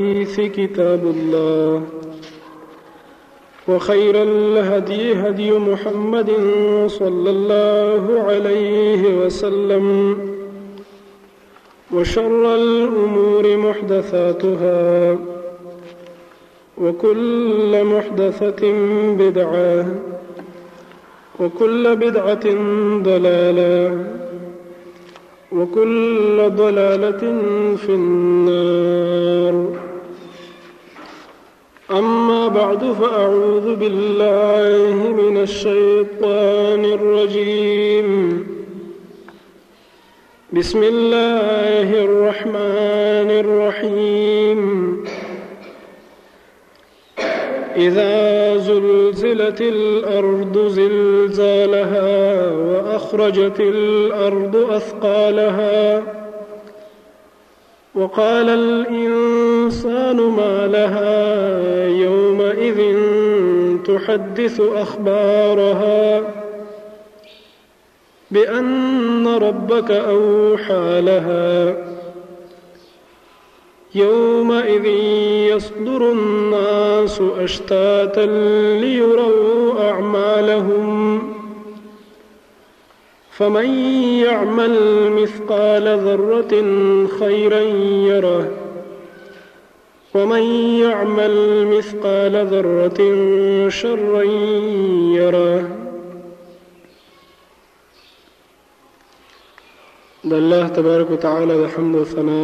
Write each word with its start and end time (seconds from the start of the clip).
الحديث 0.00 0.40
كتاب 0.40 1.00
الله 1.06 1.82
وخير 3.68 4.22
الهدي 4.22 5.12
هدي 5.14 5.50
محمد 5.58 6.30
صلى 6.86 7.30
الله 7.30 8.22
عليه 8.22 9.02
وسلم 9.18 10.16
وشر 11.94 12.54
الأمور 12.56 13.56
محدثاتها 13.56 15.16
وكل 16.78 17.84
محدثة 17.84 18.62
بدعة 19.18 19.86
وكل 21.40 21.96
بدعة 21.96 22.44
ضلالة 23.02 24.04
وكل 25.52 26.50
ضلالة 26.56 27.34
في 27.76 27.88
النار 27.90 29.83
أما 31.90 32.48
بعد 32.48 32.84
فأعوذ 32.92 33.76
بالله 33.76 35.08
من 35.12 35.36
الشيطان 35.36 36.84
الرجيم 36.84 38.08
بسم 40.52 40.80
الله 40.82 41.88
الرحمن 42.04 43.28
الرحيم 43.44 44.60
إذا 47.76 48.56
زلزلت 48.56 49.60
الأرض 49.60 50.58
زلزالها 50.58 52.50
وأخرجت 52.50 53.60
الأرض 53.60 54.56
أثقالها 54.70 56.02
وقال 57.94 58.48
الإنسان 58.48 60.16
ما 60.16 60.66
لها 60.66 61.28
يومئذ 61.88 62.96
تحدث 63.84 64.60
أخبارها 64.60 66.22
بأن 68.30 69.26
ربك 69.26 69.90
أوحى 69.90 71.00
لها 71.00 71.76
يومئذ 73.94 74.84
يصدر 75.56 76.10
الناس 76.12 77.20
أشتاتا 77.40 78.26
ليروا 78.80 79.80
أعمالهم 79.90 81.33
فمن 83.38 83.70
يعمل 84.24 84.74
مثقال 85.12 85.84
ذرة 86.06 86.52
خيرا 87.20 87.60
يره 88.10 88.58
ومن 90.14 90.42
يعمل 90.82 91.66
مثقال 91.66 92.34
ذرة 92.46 93.00
شرا 93.78 94.22
يره 95.18 95.60
لله 100.30 100.66
الله 100.80 101.02
وتعالى 101.12 101.54
د 101.62 101.64
حمد 101.74 101.94
او 101.98 102.04
ثنا 102.04 102.40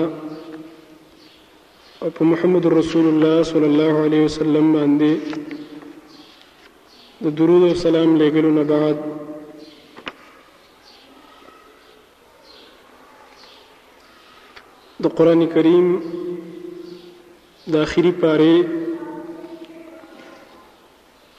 محمد 2.32 2.64
رسول 2.66 3.06
الله 3.12 3.36
صلى 3.52 3.66
الله 3.72 3.92
عليه 4.04 4.20
وسلم 4.28 4.66
عندي 4.82 5.12
د 7.25 7.27
درود 7.38 7.62
وسلام 7.62 7.82
سلام 7.84 8.10
لګلو 8.20 8.64
بعد 8.75 8.97
د 15.02 15.04
قران 15.18 15.40
کریم 15.52 15.86
د 17.72 17.74
اخیری 17.84 18.10
پاره 18.22 18.54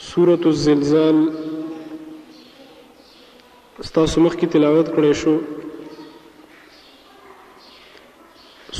سورۃ 0.07 0.43
الزلزال 0.51 1.17
تاسو 3.97 4.17
مخکې 4.25 4.47
تلاوت 4.55 4.87
کړې 4.95 5.11
شو 5.23 5.33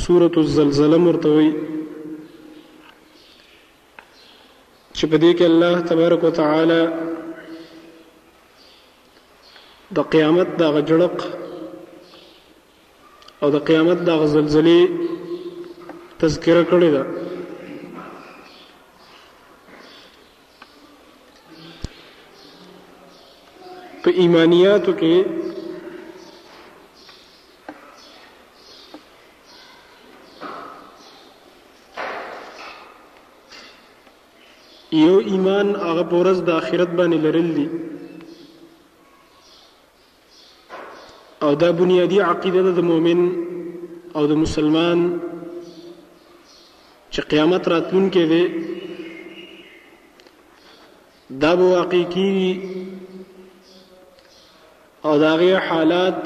سورۃ 0.06 0.34
الزلزال 0.44 0.94
مرتوی 1.06 1.50
چې 4.96 5.04
په 5.12 5.18
دې 5.22 5.32
کې 5.38 5.46
الله 5.52 5.76
تبارک 5.94 6.22
وتعالى 6.30 6.82
د 10.00 10.08
قیامت 10.18 10.50
د 10.64 10.74
غجړق 10.78 11.16
او 13.44 13.50
د 13.50 13.58
قیامت 13.68 13.98
د 14.08 14.10
زلزلې 14.36 14.80
تذکره 16.22 16.64
کړې 16.72 16.90
ده 16.96 17.04
په 24.04 24.10
ایمانیاتو 24.22 24.92
کې 25.00 25.14
یو 35.06 35.18
ایمان 35.32 35.68
هغه 35.88 36.04
پورز 36.12 36.38
د 36.44 36.50
آخرت 36.62 36.90
باندې 36.98 37.18
لرل 37.26 37.50
دي 37.58 37.68
او 41.46 41.54
دا 41.62 41.70
بنیادی 41.80 42.18
عقیده 42.32 42.62
ده 42.66 42.72
د 42.72 42.80
مؤمن 42.90 43.22
او 44.18 44.24
د 44.28 44.32
مسلمان 44.44 45.00
چې 47.14 47.20
قیامت 47.30 47.64
راتلون 47.72 48.06
کې 48.14 48.24
وي 48.30 48.44
دا 51.42 51.52
به 51.58 51.64
واقع 51.76 52.04
کیږي 52.14 52.52
او 55.06 55.14
دا 55.24 55.32
غي 55.42 55.54
حالات 55.68 56.24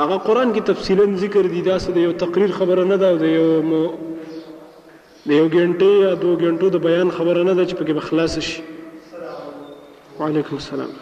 هغه 0.00 0.18
قران 0.26 0.48
کې 0.54 0.62
تفصیلا 0.70 1.04
ذکر 1.24 1.44
دي 1.54 1.60
دا 1.68 1.76
څه 1.84 1.90
د 1.94 1.96
یو 2.06 2.12
تقریر 2.22 2.50
خبره 2.58 2.84
نه 2.90 2.96
ده 3.00 3.06
او 3.12 3.16
د 3.24 3.34
یو 3.38 3.62
مو 3.68 3.82
د 5.28 5.30
یو 5.38 5.46
غنټې 5.54 5.90
یا 6.04 6.12
دو 6.22 6.30
غنټو 6.42 6.66
د 6.74 6.88
بیان 6.88 7.08
خبره 7.16 7.42
نه 7.48 7.52
ده 7.58 7.64
چې 7.68 7.74
په 7.78 7.84
کې 7.86 7.92
بخلاص 8.00 8.34
شي 8.48 8.62
وعلیکم 10.20 10.56
السلام 10.62 10.92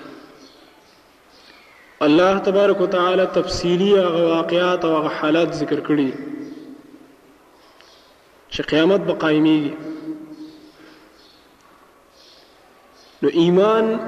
الله 2.03 2.39
تبارک 2.39 2.81
وتعالى 2.81 3.27
تفصیلی 3.35 3.93
هغه 3.93 4.25
واقعات 4.31 4.85
او 4.85 4.95
هغه 4.97 5.09
حالات 5.19 5.53
ذکر 5.55 5.81
کړي 5.81 6.09
چې 8.51 8.63
قیامت 8.63 9.01
به 9.01 9.13
قائميږي 9.13 9.75
نو 13.23 13.29
ایمان 13.29 13.99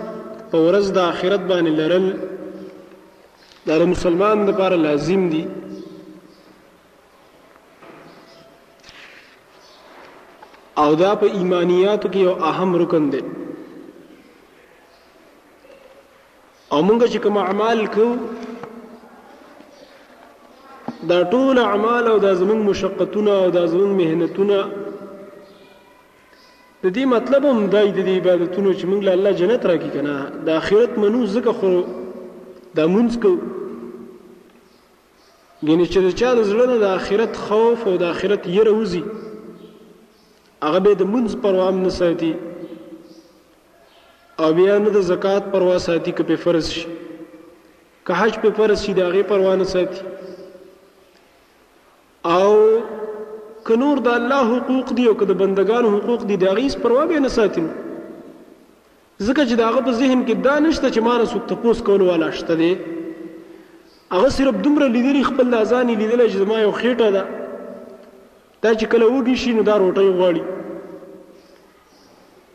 په 0.51 0.59
ورځ 0.59 0.91
د 0.93 0.99
آخرت 0.99 1.41
باندې 1.41 1.71
لرل 1.71 2.07
د 3.67 3.71
مسلمان 3.93 4.47
لپاره 4.47 4.77
لازم 4.77 5.29
دي 5.29 5.47
او 10.79 10.95
دا 10.95 11.15
په 11.17 11.27
ایمانیاتو 11.27 12.09
کې 12.09 12.17
یو 12.17 12.33
اهم 12.43 12.77
رکن 12.83 13.11
دی 13.11 13.21
او 16.75 16.81
موږ 16.83 17.03
چې 17.13 17.19
کوم 17.23 17.37
اعمال 17.39 17.87
کوو 17.95 18.15
دا 21.09 21.19
ټول 21.33 21.57
اعمال 21.59 22.05
او 22.13 22.19
دا 22.19 22.35
زموږ 22.41 22.59
مشقتونه 22.69 23.31
او 23.43 23.51
دا 23.57 23.63
زموږ 23.67 23.91
مهنتونه 24.01 24.59
د 26.85 26.87
دې 26.95 27.05
مطلب 27.15 27.43
هم 27.45 27.67
دای 27.67 27.87
د 27.91 27.99
دې 28.07 28.15
عبادتونو 28.21 28.71
چې 28.79 28.85
موږ 28.91 29.01
له 29.09 29.13
الله 29.15 29.33
جنت 29.43 29.63
راکې 29.73 29.91
کنه 29.95 30.15
د 30.49 30.51
آخرت 30.63 30.93
منو 31.05 31.21
زکه 31.37 31.53
خو 31.61 31.71
دا 32.75 32.85
مونږ 32.97 33.11
کوو 33.27 33.39
ګینې 35.67 35.87
چې 35.93 35.99
د 36.07 36.09
چا 36.23 36.31
د 36.41 36.43
زړه 36.51 36.67
نه 36.73 36.77
د 36.85 36.87
آخرت 36.99 37.33
خوف 37.47 37.79
او 37.89 37.95
د 38.03 38.05
آخرت 38.17 38.43
یره 38.59 38.73
وزي 38.81 39.03
هغه 40.65 40.79
به 40.85 40.91
د 40.95 41.03
مونږ 41.15 41.27
پروا 41.47 41.65
هم 41.71 41.79
نه 41.87 41.91
ساتي 42.01 42.33
او 44.45 44.53
بیا 44.53 44.73
نه 44.85 44.91
د 44.95 44.99
زکات 45.11 45.43
پروا 45.53 45.77
ساتي 45.87 46.13
که 46.17 46.23
په 46.31 46.37
فرض 46.45 46.67
شي 46.79 46.87
که 48.09 48.13
حج 48.23 48.35
په 48.43 48.51
فرض 48.57 48.81
شي 48.87 48.93
داغه 48.97 49.23
پروا 49.31 49.55
نه 49.61 49.65
ساتي 49.73 50.01
او 52.33 52.51
که 53.69 53.75
نور 53.83 53.99
د 54.09 54.11
الله 54.15 54.43
حقوق 54.57 54.89
دی 54.99 55.05
او 55.13 55.15
که 55.23 55.29
د 55.31 55.39
بندگانو 55.45 55.89
حقوق 55.99 56.23
دی 56.27 56.37
داغه 56.43 56.67
هیڅ 56.69 56.75
پروا 56.83 57.07
به 57.13 57.21
نه 57.27 57.31
ساتي 57.39 57.63
ځکه 59.27 59.43
چې 59.49 59.55
داغه 59.63 59.81
په 59.89 59.93
ذهن 60.03 60.21
کې 60.29 60.35
دا 60.49 60.59
نشته 60.67 60.89
چې 60.95 61.01
ما 61.09 61.15
نه 61.21 61.27
څوک 61.33 61.43
تپوس 61.55 61.79
کول 61.91 62.03
والا 62.11 62.31
شته 62.41 62.55
دی 62.63 62.71
هغه 64.13 64.29
صرف 64.37 64.55
دومره 64.67 64.89
لیدلی 64.99 65.25
خپل 65.31 65.59
ځان 65.71 65.87
لیدل 66.01 66.21
چې 66.33 66.39
ما 66.53 66.59
یو 66.61 66.73
خېټه 66.81 67.09
ده 67.17 67.25
دا 68.63 68.71
چې 68.79 68.85
کله 68.93 69.07
وږي 69.15 69.35
شي 69.47 69.53
نو 69.61 69.69
دا 69.73 69.81
روټي 69.83 70.09
غواړي 70.21 70.43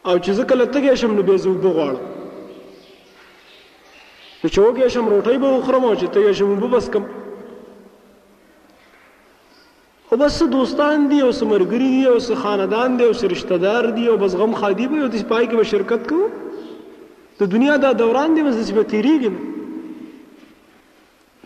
او 0.08 0.18
چې 0.26 0.32
زه 0.38 0.44
کله 0.50 0.66
تګې 0.74 0.94
شم 1.02 1.12
نو 1.16 1.22
به 1.28 1.36
زه 1.44 1.50
وبو 1.50 1.70
غواړم 1.76 2.02
نو 4.42 4.48
چې 4.54 4.60
وګې 4.66 4.88
شم 4.94 5.06
روټۍ 5.12 5.38
به 5.44 5.50
وخورم 5.56 5.84
او 5.90 5.96
چې 6.00 6.08
تګې 6.16 6.32
شم 6.40 6.48
وبو 6.54 6.68
بس 6.76 6.88
کم 6.96 7.04
او 10.12 10.16
بس 10.24 10.36
دوستان 10.56 10.98
دي 11.14 11.20
او 11.28 11.32
سمرګري 11.42 11.90
دي 11.98 12.04
او 12.12 12.16
خاندان 12.46 12.90
دي 13.00 13.04
او 13.10 13.14
رشتہ 13.36 13.56
دار 13.66 13.84
دي 14.00 14.04
او 14.12 14.18
بس 14.26 14.34
غم 14.42 14.54
خادي 14.64 14.86
به 14.96 15.02
او 15.04 15.08
د 15.08 15.16
پای 15.34 15.44
کې 15.50 15.56
به 15.60 15.66
شرکت 15.76 16.02
کوم 16.10 16.30
د 17.40 17.42
دنیا 17.54 17.76
دا 17.86 17.92
دوران 18.04 18.30
دی 18.36 18.42
بس 18.50 18.56
به 18.72 18.84
تیریږي 18.92 19.32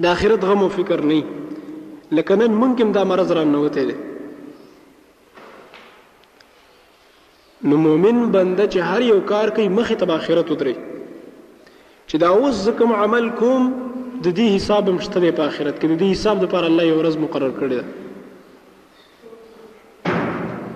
د 0.02 0.04
آخرت 0.16 0.42
غم 0.50 0.62
او 0.64 0.70
فکر 0.82 1.00
نه 1.14 1.20
لکه 2.12 2.36
نن 2.36 2.52
ممکن 2.64 2.92
دا 2.92 3.04
مرض 3.12 3.30
را 3.32 3.44
نوته 3.44 3.84
دي 3.86 3.96
نو 7.72 7.78
مؤمن 7.84 8.18
بنده 8.34 8.66
چې 8.68 8.78
هر 8.96 9.02
یو 9.10 9.20
کار 9.30 9.50
کوي 9.60 9.64
مخې 9.76 10.00
ته 10.02 10.16
آخرت 10.20 10.50
ودري 10.54 10.74
چې 10.80 12.22
دا 12.24 12.28
اوس 12.40 12.58
زکم 12.66 12.92
عمل 12.98 13.30
کوم 13.40 13.64
د 13.78 14.28
دې 14.28 14.52
حساب 14.56 14.90
مشته 14.98 15.24
دی 15.24 15.32
په 15.40 15.48
آخرت 15.54 15.80
کې 15.80 15.86
د 15.94 16.02
دې 16.02 16.12
حساب 16.16 16.38
لپاره 16.46 16.66
الله 16.72 16.86
یو 16.90 17.00
ورځ 17.00 17.16
مقرر 17.28 17.54
کړی 17.56 17.76
ده 17.80 17.86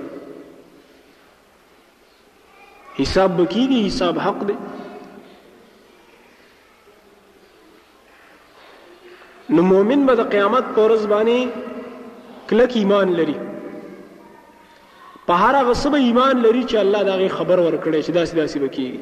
حساب 3.01 3.29
بکیږي 3.41 3.79
حساب 3.89 4.15
حق 4.27 4.39
دی 4.53 4.59
نو 9.51 9.61
مؤمن 9.61 10.05
به 10.05 10.15
د 10.15 10.23
قیامت 10.33 10.63
پر 10.75 10.79
ورځ 10.91 11.03
باندې 11.13 12.49
کلک 12.49 12.71
ایمان 12.81 13.11
لري 13.17 13.33
په 15.27 15.33
هر 15.41 15.55
هغه 15.63 15.73
سبه 15.79 15.97
ایمان 15.97 16.37
لري 16.45 16.63
چې 16.63 16.77
الله 16.83 17.03
دا 17.09 17.15
غي 17.21 17.27
خبر 17.29 17.59
ورکړي 17.59 18.01
چې 18.01 18.11
داسې 18.11 18.33
داسې 18.35 18.59
وکي 18.63 18.99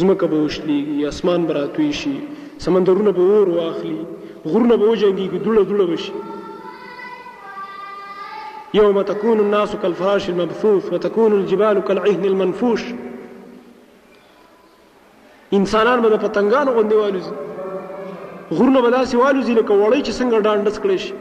زمکه 0.00 0.26
به 0.32 0.40
وشلي 0.46 0.78
اسمان 1.10 1.44
براتوي 1.52 1.90
شي 2.00 2.14
سمندرونه 2.68 3.10
به 3.20 3.38
اور 3.42 3.48
واخلي 3.58 3.94
غرونه 4.44 4.76
به 4.76 4.94
وجنګي 4.94 5.44
دوله 5.44 5.62
دوله 5.62 5.86
بشي 5.86 6.12
يوم 8.74 9.02
تكون 9.14 9.40
الناس 9.46 9.76
كالفراش 9.82 10.28
المبثوث 10.36 10.92
وتكون 10.92 11.32
الجبال 11.40 11.80
كالعهن 11.80 12.24
المنفوش 12.32 12.88
انسانان 15.54 16.00
به 16.00 16.08
د 16.08 16.22
پتنګانو 16.28 16.76
غوندې 16.76 17.00
والوزي 17.00 17.40
غرونه 18.56 18.80
به 18.86 18.90
داسې 18.98 19.14
والوځي 19.22 19.54
لکه 19.60 19.72
وړۍ 19.82 20.00
چې 20.06 20.12
څنګه 20.18 20.44
ډانډس 20.44 20.76
کړی 20.82 20.98
شي 21.04 21.12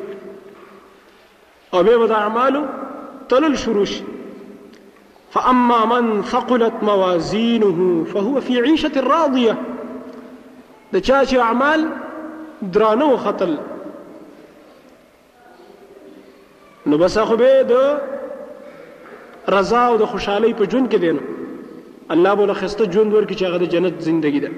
او 1.73 1.79
بیا 1.85 1.97
به 2.01 2.07
د 2.11 2.15
اعمالو 2.23 2.61
تلل 3.29 3.55
شروع 3.63 3.85
شي 3.93 4.01
فاما 5.35 5.79
من 5.93 6.23
ثقلت 6.33 6.75
موازینه 6.89 7.89
فهو 8.13 8.41
في 8.47 8.61
عيشه 8.65 9.01
راضيه 9.11 9.57
د 10.93 10.95
چا 11.07 11.19
چې 11.29 11.35
اعمال 11.47 11.81
درانه 12.77 13.05
وختل 13.13 13.55
نو 16.91 16.97
بس 17.03 17.17
خو 17.29 17.37
به 17.43 17.63
د 17.71 17.73
رضا 19.57 19.85
او 19.89 19.97
د 20.01 20.05
خوشحالۍ 20.05 20.53
په 20.53 20.65
جون 20.65 20.89
کې 20.89 20.97
دینو 21.05 21.39
الله 22.13 22.33
بوله 22.39 22.53
خسته 22.61 22.85
جون 22.85 23.13
ورکړي 23.13 23.35
چې 23.39 23.43
هغه 23.43 23.57
د 23.57 23.69
جنت 23.73 23.99
زندگی 24.09 24.39
ده 24.45 24.53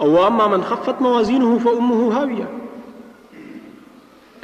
او 0.00 0.10
واما 0.14 0.46
من 0.48 0.62
خفت 0.62 1.02
موازینه 1.02 1.58
فامه 1.64 2.14
هاویه 2.14 2.46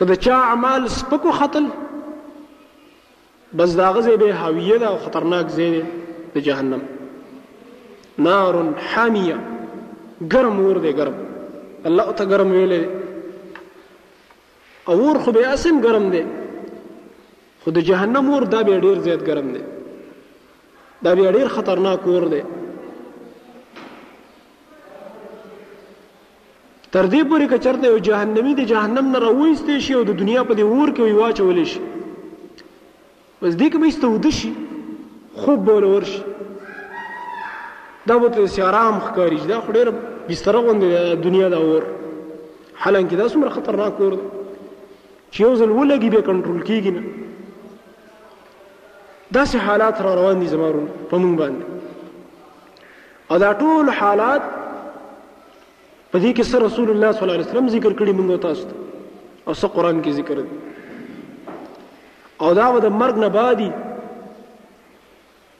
کله 0.01 0.17
چا 0.25 0.31
اعمال 0.49 0.83
سپکو 0.99 1.31
خطل 1.41 1.65
بس 3.59 3.73
داغه 3.77 4.01
زی 4.01 4.17
به 4.17 4.35
هاویه 4.35 4.79
دا 4.79 4.91
خطرناک 5.05 5.49
زی 5.57 5.71
دی 5.71 5.83
د 6.35 6.39
جهنم 6.45 6.81
نار 8.27 8.55
حامیه 8.93 9.39
ګرم 10.33 10.57
ور 10.67 10.79
دی 10.85 10.93
ګرم 10.99 11.17
الله 11.89 12.03
او 12.09 12.13
ته 12.19 12.25
ګرم 12.31 12.51
ویلې 12.57 12.83
او 14.89 14.97
ور 15.09 15.19
خو 15.19 15.31
به 15.33 15.53
اسم 15.55 15.81
ګرم 15.83 16.07
دی 16.15 16.23
خو 17.65 17.71
د 17.71 17.79
جهنم 17.81 18.31
ور 18.31 18.43
دا 18.45 18.63
به 18.63 18.81
ډیر 18.81 18.99
زیات 19.01 19.23
ګرم 19.25 19.53
دی 19.55 19.63
دا 21.03 21.15
به 21.15 21.33
ډیر 21.33 21.49
خطرناک 21.49 22.07
ور 22.07 22.25
دی 22.29 22.43
تر 26.97 27.07
دې 27.07 27.23
پورې 27.29 27.47
که 27.53 27.59
چرته 27.67 27.87
یو 27.91 27.99
جهنمی 28.07 28.51
د 28.57 28.61
جهنم 28.71 29.07
نه 29.13 29.19
راوېستې 29.25 29.77
شي 29.85 29.95
او 30.01 30.03
د 30.09 30.19
دنیا 30.23 30.43
په 30.51 30.55
دی 30.59 30.63
ور 30.67 30.91
کې 30.97 31.03
وی 31.07 31.13
واچول 31.19 31.61
شي 31.71 31.81
بس 33.43 33.55
دې 33.61 33.69
کې 33.73 33.79
به 33.85 33.93
استود 33.93 34.27
شي 34.41 34.51
خوب 35.45 35.65
بول 35.71 35.85
ورشي 35.93 36.21
دا 38.11 38.17
بوت 38.25 38.39
سیارام 38.57 39.01
خکاری 39.07 39.37
دا 39.49 39.61
خډیر 39.61 39.89
بستر 40.29 40.57
غوند 40.69 40.83
دنیا 41.25 41.49
دا 41.55 41.61
ور 41.65 41.83
حالانکه 42.75 43.17
دا 43.17 43.29
څومره 43.35 43.51
خطرناک 43.59 43.99
ور 44.05 44.15
چې 45.31 45.41
یو 45.47 45.53
ځل 45.57 45.71
ولګي 45.71 46.11
به 46.17 46.23
کنټرول 46.31 46.61
کیږي 46.71 46.93
نه 46.97 47.03
داسې 49.35 49.57
حالات 49.69 49.97
را 50.07 50.13
روان 50.21 50.37
دي 50.45 50.49
زمارون 50.57 50.87
په 51.13 51.17
مونږ 51.25 51.37
باندې 51.45 51.63
او 53.31 53.37
دا 53.45 53.51
ټول 53.63 53.85
حالات 54.01 54.43
په 56.13 56.21
دې 56.23 56.33
کې 56.37 56.45
سره 56.53 56.63
رسول 56.69 56.89
الله 56.93 57.11
صلی 57.15 57.23
الله 57.25 57.37
علیه 57.37 57.47
وسلم 57.51 57.69
ذکر 57.75 57.93
کړی 58.01 58.13
موږ 58.19 58.29
تاسو 58.47 58.63
ته 58.71 58.77
او 59.47 59.55
څه 59.55 59.69
قران 59.77 59.97
کې 60.07 60.11
ذکر 60.21 60.37
دی 60.49 60.57
او 62.47 62.51
دا 62.59 62.67
د 62.87 62.89
مرګ 62.97 63.15
نه 63.23 63.29
بعدي 63.37 63.71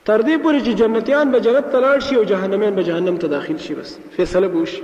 تر 0.05 0.19
دې 0.21 0.37
پورې 0.43 0.59
چې 0.65 0.73
جنتیان 0.81 1.25
به 1.35 1.39
جنت 1.47 1.65
ته 1.75 1.79
لاړ 1.85 1.97
شي 2.09 2.15
او 2.19 2.23
جهنميان 2.33 2.73
به 2.75 2.83
جهنم 2.89 3.15
ته 3.23 3.27
داخل 3.37 3.57
شي 3.63 3.73
بس 3.77 3.89
فیصله 4.17 4.47
وشي 4.57 4.81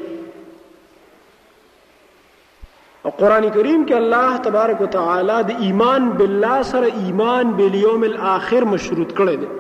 او 3.06 3.12
قران 3.12 3.50
کریم 3.50 3.86
کې 3.86 3.94
الله 4.00 4.32
تبارک 4.50 4.78
وتعالى 4.88 5.38
د 5.52 5.54
ایمان 5.68 6.02
بالله 6.24 6.58
سره 6.72 6.90
ایمان 7.06 7.46
بالیوم 7.62 8.04
الاخر 8.10 8.62
مشروط 8.72 9.12
کړی 9.22 9.38
دی 9.46 9.52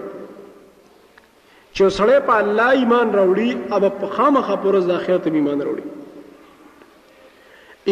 چې 1.73 1.93
سړی 1.99 2.17
په 2.33 2.41
الله 2.47 2.67
ایمان 2.81 3.15
راوړي 3.19 3.51
او 3.73 3.77
په 4.03 4.09
خامخا 4.17 4.55
پرز 4.67 4.87
د 4.91 4.93
آخرت 4.99 5.23
ایمان 5.33 5.61
راوړي 5.69 5.87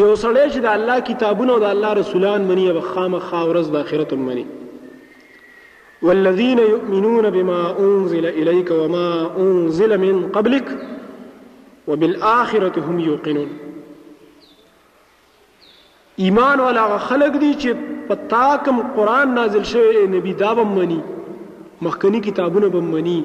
یو 0.04 0.14
سړی 0.24 0.46
چې 0.54 0.60
د 0.64 0.68
الله 0.72 1.04
کتابونه 1.10 1.54
او 1.54 1.60
د 1.66 1.72
الله 1.74 1.94
رسولان 2.00 2.44
مني 2.48 2.64
او 2.72 2.82
خامخا 2.88 3.40
ورځ 3.50 3.70
د 3.76 3.78
آخرت 3.86 4.12
مني 4.26 4.44
والذین 6.08 6.60
یؤمنون 6.72 7.30
بما 7.36 7.62
انزل 7.86 8.26
الیک 8.32 8.72
وما 8.82 9.06
انزل 9.46 9.96
من 10.04 10.20
قبلک 10.36 10.68
وبالآخرة 11.88 12.86
هم 12.90 13.00
یوقنون 13.06 13.56
ایمان 16.26 16.60
والا 16.66 16.86
خلق 17.08 17.42
دي 17.46 17.52
چې 17.56 18.06
په 18.12 18.30
تاکم 18.36 18.84
قران 19.00 19.36
نازل 19.40 19.64
شوی 19.72 20.06
نبی 20.18 20.34
دا 20.44 20.54
به 20.60 20.64
مني 20.76 21.00
مخکنی 21.88 22.20
کتابونه 22.28 22.68
به 22.76 22.80
مني 22.92 23.18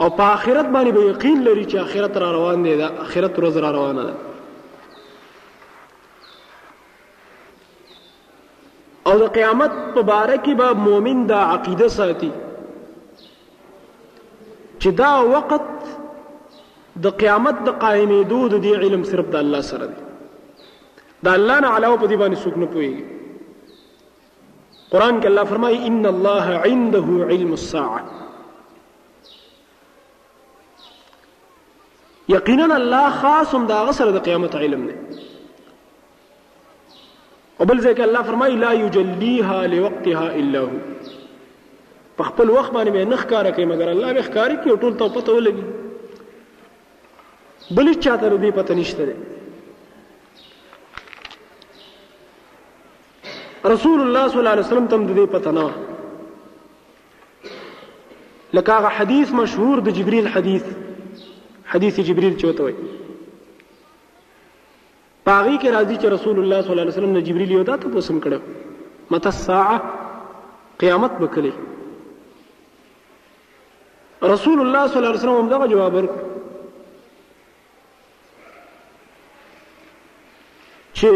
او 0.00 0.10
په 0.10 0.22
آخرت 0.22 0.72
باندې 0.76 0.96
به 0.96 1.10
یقین 1.10 1.44
لري 1.48 1.66
چې 1.66 1.76
آخرت 1.84 2.16
را 2.24 2.32
روان 2.38 2.62
دی 2.68 2.76
دا 2.84 2.92
آخرت 3.08 3.38
روز 3.44 3.56
را 3.66 3.70
روانه 3.78 4.02
ده 4.10 4.16
او 9.08 9.12
د 9.22 9.26
قیامت 9.34 9.74
مبارکی 9.96 10.52
به 10.60 10.66
مؤمن 10.86 11.18
دا 11.30 11.40
عقیده 11.54 11.86
ساتي 11.98 12.28
چې 14.80 14.88
دا 15.00 15.10
وقت 15.34 15.64
د 17.04 17.14
قیامت 17.20 17.56
د 17.68 17.76
قائمېدو 17.84 18.40
د 18.54 18.56
دې 18.64 18.72
علم 18.86 19.02
صرف 19.10 19.26
د 19.34 19.36
الله 19.44 19.62
سره 19.70 19.86
دی 19.94 20.00
د 21.28 21.38
الله 21.38 21.56
نه 21.64 21.68
علاوه 21.76 21.96
په 22.02 22.06
دې 22.10 22.16
باندې 22.24 22.38
څوک 22.44 22.54
نه 22.64 22.68
پوهېږي 22.72 23.04
قرآن 24.96 25.14
کې 25.20 25.26
الله 25.32 25.44
فرمایي 25.52 25.78
ان 25.92 25.98
الله 26.14 26.44
عنده 26.66 27.04
علم 27.30 27.50
الساعه 27.58 28.00
یقینا 32.36 32.66
الله 32.80 33.06
خاص 33.22 33.48
هم 33.54 33.62
د 33.72 33.74
هغه 33.80 33.92
سره 34.02 34.10
د 34.18 34.20
قیامت 34.30 34.52
علم 34.64 34.82
دی 34.90 34.94
او 37.60 37.64
بل 37.68 37.78
ځکه 37.84 38.00
الله 38.06 38.22
فرمایي 38.30 38.56
لا 38.62 38.72
یجلیها 38.78 39.60
لوقتها 39.74 40.26
الا 40.42 40.62
هو 40.64 40.80
په 42.18 42.22
خپل 42.32 42.46
وخت 42.56 42.70
باندې 42.74 43.08
نه 43.12 43.16
ښکارا 43.22 43.50
کوي 43.58 43.64
مګر 43.70 43.88
الله 43.92 44.10
به 44.18 44.22
ښکاری 44.26 44.56
کوي 44.64 44.76
ټول 44.82 44.92
ته 45.02 45.08
پته 45.14 45.30
ولګي 45.38 45.66
بل 47.78 47.86
چاته 47.94 48.26
دې 48.42 48.50
پته 48.58 48.72
نشته 48.80 49.02
رسول 53.74 53.98
الله 54.00 54.28
صلی 54.28 54.38
الله 54.42 54.50
علیه 54.56 54.66
وسلم 54.68 54.86
تم 54.96 55.08
دې 55.12 55.26
پته 55.36 55.50
نه 55.60 55.68
لکه 58.60 58.92
حدیث 59.00 59.28
مشهور 59.40 59.76
د 59.90 59.96
جبريل 60.02 60.26
حدیث 60.38 60.64
حدیث 61.74 61.94
جبريل 62.12 62.34
چوتوي 62.46 62.74
پاغي 65.26 65.54
کې 65.62 65.70
راځي 65.74 65.94
چې 66.02 66.08
رسول 66.14 66.36
الله 66.40 66.58
صلی 66.62 66.72
الله 66.72 66.84
علیه 66.84 66.94
وسلم 66.96 67.14
نه 67.16 67.20
جبرئیل 67.28 67.50
یو 67.54 67.62
دا 67.68 67.74
ته 67.84 67.88
پوسم 67.94 68.16
کړو 68.26 68.38
مت 69.14 69.26
الساعه 69.30 69.76
قیامت 70.82 71.12
وکړي 71.22 71.52
رسول 74.32 74.58
الله 74.64 74.82
صلی 74.88 74.98
الله 75.00 75.10
علیه 75.12 75.22
وسلم 75.22 75.38
هم 75.40 75.48
دا 75.54 75.58
جواب 75.72 75.92
ورکړ 75.98 76.18
چې 80.98 81.10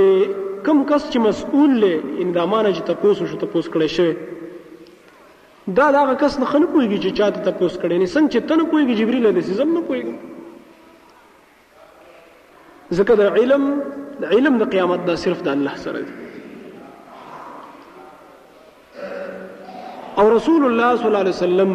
کم 0.66 0.78
کس 0.88 1.02
چې 1.12 1.18
مسؤل 1.28 1.70
لې 1.82 1.94
اندامانه 2.24 2.70
چې 2.76 2.82
تاسو 2.90 3.26
شو 3.34 3.42
تاسو 3.44 3.68
کړی 3.76 3.88
شوی 4.00 4.14
دا 5.78 5.86
دا 5.98 6.02
کس 6.24 6.34
نه 6.42 6.46
خنه 6.46 6.66
کوي 6.66 6.98
چې 7.02 7.16
چاته 7.18 7.40
تاسو 7.50 7.80
کړی 7.80 7.96
نه 8.02 8.06
څنګه 8.14 8.30
چې 8.32 8.40
تنه 8.50 8.64
کوي 8.74 8.94
جبرئیل 9.02 9.26
دې 9.30 9.42
سم 9.62 9.72
نه 9.78 9.82
کوي 9.92 10.02
ځکه 12.98 13.12
د 13.20 13.36
علم 13.38 13.64
د 14.20 14.24
علم 14.34 14.54
د 14.58 14.64
قیامت 14.72 15.00
دا 15.08 15.14
صرف 15.24 15.38
د 15.42 15.48
الله 15.56 15.74
سره 15.84 16.00
دی 16.08 16.14
او 20.18 20.24
رسول 20.36 20.62
الله 20.68 20.90
صلی 20.98 21.08
الله 21.10 21.24
علیه 21.26 21.36
وسلم 21.38 21.70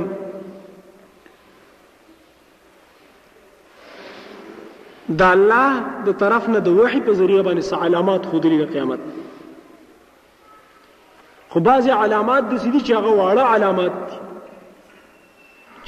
دا 5.21 5.27
الله 5.35 5.67
د 6.09 6.19
طرف 6.25 6.43
نه 6.55 6.59
د 6.67 6.77
وحي 6.81 6.99
په 7.07 7.11
ذریعہ 7.21 7.43
باندې 7.47 7.65
علامات 7.87 8.23
خودري 8.33 8.57
د 8.61 8.65
قیامت 8.73 9.01
خو 11.51 11.59
بعضي 11.71 11.91
علامات 12.03 12.43
د 12.51 12.61
سيدي 12.63 12.81
چې 12.87 12.93
هغه 12.99 13.11
واړه 13.19 13.43
علامات 13.53 13.93
دي 14.09 14.15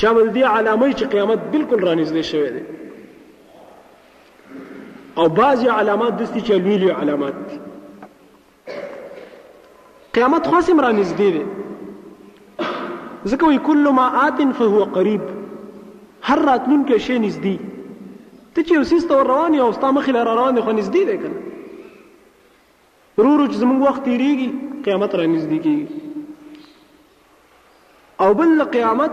چا 0.01 0.09
ول 0.15 0.27
دي 0.33 0.43
علامې 0.43 0.91
چې 0.99 1.05
قیامت 1.13 1.39
بالکل 1.53 1.79
رانږدې 1.87 2.21
شوی 2.33 2.49
دی 2.55 2.63
او 5.17 5.25
بعضی 5.35 5.67
علامات 5.73 6.17
دستی 6.21 6.39
چې 6.41 6.51
لوی 6.63 6.73
لوی 6.81 6.89
علامات 6.95 7.37
دي 7.51 7.55
قیامت 10.17 10.47
خاص 10.49 10.67
را 10.83 10.89
نږدې 10.97 11.29
دی 11.37 11.45
ځکه 13.31 13.43
وایي 13.45 13.61
کل 13.69 13.89
ما 13.99 14.05
آت 14.25 14.41
فهو 14.59 14.81
قریب 14.97 15.21
هر 16.21 16.39
راتلونکی 16.49 16.99
شی 17.05 17.17
نږدې 17.23 17.55
ته 18.55 18.63
چې 18.63 18.75
اوسیس 18.81 19.05
ته 19.13 19.23
روان 19.31 19.53
یې 19.53 19.59
او 19.63 19.71
ستا 19.79 19.89
مخې 19.99 20.09
له 20.19 20.23
روان 20.41 20.55
دی 20.59 20.65
خو 20.67 20.71
نږدې 20.71 21.03
دی 21.09 21.17
که 21.23 21.29
نه 21.33 21.39
ورو 23.17 23.33
ورو 23.33 23.47
چې 23.49 23.57
زموږ 23.63 23.79
وخت 23.89 24.01
تېرېږي 24.05 24.49
قیامت 24.89 25.11
را 25.21 25.25
نږدې 25.25 25.59
کېږي 25.65 28.19
او 28.27 28.31
بل 28.43 28.55
قیامت 28.77 29.11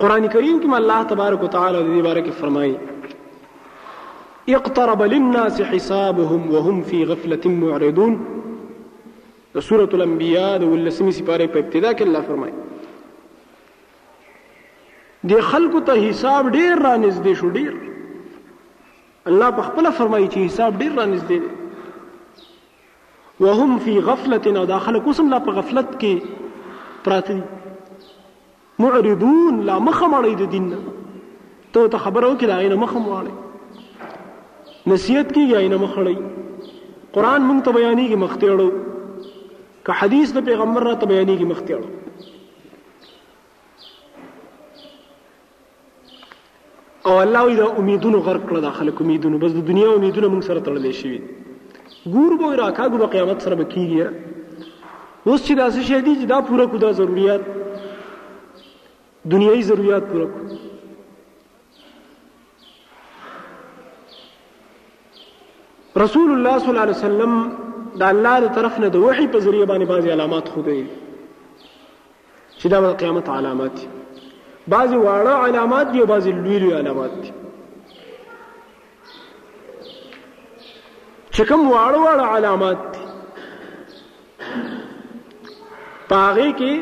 قران 0.00 0.26
کریم 0.34 0.58
کې 0.60 0.74
الله 0.76 1.02
تبارک 1.08 1.42
وتعالى 1.46 1.80
د 1.82 1.88
دې 1.94 2.02
باره 2.06 2.20
کې 2.24 2.32
فرمایي 2.44 4.54
اقترب 4.58 5.02
للناس 5.04 5.58
حسابهم 5.72 6.46
وهم 6.54 6.78
في 6.90 7.00
غفلة 7.10 7.52
معرضون 7.64 8.14
د 9.54 9.66
سورة 9.68 9.98
الانبیاء 9.98 10.52
د 10.62 10.70
ولسمې 10.72 11.18
سپاره 11.18 11.48
په 11.56 11.64
ابتدا 11.64 11.90
کې 11.98 12.12
الله 12.12 12.22
فرمایي 12.30 12.54
د 15.34 15.42
خلکو 15.52 15.82
ته 15.90 16.06
حساب 16.08 16.48
ډیر 16.56 16.82
را 16.88 16.94
نږدې 17.04 17.34
شو 17.42 17.52
ډیر 17.58 17.76
الله 19.32 19.50
په 19.60 19.68
خپل 19.68 19.90
فرمایي 20.00 20.28
چې 20.32 20.46
حساب 20.48 20.78
ډیر 20.84 20.98
را 21.02 21.06
نږدې 21.12 21.38
دی 21.44 21.52
وهم 23.40 23.78
فی 23.78 23.98
غفلت 24.00 24.46
او 24.46 24.64
داخله 24.66 25.00
کوسم 25.06 25.28
لا 25.34 25.40
په 25.46 25.50
غفلت 25.58 25.90
کې 26.02 26.12
پراته 27.06 27.32
دي 27.34 27.40
معرضون 28.84 29.54
لا 29.70 29.76
مخه 29.86 30.08
مړی 30.12 30.34
د 30.42 30.44
دین 30.56 30.68
ته 31.72 31.88
ته 31.94 31.98
خبرو 32.04 32.30
کې 32.38 32.44
دا 32.52 32.56
غینه 32.62 32.76
مخه 32.84 32.98
مړی 33.06 33.34
نصیحت 34.92 35.28
کې 35.32 35.42
غینه 35.54 35.76
مخه 35.84 36.00
مړی 36.04 36.18
قران 37.18 37.40
مونږ 37.48 37.64
ته 37.68 37.72
بیانې 37.76 38.04
کې 38.10 38.22
مختیړو 38.24 38.68
که 39.88 39.92
حدیث 40.02 40.28
د 40.36 40.38
پیغمبر 40.50 40.82
را 40.90 40.94
ته 41.04 41.10
بیانې 41.14 41.34
کې 41.38 41.46
مختیړو 41.54 41.88
او 47.06 47.14
الله 47.22 47.42
دا 47.62 47.66
امیدونو 47.82 48.18
غرق 48.18 48.44
کړه 48.50 48.60
داخله 48.68 48.90
امیدونو 49.06 49.36
بس 49.46 49.52
د 49.56 49.58
دنیا 49.72 49.88
امیدونو 49.94 50.26
موږ 50.40 50.44
سره 50.50 50.60
تړلې 50.62 50.90
شي 51.00 51.14
ګور 52.12 52.36
به 52.40 52.56
راکا 52.56 52.86
ګو 52.92 53.06
قیامت 53.06 53.40
سره 53.42 53.64
کیږي 53.64 54.02
اوس 55.26 55.40
چې 55.46 55.54
داسې 55.54 55.80
شې 55.88 56.00
دي 56.06 56.14
چې 56.20 56.26
دا 56.32 56.40
پوره 56.48 56.66
کو 56.70 56.78
دا 56.84 56.90
ضرورت 56.92 57.42
دنیوي 59.34 59.62
ضرورت 59.68 60.04
پوره 60.10 60.26
کو 60.26 60.38
رسول 66.02 66.30
الله 66.34 66.58
صلی 66.58 66.68
الله 66.68 66.80
علیه 66.80 66.96
وسلم 66.96 67.52
د 68.02 68.02
الله 68.08 68.34
تر 68.48 68.54
طرف 68.58 68.78
نه 68.84 68.88
د 68.96 69.04
وحي 69.04 69.26
په 69.36 69.44
ذریعہ 69.46 69.66
باندې 69.66 69.84
بعضي 69.92 70.10
علامات 70.16 70.48
خو 70.54 70.62
دی 70.66 70.78
چې 72.58 72.66
دا 72.74 72.80
د 72.88 72.96
قیامت 73.04 73.28
علامات 73.36 73.74
دي 73.80 73.88
بعضي 74.68 74.96
واړه 74.96 75.44
علامات 75.46 75.86
دي 75.94 76.00
او 76.04 76.10
بعضي 76.12 76.32
لوی 76.42 76.58
لوی 76.64 76.72
علامات 76.82 77.10
دي 77.22 77.32
چې 81.34 81.42
کوم 81.48 81.62
واړه 81.72 81.98
واړه 82.04 82.24
علامات 82.34 82.78
دي 82.94 83.04
پاغه 86.12 86.48
کې 86.58 86.72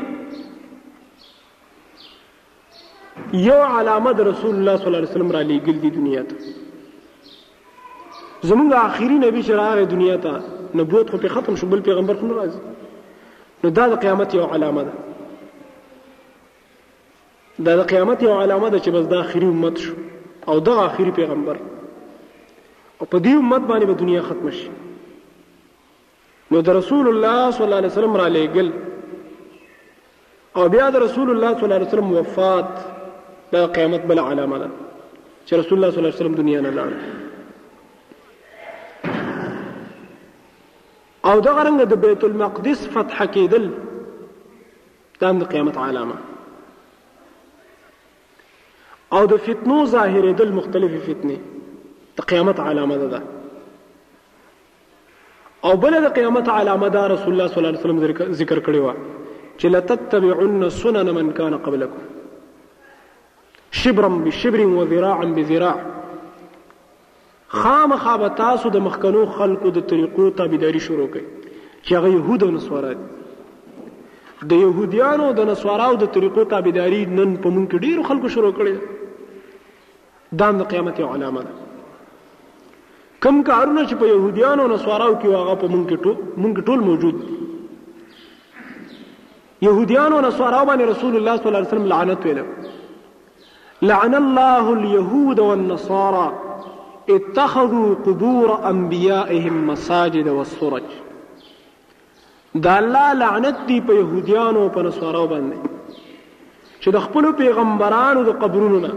یو 3.49 3.61
علامه 3.79 4.11
د 4.19 4.21
رسول 4.31 4.55
الله 4.57 4.75
صلی 4.77 4.89
الله 4.89 5.03
علیه 5.03 5.13
وسلم 5.13 5.31
را 5.37 5.41
لېګل 5.51 5.77
دي 5.85 5.91
دنیا 5.99 6.23
ته 6.33 6.37
زمونږ 8.49 8.71
آخري 8.87 9.17
نبی 9.25 9.41
شراغه 9.51 9.85
دنیا 9.97 10.17
ته 10.27 10.33
نبوت 10.81 11.07
خو 11.15 11.23
په 11.27 11.31
ختم 11.39 11.55
شو 11.63 11.67
بل 11.75 11.81
پیغمبر 11.91 12.15
خو 12.21 12.27
راځي 12.39 12.61
نو 13.65 13.69
دا 13.83 13.87
د 13.95 13.97
قیامت 14.07 14.29
یو 14.41 14.47
علامه 14.55 14.83
ده 14.89 14.93
دا 17.67 17.73
د 17.83 17.85
قیامت 17.93 18.19
یو 18.23 18.35
علامه 18.43 18.69
ده 18.71 18.79
چې 18.79 18.91
بس 18.97 19.05
د 19.13 19.15
آخري 19.27 19.47
امت 19.53 19.77
شو 19.87 19.95
او 20.49 20.55
د 20.67 20.69
آخري 20.89 21.11
پیغمبر 21.19 21.57
او 23.03 23.07
په 23.13 23.19
دې 23.25 23.33
امت 23.43 23.63
باندې 23.69 23.85
به 23.91 23.95
دنیا 24.01 24.21
ختم 24.25 24.49
شي 24.57 24.69
نو 26.55 26.61
د 26.67 26.69
رسول 26.79 27.07
الله 27.13 27.39
صلی 27.55 27.65
الله 27.65 27.81
علیه 27.81 27.93
وسلم 27.93 28.17
را 28.21 28.27
لېګل 28.37 28.69
او 30.57 30.65
بیا 30.75 30.87
د 30.97 30.99
رسول 31.07 31.29
الله 31.31 31.51
صلی 31.55 31.65
الله 31.69 31.79
علیه 31.79 31.89
وسلم 31.89 32.09
وفات 32.19 32.71
دا 33.55 33.63
قیامت 33.79 34.03
بل 34.11 34.19
علامه 34.25 34.57
ده 34.63 34.69
چې 35.47 35.53
رسول 35.63 35.75
الله 35.79 35.91
صلی 35.91 35.99
الله 36.01 36.11
علیه 36.13 36.17
وسلم 36.23 36.37
دنیا 36.43 36.59
نه 36.67 36.71
لاړ 36.77 36.91
او 41.31 41.37
دا 41.47 41.53
غرنګ 41.59 41.81
د 41.95 41.97
بیت 42.05 42.23
المقدس 42.29 42.81
فتح 42.93 43.17
کېدل 43.39 43.65
دا 45.21 45.29
هم 45.33 45.39
د 45.43 45.45
قیامت 45.57 45.77
علامه 45.87 46.15
او 49.13 49.27
د 49.27 49.37
فتنو 49.37 49.87
ظاهرېدل 49.97 50.49
مختلفې 50.61 51.01
فتنې 51.09 51.37
د 52.17 52.19
قیامت 52.31 52.59
علامه 52.61 52.97
ده 53.13 53.21
او 55.69 55.75
بل 55.85 55.95
د 56.07 56.09
قیامت 56.17 56.49
علامه 56.61 56.89
ده 56.97 57.03
رسول 57.13 57.31
الله 57.33 57.47
صلی 57.53 57.59
الله 57.63 57.73
علیه 57.75 57.83
وسلم 57.85 58.01
ذکر 58.41 58.59
کړی 58.67 58.81
و 58.87 58.89
چې 59.59 59.67
لتتبعن 59.75 60.65
سنن 60.81 61.09
من 61.21 61.31
کان 61.39 61.57
قبلکم 61.67 62.01
شبرا 63.85 64.09
بشبر 64.27 64.61
وذراعا 64.79 65.25
بذراع 65.39 65.73
خام 67.63 67.97
خاب 68.05 68.23
تاسو 68.43 68.69
د 68.77 68.79
مخکنو 68.91 69.25
خلقو 69.39 69.71
د 69.79 69.87
طریقو 69.95 70.29
تابعداري 70.43 70.81
شروع 70.91 71.09
کړئ 71.15 71.23
چې 71.83 71.93
هغه 71.97 72.15
يهود 72.19 72.43
او 72.49 72.53
نصارا 72.61 72.93
دي 73.01 73.09
د 74.53 74.61
يهوديانو 74.67 75.27
د 75.41 75.49
نصاراو 75.55 75.95
د 76.05 76.13
طریقو 76.21 76.45
تابعداري 76.55 77.03
نن 77.05 77.37
په 77.49 77.57
مونږ 77.57 77.75
کې 77.75 77.83
ډیرو 77.89 78.03
خلکو 78.13 78.29
شروع 78.39 78.53
کړي 78.63 79.01
دا 80.41 80.47
د 80.61 80.63
قیامت 80.75 80.95
یو 81.01 81.13
علامه 81.15 81.43
ده 81.51 81.57
کم 83.25 83.37
کارونه 83.47 83.83
چې 83.89 83.95
په 83.99 84.07
يهوديانو 84.11 84.63
او 84.63 84.69
نصاراو 84.71 85.13
کې 85.17 85.33
واغه 85.33 85.53
په 85.59 85.69
مونږ 85.73 85.99
ټول 86.07 86.15
مونږ 86.45 86.63
ټول 86.71 86.81
موجود 86.87 87.19
دي 87.19 87.27
يهوديانو 89.67 90.17
او 90.21 90.23
نصاراو 90.25 90.63
باندې 90.71 90.91
رسول 90.93 91.17
الله 91.19 91.37
صلی 91.37 91.51
الله 91.51 91.61
علیه 91.61 91.71
وسلم 91.73 91.87
لعنت 91.93 92.27
ویل 92.29 92.41
لعن 93.91 94.15
الله 94.23 94.75
اليهود 94.79 95.43
والنصارى 95.45 96.27
اتخذوا 97.19 97.91
قبور 98.09 98.55
انبيائهم 98.73 99.63
مساجد 99.71 100.33
والسرج 100.41 100.91
دا 102.69 102.75
الله 102.83 103.07
لعنت 103.23 103.57
دی 103.71 103.79
په 103.93 103.99
يهوديانو 104.03 104.67
او 104.67 104.75
په 104.79 104.87
نصاراو 104.91 105.29
باندې 105.37 106.05
چې 106.81 106.89
د 106.99 107.07
خپل 107.09 107.33
پیغمبرانو 107.45 108.27
د 108.31 108.37
قبرونو 108.45 108.83
نه 108.87 108.93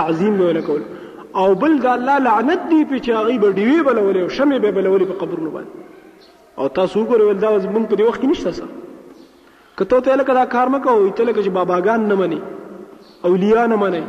تعظیم 0.00 0.38
به 0.40 0.48
ولا 0.52 0.64
کول 0.70 0.82
او 1.44 1.50
بل 1.66 1.76
د 1.84 1.90
الله 1.98 2.24
لعنت 2.30 2.66
دی 2.72 2.80
په 2.94 3.04
چاغي 3.10 3.36
به 3.44 3.52
دیوي 3.60 3.76
بلولې 3.76 4.24
او 4.24 4.32
شمه 4.40 4.64
به 4.66 4.74
بلولې 4.78 5.12
په 5.14 5.20
قبرونو 5.26 5.54
باندې 5.60 6.34
او 6.58 6.72
تاسو 6.82 7.04
وګورئ 7.06 7.30
ول 7.30 7.44
دا 7.46 7.54
زمونږ 7.68 7.94
په 7.94 8.00
دی 8.02 8.08
وخت 8.10 8.20
کې 8.26 8.34
نشته 8.36 8.82
کته 9.80 10.00
ته 10.00 10.14
لکه 10.16 10.32
دا 10.34 10.44
کار 10.52 10.68
مکو 10.74 10.94
ته 11.16 11.24
لکه 11.24 11.42
چې 11.44 11.50
باباګان 11.56 12.00
نه 12.08 12.14
مني 12.16 12.40
اولیاء 13.30 13.66
نه 13.72 13.76
مني 13.82 14.00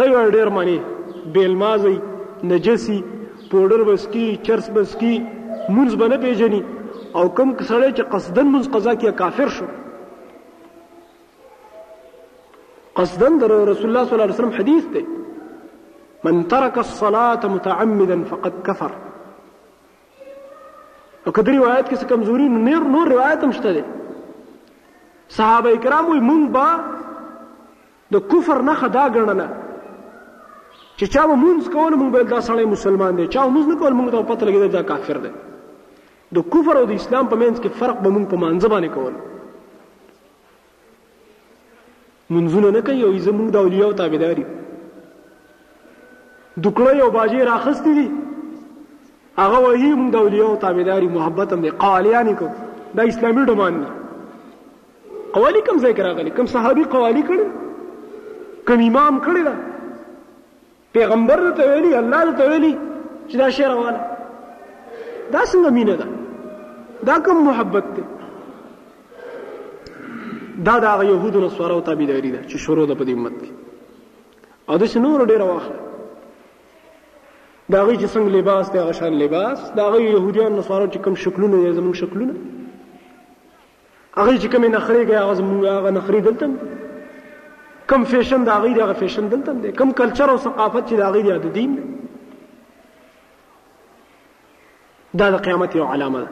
ته 0.00 0.06
یو 0.10 0.24
ډیر 0.34 0.48
مني 0.56 0.78
بیلمازي 1.36 1.94
نجسی 2.50 2.98
پودر 3.50 3.80
بسکی 3.90 4.26
چرس 4.48 4.70
بسکی 4.74 5.14
منز 5.76 5.94
بنه 6.02 6.16
پیجنی 6.24 6.62
او 7.16 7.28
کم 7.36 7.56
سړی 7.68 7.90
چې 7.96 8.02
قصدن 8.14 8.46
منز 8.56 8.68
قضا 8.76 8.94
کیا 9.04 9.10
کافر 9.20 9.48
شو 9.58 9.66
قصدن 13.00 13.38
در 13.40 13.50
رسول 13.50 13.86
الله 13.86 14.04
صلی 14.04 14.14
الله 14.14 14.26
علیه 14.26 14.34
وسلم 14.40 14.56
حدیث 14.58 14.84
دی 14.94 15.02
من 16.24 16.44
ترك 16.54 16.78
الصلاة 16.78 17.46
متعمدا 17.58 18.24
فقد 18.30 18.54
كفر 18.66 18.92
او 21.26 21.32
کدی 21.32 21.56
روایت 21.56 21.88
کې 21.88 21.96
څه 21.96 22.04
کمزوري 22.14 22.48
نور 22.66 22.84
نور 22.96 23.08
روایت 23.14 23.44
هم 23.48 23.52
شته 23.60 23.84
صحابه 25.36 25.76
کرام 25.84 26.06
وي 26.10 26.20
مونږ 26.28 26.42
به 26.56 26.66
د 28.12 28.16
کفر 28.32 28.62
نه 28.68 28.74
خدا 28.82 29.04
ګڼله 29.14 29.48
چې 30.98 31.04
چا 31.14 31.26
مونږ 31.42 31.68
کول 31.74 31.94
مونږ 32.00 32.10
به 32.12 32.22
دا 32.34 32.40
سړی 32.48 32.64
مسلمان 32.74 33.16
دی 33.18 33.26
چا 33.34 33.46
مونږ 33.48 33.66
نه 33.72 33.76
کول 33.82 33.92
مونږ 33.92 34.10
ته 34.10 34.22
پته 34.30 34.46
لګیږي 34.46 34.68
دا 34.68 34.82
کافر 34.92 35.18
دی 35.24 35.32
د 36.38 36.44
کفر 36.54 36.76
او 36.80 36.84
د 36.92 37.00
اسلام 37.00 37.26
په 37.32 37.36
منځ 37.36 37.60
کې 37.60 37.68
فرق 37.80 38.00
به 38.04 38.10
مونږ 38.10 38.30
په 38.30 38.36
مانځ 38.36 38.66
باندې 38.74 38.94
کول 38.94 39.12
منځونه 42.36 42.70
نه 42.78 42.80
کوي 42.88 43.02
او 43.02 43.12
زمونږ 43.28 43.50
د 43.50 43.56
اولیاء 43.64 43.92
تابعداري 44.00 44.44
دکړه 46.64 46.98
یو 47.02 47.10
باجی 47.20 47.44
راخستې 47.52 47.92
دي 47.98 48.08
هغه 49.44 49.62
وایي 49.66 49.92
مونږ 49.94 50.10
د 50.16 50.24
اولیاء 50.26 50.50
تابعداري 50.66 51.08
محبت 51.14 51.52
هم 51.52 51.60
دی 51.68 51.78
قالیان 51.86 52.34
کو 52.42 52.50
دا 52.98 53.02
اسلامي 53.12 53.44
ډمان 53.52 53.80
نه 53.84 53.96
قوالی 55.36 55.60
کم 55.66 55.76
ځای 55.82 55.92
راغلی 56.06 56.30
کم 56.38 56.46
صحابي 56.54 56.82
قوالی 56.92 57.22
کړي 57.28 57.46
کم 58.70 58.80
امام 58.88 59.14
کړي 59.26 59.42
دا 59.48 59.54
پیغمبر 60.98 61.40
ته 61.58 61.62
ویلي 61.72 61.92
الله 62.02 62.36
ته 62.38 62.44
ویلي 62.52 62.70
چې 63.28 63.36
دا 63.42 63.48
شعر 63.56 63.74
واله 63.80 64.00
دا 65.32 65.40
څنګه 65.50 65.70
مینه 65.76 65.96
ده 66.00 66.06
دا 67.10 67.16
کم 67.26 67.44
محبت 67.50 67.86
ده 67.96 68.04
دا 70.68 70.78
دا 70.84 70.96
يهودو 71.04 71.40
نو 71.46 71.54
سوارو 71.56 71.80
تابعداري 71.80 72.30
ده 72.30 72.40
چې 72.48 72.56
شروع 72.68 72.86
ده 72.92 73.00
په 73.02 73.10
دې 73.10 73.12
امت 73.12 73.34
کې 73.40 73.50
او 74.68 74.76
د 74.84 74.92
شنو 74.94 75.16
ډېر 75.26 75.40
واخله 75.40 75.78
دا 77.68 77.84
غي 77.86 77.96
چې 77.96 78.06
څنګه 78.12 78.32
لباس 78.38 78.72
دی 78.72 78.78
غشان 78.90 79.12
لباس 79.24 79.70
دا 79.80 79.88
غي 79.94 80.04
يهوديان 80.04 80.52
نو 80.60 80.70
سوارو 80.70 80.86
چې 80.86 80.98
کم 81.06 81.14
شکلونه 81.26 81.56
یې 81.56 81.72
زمون 81.80 81.92
شکلونه 82.00 82.57
هغه 84.18 84.30
چې 84.42 84.48
کومې 84.52 84.68
نخرې 84.76 85.02
کوي 85.08 85.16
هغه 85.22 85.34
زموږ 85.40 85.60
هغه 85.76 85.90
نخرې 85.98 86.20
دلته 86.26 86.46
کم 87.92 88.02
فیشن 88.12 88.40
د 88.48 88.50
هغې 88.56 88.72
دی 88.76 88.80
هغه 88.84 88.94
فیشن 89.02 89.24
دلته 89.34 89.52
دی 89.66 89.70
کم 89.80 89.88
کلچر 90.00 90.28
او 90.32 90.38
ثقافت 90.46 90.84
چې 90.88 90.94
د 91.00 91.02
هغې 91.10 91.20
دی 91.26 91.30
هغه 91.32 91.42
د 91.46 91.48
دین 91.58 91.70
دی 91.76 91.82
دا 95.22 95.28
د 95.36 95.38
قیامت 95.46 95.70
یو 95.80 95.86
علامه 95.94 96.22
ده 96.26 96.30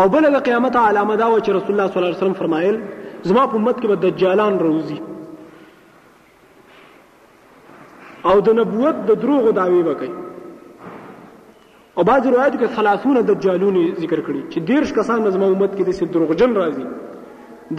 او 0.00 0.04
بل 0.16 0.24
د 0.32 0.34
قیامت 0.48 0.74
علامه 0.82 1.14
دا 1.22 1.26
و 1.32 1.40
چې 1.44 1.50
رسول 1.56 1.70
الله 1.72 1.86
صلی 1.86 1.98
الله 1.98 2.12
علیه 2.12 2.18
وسلم 2.22 2.38
فرمایل 2.42 2.76
زما 3.30 3.42
په 3.46 3.54
امت 3.62 3.76
کې 3.80 3.86
به 3.92 3.96
دجالان 4.04 4.54
روزي 4.66 4.98
او 8.30 8.36
د 8.48 8.50
نبوت 8.60 8.96
د 9.08 9.10
دروغ 9.24 9.42
داوی 9.60 9.82
وکړي 9.86 10.12
او 11.98 12.02
بعض 12.08 12.26
روایت 12.26 12.52
کې 12.60 12.74
خلاصونه 12.76 13.20
دجالون 13.30 13.76
ذکر 14.00 14.20
کړي 14.26 14.42
چې 14.52 14.58
دیرش 14.68 14.92
کسان 14.98 15.22
نظم 15.28 15.42
امت 15.48 15.72
کې 15.72 15.82
د 15.88 16.10
دروغجن 16.12 16.52
راځي 16.60 16.86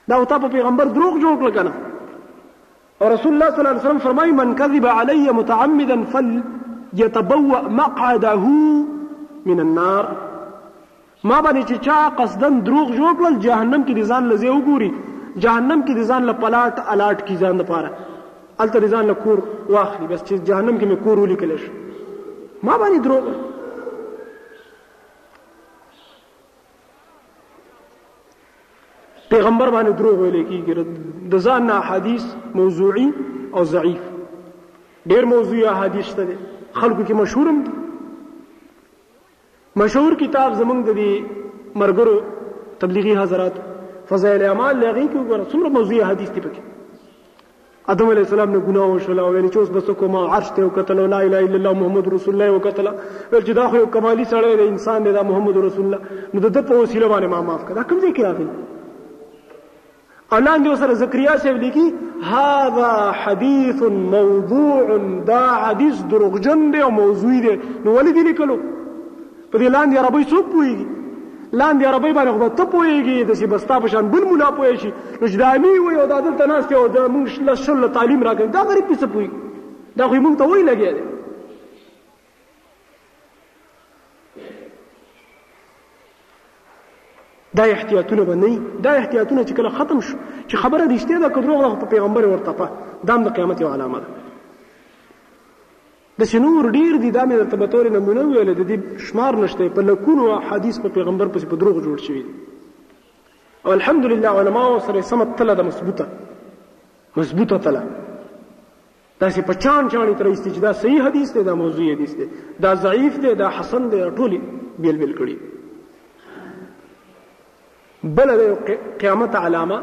دا 0.10 0.24
تا 0.32 0.38
په 0.44 0.48
پیغمبر 0.54 0.90
دروغ 0.96 1.14
جوړ 1.24 1.36
کړ 1.42 1.50
کنه 1.58 1.72
او 3.02 3.10
رسول 3.14 3.34
الله 3.34 3.50
صلی 3.50 3.60
الله 3.60 3.76
علیه 3.76 3.84
وسلم 3.86 4.02
فرمای 4.06 4.32
من 4.40 4.50
کذب 4.62 4.88
علی 4.88 5.30
متعمدا 5.40 5.98
فلیتبوأ 6.16 7.60
مقعده 7.80 8.52
من 9.50 9.60
النار 9.66 10.06
ما 11.32 11.38
باندې 11.46 11.64
چې 11.70 11.76
چا 11.88 11.98
قصدن 12.22 12.60
دروغ 12.64 12.88
جوړ 12.98 13.12
کړل 13.20 13.36
جهنم 13.46 13.82
کې 13.88 14.08
ځان 14.12 14.24
لزی 14.34 14.50
وګوري 14.56 14.92
جهنم 15.44 15.80
کې 15.86 16.08
ځان 16.10 16.24
له 16.32 16.40
پلاټ 16.44 16.86
الاټ 16.94 17.18
کې 17.28 17.36
ځان 17.42 17.56
لپاره 17.62 17.92
الته 18.64 18.88
ځان 18.98 19.06
له 19.12 19.22
کور 19.24 19.38
واخلي 19.76 20.08
بس 20.12 20.22
چې 20.24 20.36
جهنم 20.50 20.80
کې 20.80 20.86
مې 20.92 21.04
کور 21.04 21.18
ولیکل 21.24 21.58
شي 21.64 21.72
ما 22.68 22.78
باندې 22.84 23.00
دروغ 23.08 23.53
پیغمبر 29.34 29.70
باندې 29.74 29.94
دروغ 30.00 30.20
ویل 30.22 30.44
کیږي 30.48 31.32
د 31.34 31.40
ځان 31.46 31.64
نه 31.70 31.78
حدیث 31.92 32.26
موضوعي 32.58 33.06
او 33.60 33.62
ضعیف 33.70 35.08
ډیر 35.14 35.26
موضوعي 35.32 35.64
احادیث 35.70 36.10
شته 36.10 36.26
خلکو 36.82 37.06
کې 37.06 37.18
مشهورم 37.22 37.62
مشهور 39.84 40.16
کتاب 40.20 40.60
زمونږ 40.60 40.90
د 40.90 41.00
دې 41.00 41.80
مرګرو 41.84 42.14
تبلیغي 42.84 43.16
حضرات 43.22 43.58
فضائل 44.12 44.46
اعمال 44.50 44.78
لغې 44.84 45.08
کې 45.08 45.18
وګوره 45.22 45.50
څومره 45.54 45.74
موضوعي 45.80 46.04
حدیث 46.12 46.30
دی 46.38 46.44
پکې 46.44 47.90
ادم 47.94 48.12
علیه 48.14 48.26
السلام 48.28 48.54
نه 48.58 48.62
ګناه 48.68 48.86
وشول 48.94 49.24
او 49.26 49.32
ویل 49.38 49.48
چې 49.48 49.58
اوس 49.64 49.74
بس 49.78 49.90
کومه 50.04 50.22
عرش 50.36 50.52
ته 50.60 50.68
وکتل 50.70 51.02
لا 51.16 51.24
اله 51.24 51.40
الا 51.48 51.58
الله 51.62 51.74
محمد 51.82 52.12
رسول 52.18 52.38
الله 52.38 52.60
وکتل 52.60 52.92
ویل 52.94 53.48
چې 53.48 53.58
دا 53.62 53.66
خو 53.74 53.82
کمالي 53.98 54.30
سړی 54.36 54.62
دی 54.62 54.70
انسان 54.76 55.10
دی 55.10 55.16
دا 55.20 55.26
محمد 55.32 55.60
رسول 55.68 55.86
الله 55.90 56.22
نو 56.38 56.46
د 56.46 56.64
په 56.70 56.80
وسیله 56.84 57.12
باندې 57.16 57.34
ما 57.36 57.42
معاف 57.50 57.66
کړه 57.66 57.90
کوم 57.90 58.06
ځای 58.06 58.14
کې 58.14 58.30
راغلی 58.30 58.73
اولان 60.32 60.64
دی 60.64 60.76
سره 60.80 60.94
زکریا 60.94 61.38
صاحب 61.38 61.56
لیکي 61.58 61.94
هاذا 62.32 63.12
حديث 63.24 63.82
موضوع 64.16 64.98
دا 65.28 65.48
حدیث 65.52 66.02
دروغجن 66.02 66.72
دی 66.72 66.80
او 66.82 66.92
موضوعي 66.92 67.40
دی 67.42 67.56
نو 67.86 67.94
ولې 67.98 68.10
دی 68.16 68.24
لیکلو 68.30 68.58
په 69.52 69.58
دې 69.58 69.62
لاندې 69.62 69.98
عربی 70.04 70.24
څوک 70.24 70.46
پوهیږي 70.52 70.88
لاندې 71.60 71.86
عربی 71.86 72.14
باندې 72.14 72.32
خو 72.40 72.48
ته 72.50 72.64
پوهیږي 72.64 73.24
د 73.30 73.34
سی 73.40 73.46
بستا 73.46 73.80
په 73.80 73.88
شان 73.88 74.08
بل 74.14 74.24
مولا 74.30 74.52
پوهی 74.52 74.78
شي 74.78 74.92
نو 75.22 75.28
جدامي 75.28 75.80
وي 75.80 75.96
او 76.02 76.08
د 76.08 76.12
عدالت 76.12 76.42
ناس 76.54 76.66
ته 76.68 76.76
او 76.76 76.88
د 76.98 77.10
موږ 77.18 77.56
شل 77.66 77.88
تعلیم 77.94 78.24
راکړي 78.24 78.54
دا 78.54 78.64
غریب 78.70 78.94
څه 79.00 79.10
پوهیږي 79.16 79.98
دا 79.98 80.08
خو 80.08 80.16
موږ 80.16 80.38
ته 80.38 80.50
وایي 80.50 80.64
لګي 80.70 81.12
دا 87.58 87.64
احتیاطونه 87.64 88.24
به 88.24 88.36
نه 88.36 88.52
دا 88.84 88.92
احتیاطونه 88.92 89.42
چې 89.48 89.54
کله 89.58 89.70
ختم 89.70 90.00
شو 90.00 90.18
چې 90.48 90.56
خبره 90.56 90.88
رښتیا 90.98 91.18
ده 91.24 91.30
که 91.30 91.42
دروغ 91.42 91.62
ده 91.72 91.76
په 91.82 91.86
پیغمبر 91.86 92.26
ورته 92.26 92.52
په 92.54 92.70
دا 93.08 93.18
د 93.18 93.28
قیامت 93.36 93.62
یو 93.62 93.70
علامه 93.74 94.00
ده 94.00 94.08
د 96.20 96.24
شنور 96.32 96.70
ډیر 96.78 96.98
دي 96.98 97.12
دا 97.12 97.22
مې 97.26 97.34
درته 97.34 97.58
به 97.58 97.68
تور 97.68 97.90
نمونه 97.98 98.22
ویل 98.28 98.54
د 98.54 98.64
دې 98.70 99.02
شمار 99.08 99.36
نشته 99.44 99.70
په 99.70 99.82
لکونو 99.82 100.34
حدیث 100.50 100.80
په 100.80 100.90
پیغمبر 100.90 101.28
پسې 101.34 101.46
په 101.46 101.56
دروغ 101.56 101.84
جوړ 101.86 102.08
شوی 102.08 102.22
دي 102.24 102.34
او 103.66 103.72
الحمدلله 103.72 104.28
علما 104.40 104.66
سره 104.90 105.02
سمت 105.14 105.36
تله 105.38 105.54
ده 105.54 105.64
مضبوطه 105.70 106.08
مضبوطه 107.18 107.58
تله 107.58 107.82
داسې 109.22 109.42
په 109.48 109.54
چان 109.54 109.90
چانې 109.90 110.20
تر 110.20 110.26
ایستې 110.34 110.50
چې 110.56 110.60
دا 110.68 110.74
صحیح 110.74 111.02
حدیث 111.08 111.34
دی 111.36 111.44
دا 111.44 111.54
موضوعي 111.56 111.94
حدیث 111.94 112.14
دی 112.20 112.28
دا 112.62 112.76
ضعیف 112.86 113.20
دی 113.24 113.34
دا 113.36 113.50
حسن 113.58 113.90
دی 113.90 113.98
ټولې 114.10 114.40
بیل 114.80 114.98
بیل 115.02 115.16
کړي 115.18 115.53
بل 118.04 118.28
د 118.38 118.78
قیامت 119.00 119.36
علامه 119.36 119.76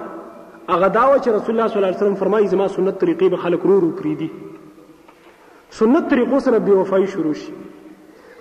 هغه 0.69 0.89
دا 0.89 1.13
و 1.13 1.19
چې 1.19 1.29
رسول 1.29 1.57
الله 1.57 1.67
صلی 1.69 1.77
الله 1.77 1.87
علیه 1.91 1.97
وسلم 2.01 2.15
فرمایي 2.23 2.47
زما 2.55 2.67
سنت 2.75 2.99
طریقې 3.01 3.31
به 3.31 3.37
خلک 3.45 3.61
رو 3.71 3.77
رو 3.85 3.91
کړی 3.99 4.19
دي 4.19 4.31
سنت 5.77 6.11
طریقو 6.15 6.41
سره 6.49 6.59
بې 6.59 6.71
وفایي 6.81 7.07
شروع 7.15 7.33
شي 7.35 7.53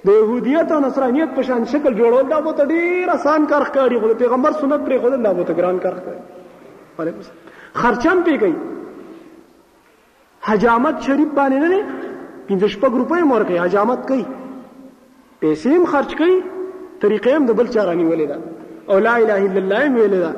د 0.09 0.17
يهودیت 0.17 0.71
او 0.75 0.79
نصرانیت 0.87 1.29
په 1.39 1.47
شان 1.51 1.63
شکل 1.75 1.95
جوړول 1.95 2.29
دا 2.33 2.41
به 2.49 2.67
ډیر 2.73 3.09
آسان 3.15 3.47
کار 3.53 3.63
ښکاري 3.63 3.99
خو 4.03 4.13
پیغمبر 4.23 4.51
سنت 4.59 4.85
پرې 4.85 5.01
خو 5.01 5.09
دا 5.29 5.33
به 5.33 5.45
ګران 5.61 5.81
کار 5.87 5.93
ښکاري 6.01 7.15
خرچم 7.81 8.21
پی 8.25 8.39
گئی 8.43 8.53
حجامت 10.51 11.01
شریف 11.09 11.27
باندې 11.41 11.75
نه 11.77 11.81
پنځه 12.47 12.67
شپږ 12.67 12.93
روپۍ 13.05 13.21
مور 13.33 13.43
کوي 13.49 13.59
حجامت 13.65 14.07
کوي 14.13 14.25
پیسې 15.41 15.67
هم 15.79 15.85
خرج 15.97 16.15
کوي 16.23 16.39
طریقې 17.01 17.27
هم 17.27 17.45
د 17.53 17.61
بل 17.61 17.67
چارانی 17.75 18.09
ولې 18.13 18.27
ده 18.33 18.57
او 18.89 18.97
لا 19.07 19.13
اله 19.23 19.39
الا 19.47 19.59
الله 19.63 19.83
ویل 19.95 20.13
دا 20.23 20.29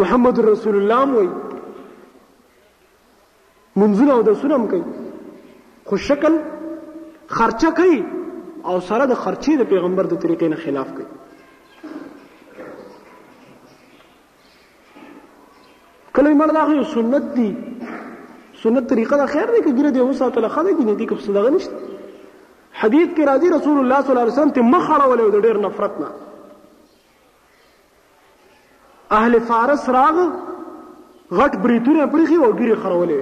محمد 0.00 0.36
رسول 0.52 0.76
الله 0.80 0.98
وای 1.16 1.28
منځونه 3.80 4.12
او 4.16 4.22
د 4.28 4.30
سنم 4.42 4.62
کوي 4.72 4.84
خو 5.88 5.94
شکل 6.08 6.34
خرچه 7.36 7.70
کوي 7.78 7.98
او 8.68 8.74
سره 8.88 9.04
د 9.12 9.14
خرچې 9.22 9.52
د 9.58 9.62
پیغمبر 9.72 10.04
د 10.08 10.14
طریقې 10.24 10.48
نه 10.52 10.56
خلاف 10.64 10.88
کوي 10.96 11.06
کله 16.16 16.30
مړ 16.40 16.48
دا 16.58 16.62
خو 16.68 16.84
سنت 16.96 17.24
دي 17.36 17.48
سنت 18.62 18.84
طریقه 18.92 19.14
دا 19.22 19.26
خیر 19.34 19.48
دی 19.54 19.60
که 19.66 19.72
ګره 19.78 19.90
دی 19.96 20.00
اوسه 20.04 20.28
تعالی 20.36 20.48
خدای 20.56 20.74
دی 20.78 20.84
نه 20.90 20.94
دی 21.00 21.06
که 21.10 21.16
صدقه 21.28 21.50
نشته 21.56 21.76
حدیث 22.82 23.08
کې 23.16 23.22
راځي 23.30 23.48
رسول 23.56 23.76
الله 23.80 23.98
صلی 24.02 24.10
الله 24.12 24.24
علیه 24.26 24.36
وسلم 24.38 24.52
ته 24.56 24.60
مخ 24.74 24.86
اړولې 24.90 25.30
د 25.34 25.38
ډېر 25.46 25.56
نفرت 25.68 25.96
نه 26.04 26.08
اهل 29.18 29.38
فارس 29.50 29.82
راغ 29.98 30.16
غټ 31.38 31.52
بریتونه 31.64 32.06
پړخي 32.12 32.36
او 32.44 32.50
ګيري 32.60 32.76
خرولې 32.82 33.20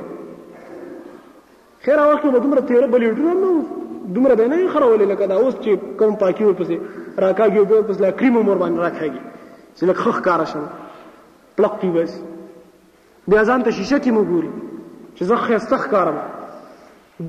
خیر 1.85 1.99
وخت 2.13 2.25
به 2.27 2.39
دومره 2.45 2.61
تیر 2.71 2.85
بلیټونه 2.95 3.33
نو 3.43 3.51
دومره 4.17 4.35
به 4.41 4.47
نه 4.53 4.59
خرولې 4.75 5.07
لکه 5.13 5.25
دا 5.33 5.37
اوس 5.43 5.55
چې 5.61 5.69
کوم 6.03 6.13
پاکي 6.23 6.45
ورپسې 6.47 6.77
راکاږي 7.25 7.61
به 7.73 7.79
پس 7.91 7.97
لا 8.07 8.11
کریم 8.23 8.33
مور 8.33 8.57
باندې 8.63 8.79
راکاږي 8.87 9.23
چې 9.75 9.83
لکه 9.93 9.99
خخ 10.07 10.19
کار 10.29 10.41
شوم 10.53 10.67
پلقتی 11.61 11.91
بس 11.99 12.13
بیا 13.35 13.43
ځان 13.49 13.61
ته 13.69 13.75
شیشه 13.79 13.99
کې 13.99 14.13
مګوري 14.19 14.53
چې 15.17 15.23
زه 15.33 15.37
خيستخ 15.49 15.83
کارم 15.95 16.19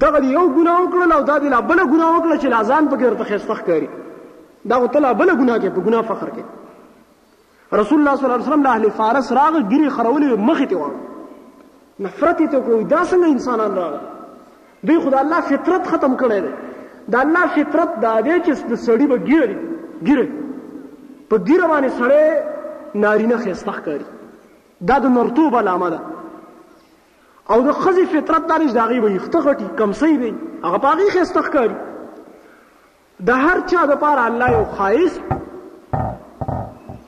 دغه 0.02 0.26
یو 0.26 0.50
ګناه 0.56 0.82
وکړل 0.82 1.10
او 1.18 1.22
دا 1.32 1.38
دی 1.46 1.50
لا 1.56 1.60
بل 1.62 1.80
ګناه 1.84 2.10
وکړل 2.16 2.38
چې 2.42 2.46
لازان 2.56 2.84
پکې 2.92 3.04
ورته 3.06 3.24
خيستخ 3.34 3.60
کاری 3.70 3.90
دا 4.74 4.78
وتلا 4.82 5.12
بل 5.22 5.30
ګناه 5.38 5.58
کې 5.62 5.70
په 5.78 5.82
ګناه 5.88 6.02
فخر 6.12 6.30
کې 6.34 6.44
رسول 7.74 8.00
الله 8.00 8.16
صلی 8.16 8.26
الله 8.26 8.36
علیه 8.38 8.48
وسلم 8.48 8.64
له 8.68 8.70
اهل 8.70 8.90
فارس 8.90 9.32
راغ 9.32 9.62
ګری 9.62 9.90
خرولې 9.90 10.40
مخې 10.50 10.68
ته 10.70 10.76
وړ 10.76 10.92
نفرت 12.00 12.38
ته 12.42 12.60
کوی 12.60 12.84
دا 12.84 13.04
څنګه 13.06 13.26
انسانان 13.28 13.76
راغ 13.76 13.94
دوی 14.88 15.00
خدای 15.00 15.20
الله 15.20 15.42
فطرت 15.42 15.88
ختم 15.88 16.18
کړی 16.18 16.42
دی 16.42 16.54
دا 17.12 17.20
الله 17.20 17.48
فطرت 17.56 18.00
دا 18.02 18.20
دی 18.22 18.42
چې 18.46 18.64
د 18.72 18.76
سړی 18.86 19.06
به 19.12 19.18
ګیری 19.18 19.58
ګیری 20.08 20.28
په 21.30 21.38
ګیره 21.38 21.68
باندې 21.68 21.92
سړی 22.00 22.96
نارینه 22.96 23.38
خېستخ 23.38 23.80
کاری 23.86 24.06
دا 24.88 25.00
د 25.00 25.06
مرتوب 25.06 25.56
علامه 25.56 25.90
ده 25.90 26.00
او 27.50 27.62
د 27.62 27.72
خزي 27.72 28.06
فطرت 28.06 28.48
دانش 28.48 28.72
داغي 28.72 29.00
به 29.00 29.12
یختغټي 29.20 29.66
کمسي 29.80 30.18
وي 30.18 30.34
هغه 30.64 30.78
پاغي 30.78 31.08
خېستخ 31.12 31.50
کاری 31.50 31.76
د 33.26 33.30
هر 33.30 33.60
چا 33.66 33.86
د 33.86 33.98
پاره 34.00 34.22
الله 34.26 34.52
یو 34.52 34.64
خایس 34.78 35.20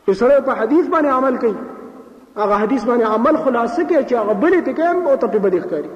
یو 0.10 0.14
سره 0.22 0.34
په 0.48 0.54
حدیث 0.62 0.86
باندې 0.94 1.10
عمل 1.18 1.36
کوي 1.44 1.58
هغه 2.42 2.56
حدیث 2.64 2.82
باندې 2.92 3.06
عمل 3.16 3.36
خلاصه 3.48 3.82
کوي 3.90 4.04
چې 4.10 4.14
هغه 4.22 4.34
بلې 4.44 4.60
ته 4.70 4.74
کوي 4.80 4.96
او 5.12 5.18
ته 5.24 5.28
په 5.36 5.40
بدې 5.46 5.60
ښکاری 5.66 5.92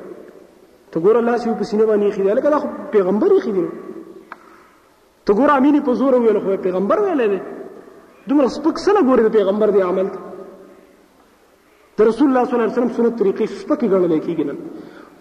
ته 0.96 1.00
ګور 1.06 1.16
الله 1.22 1.36
سي 1.44 1.48
په 1.62 1.66
سینه 1.70 1.86
باندې 1.92 2.06
خېدل 2.18 2.36
لکه 2.40 2.50
دا 2.56 2.60
پیغمبر 2.96 3.30
یې 3.36 3.40
خېدل 3.46 3.66
ته 5.30 5.34
ګور 5.40 5.50
امینه 5.58 5.80
په 5.88 5.94
زور 6.02 6.14
ویل 6.26 6.40
خو 6.44 6.50
پیغمبر 6.68 6.98
ویل 7.06 7.22
دی 7.36 7.40
دومره 8.28 8.48
سپک 8.58 8.76
سره 8.86 9.00
ګور 9.10 9.20
دی 9.28 9.32
پیغمبر 9.38 9.68
دی 9.78 9.82
عمل 9.90 10.08
ته 11.96 12.02
رسول 12.10 12.28
الله 12.30 12.44
صلی 12.44 12.44
الله 12.44 12.44
علیه 12.44 12.54
وسلم 12.78 12.94
سنت 13.00 13.14
طریقې 13.22 13.46
سپکې 13.62 13.86
ګڼل 13.94 14.14
کېږي 14.26 14.46
نن 14.52 14.60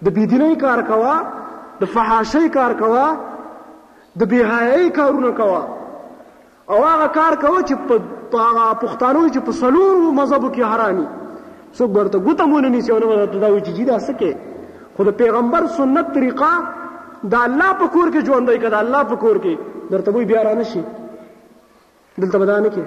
د 0.05 0.07
بيدینۍ 0.19 0.55
کار 0.67 0.81
کوا 0.93 1.15
د 1.81 1.83
فحاشۍ 1.97 2.47
کار 2.59 2.73
کوا 2.85 3.05
د 4.19 4.21
بیغایي 4.33 4.91
کارونه 4.99 5.31
کوا 5.41 5.63
او 6.73 6.79
هغه 6.91 7.09
کار 7.17 7.33
کوا 7.45 7.61
چې 7.69 7.75
په 7.89 7.95
پښتانو 8.83 9.23
چې 9.35 9.41
په 9.49 9.53
سلور 9.61 9.93
مذهب 10.21 10.45
کې 10.55 10.63
حرامي 10.75 11.07
څوک 11.79 11.91
ورته 11.97 12.17
ګوته 12.27 12.45
مونږ 12.53 12.65
نه 12.75 12.81
سيونه 12.87 13.07
ورته 13.11 13.37
دا 13.43 13.49
و 13.55 13.59
چې 13.65 13.71
جیدا 13.81 13.97
سکه 14.07 14.31
خود 14.97 15.09
پیغمبر 15.21 15.63
سنت 15.77 16.07
طریقه 16.17 16.51
دا 17.35 17.39
الله 17.47 17.71
په 17.81 17.87
کور 17.95 18.07
کې 18.13 18.21
ژوندې 18.27 18.57
کړه 18.63 18.77
الله 18.83 19.03
په 19.13 19.17
کور 19.27 19.37
کې 19.47 19.55
درته 19.93 20.11
وی 20.17 20.25
بیا 20.33 20.41
را 20.49 20.55
نشي 20.63 20.83
دلته 22.21 22.37
بدانه 22.43 22.69
کې 22.75 22.85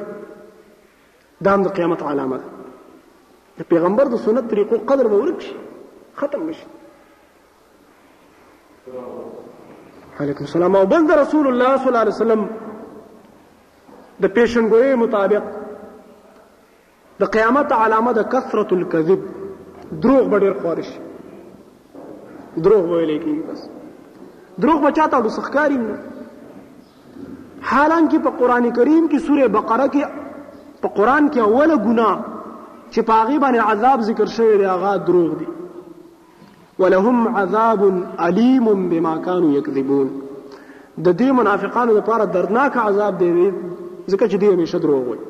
دا 1.48 1.54
د 1.66 1.68
قیامت 1.80 2.00
علامه 2.12 2.38
ده 2.44 2.48
د 3.62 3.64
پیغمبر 3.74 4.06
د 4.18 4.20
سنت 4.28 4.46
طریقو 4.56 4.82
قدر 4.94 5.08
به 5.16 5.24
ورک 5.24 5.40
شي 5.50 5.54
ختم 6.22 6.42
شي 6.62 6.66
علیکم 10.22 10.44
السلام 10.46 10.76
او 10.76 10.84
بل 10.94 11.06
د 11.10 11.16
رسول 11.20 11.48
الله 11.50 11.72
صلی 11.82 11.88
الله 11.90 12.02
علیه 12.06 12.16
وسلم 12.16 12.40
د 14.24 14.32
پیشنګوي 14.38 14.96
مطابق 15.04 15.44
د 17.22 17.30
قیامت 17.36 17.70
علامه 17.84 18.12
د 18.18 18.26
کثرت 18.34 18.74
الكذب 18.78 19.22
دروغ 20.06 20.28
به 20.34 20.40
ډیر 20.46 20.54
خوري 20.64 20.84
دروغ 22.66 22.84
ویلې 22.90 23.18
کیږي 23.22 23.44
بس 23.52 23.62
دروغ 24.66 24.82
بچاته 24.88 25.22
د 25.28 25.30
سخکاری 25.38 25.80
نه 25.84 25.96
حالانکه 27.72 28.18
په 28.28 28.32
قران 28.44 28.68
کریم 28.80 29.06
کې 29.06 29.24
سوره 29.30 29.48
بقره 29.56 29.86
کې 29.94 30.84
په 30.84 30.92
قران 31.00 31.24
کې 31.30 31.40
اوله 31.46 31.78
ګناه 31.86 32.18
چې 32.34 33.08
پاغي 33.14 33.38
باندې 33.46 33.72
عذاب 33.74 34.06
ذکر 34.12 34.28
شوی 34.38 34.58
دی 34.64 34.68
هغه 34.74 34.92
دروغ 35.12 35.32
دی 35.40 35.48
ولهم 36.80 37.38
عذاب 37.38 37.82
علیم 38.26 38.68
بما 38.92 39.14
كانوا 39.26 39.52
یکذبون 39.58 40.08
د 41.08 41.10
دې 41.22 41.30
منافقانو 41.40 41.98
لپاره 41.98 42.26
دردناک 42.34 42.78
عذاب 42.88 43.18
دی 43.20 43.32
ځکه 44.12 44.26
چې 44.32 44.36
دوی 44.44 44.52
همیشه 44.54 44.80
دروغ 44.86 45.02
وایي 45.08 45.22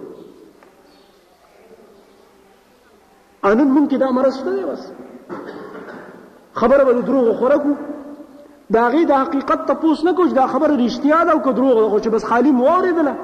انن 3.50 3.70
مونږ 3.76 3.86
کې 3.90 3.98
دا 4.06 4.12
مرض 4.20 4.36
شته 4.40 4.66
بس 4.66 4.92
خبره 6.62 6.84
به 6.84 6.94
دروغ 7.12 7.32
خورکو 7.42 7.74
دا 8.78 8.84
غي 8.96 9.06
د 9.12 9.22
حقیقت 9.24 9.66
ته 9.68 9.74
پوس 9.84 10.04
نه 10.06 10.14
کوج 10.14 10.34
دا 10.40 10.48
خبره 10.48 10.88
رښتیا 10.88 11.20
ده 11.28 11.32
او 11.32 11.40
که 11.44 11.52
دروغ 11.60 11.76
ده 11.84 11.90
خو 11.90 12.00
چې 12.00 12.08
بس 12.18 12.26
خالی 12.32 12.52
مو 12.52 12.68
اوریدله 12.76 13.16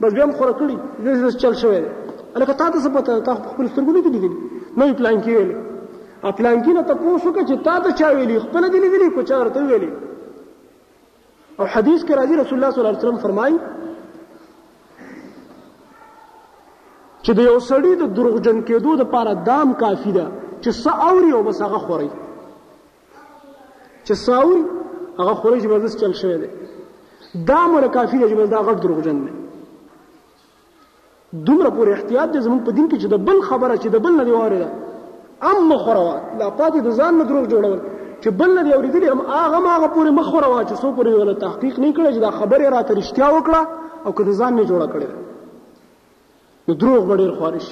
بس 0.00 0.12
بیا 0.14 0.24
هم 0.24 0.32
خوره 0.38 0.52
کړی 0.52 0.76
دې 1.04 1.36
چل 1.44 1.52
شوی 1.66 1.80
دی 1.80 1.86
الکه 2.34 2.52
تاسو 2.62 2.90
پته 2.96 3.20
تاسو 3.20 3.42
خپل 3.54 3.66
سترګو 3.66 3.96
نه 3.96 4.02
دي 4.02 4.08
لیدلي 4.08 4.38
نو 4.76 4.92
پلان 4.94 5.22
کې 5.22 5.28
ویلي 5.28 5.73
اپلانکی 6.28 6.72
نه 6.74 6.82
تاسو 6.88 7.30
کې 7.32 7.46
چې 7.48 7.64
تا 7.64 7.72
ته 7.84 7.90
چا 8.00 8.08
ویلي 8.18 8.36
خپل 8.42 8.62
دې 8.74 8.78
ویلي 8.92 9.08
کو 9.14 9.20
چا 9.30 9.36
ورته 9.38 9.58
ویلي 9.70 9.88
او 9.92 11.64
حدیث 11.72 12.04
کې 12.04 12.12
راځي 12.20 12.34
رسول 12.40 12.56
الله 12.58 12.70
صلی 12.74 12.80
الله 12.82 12.92
علیه 12.92 13.02
وسلم 13.06 13.18
فرمایي 13.24 13.56
چې 17.24 17.32
د 17.38 17.40
یو 17.48 17.56
سړي 17.66 17.92
د 18.02 18.04
دروغجن 18.18 18.58
کېدو 18.70 18.96
د 19.00 19.02
پاره 19.14 19.34
دام 19.50 19.68
کافی 19.82 20.10
ده 20.14 20.26
چې 20.62 20.70
څه 20.84 20.90
اوري 21.08 21.30
او 21.38 21.42
بس 21.50 21.58
هغه 21.66 21.78
خوري 21.88 22.10
چې 24.04 24.14
څه 24.24 24.32
اوري 24.44 24.62
هغه 25.20 25.32
خوري 25.42 25.58
چې 25.64 25.68
بس 25.74 25.98
چل 26.04 26.12
شوی 26.22 26.38
دی 26.44 26.48
دام 27.52 27.68
ور 27.74 27.84
کافی 27.98 28.16
ده 28.22 28.26
چې 28.30 28.34
بس 28.40 28.48
دا 28.56 28.60
غټ 28.70 28.78
دروغجن 28.86 29.18
دی 29.26 29.32
دومره 29.36 31.68
پورې 31.76 31.90
احتیاط 31.92 32.28
دې 32.32 32.40
زموږ 32.46 32.60
په 32.66 32.70
دین 32.78 32.88
کې 32.88 32.98
چې 33.02 33.08
د 33.14 33.16
بل 33.28 33.38
خبره 33.50 33.74
چې 33.76 33.88
د 33.96 33.98
بل 34.08 34.12
نه 34.22 34.26
دی 34.30 34.34
واره 34.38 34.58
ده 34.64 34.70
ام 35.42 35.68
مخوروا 35.68 36.12
لا 36.38 36.48
پاتې 36.58 36.80
د 36.82 36.90
ځان 36.98 37.16
نه 37.18 37.24
دروغ 37.30 37.44
جوړول 37.52 37.78
چې 38.22 38.30
بل 38.40 38.52
نه 38.58 38.74
اوریدلی 38.76 39.08
هم 39.12 39.20
هغه 39.30 39.58
ماغه 39.64 39.88
پورې 39.94 40.10
مخوروا 40.18 40.60
چې 40.68 40.74
سو 40.82 40.88
پورې 40.98 41.22
ولا 41.22 41.34
تحقیق 41.44 41.78
نه 41.82 41.90
کړی 41.96 42.10
چې 42.14 42.20
دا 42.26 42.30
خبره 42.30 42.68
راته 42.76 42.94
رښتیا 43.00 43.28
وکړه 43.36 43.60
او 44.06 44.12
که 44.16 44.32
ځان 44.40 44.52
نه 44.58 44.64
جوړه 44.70 44.86
کړی 44.92 45.08
نو 46.68 46.74
دروغ 46.82 47.02
به 47.08 47.14
ډیر 47.22 47.32
خارش 47.38 47.66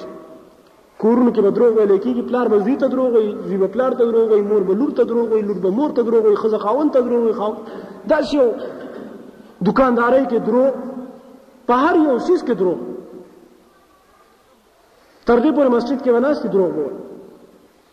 کورونو 1.03 1.29
کې 1.35 1.41
به 1.45 1.51
دروغ 1.57 1.71
ویل 1.77 1.95
کېږي 1.99 2.23
پلار 2.29 2.47
به 2.53 2.57
زی 2.67 2.75
ته 2.81 2.87
دروغ 2.93 3.15
وي 3.17 3.29
زی 3.47 3.57
به 3.61 3.67
پلار 3.75 3.91
ته 3.99 4.05
دروغ 4.09 4.27
وي 4.33 4.41
مور 4.49 4.61
به 4.67 4.73
لور 4.79 4.91
ته 4.97 5.03
دروغ 5.11 5.31
وي 5.33 5.41
لور 5.47 5.59
به 5.63 5.69
مور 5.77 5.91
ته 5.97 6.01
دروغ 6.07 6.23
وي 6.25 6.35
ښځه 6.35 6.57
خاوند 6.63 6.91
ته 6.93 7.01
دروغ 7.07 7.23
وي 7.27 7.33
خاوند 7.39 7.71
داسې 8.11 8.31
یو 8.39 8.49
دکاندارۍ 9.71 10.23
کې 10.31 10.47
دروغ 10.49 11.65
په 11.67 11.85
هر 11.85 11.95
یو 12.07 12.17
سیس 12.27 12.43
کې 12.43 12.55
دروغ 12.59 12.79
تر 15.25 15.37
دې 15.43 15.49
پورې 15.57 15.73
مسجد 15.75 15.99
کې 16.03 16.09
وناستې 16.17 16.47
دروغ 16.55 16.71
ووایي 16.77 17.01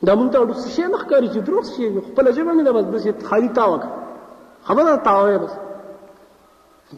دا 0.06 0.12
مونږ 0.18 0.28
ته 0.32 0.38
ډوس 0.48 0.64
شي 0.74 0.82
نه 0.92 0.98
ښکاری 1.02 1.28
چې 1.34 1.40
دروغ 1.46 1.64
شي 1.74 1.84
خپل 2.08 2.26
ژبه 2.36 2.52
نه 2.60 2.72
بس 2.76 2.86
بس 2.92 3.06
خالي 3.30 3.48
تا 3.58 3.64
وک 3.72 3.82
خبره 4.68 4.96
تا 5.08 5.12
وای 5.22 5.38
بس 5.42 5.52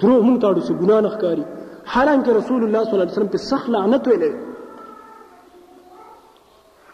دروغ 0.02 0.20
مونږ 0.26 0.38
ته 0.42 0.46
ډوس 0.58 0.68
ګنا 0.82 0.98
نه 1.06 1.10
ښکاری 1.14 1.44
حالانکه 1.92 2.30
رسول 2.38 2.60
الله 2.64 2.82
صلی 2.84 2.94
الله 2.94 3.04
علیه 3.06 3.16
وسلم 3.18 3.32
په 3.34 3.40
سخت 3.50 3.68
لعنت 3.76 4.04
ویلې 4.08 4.30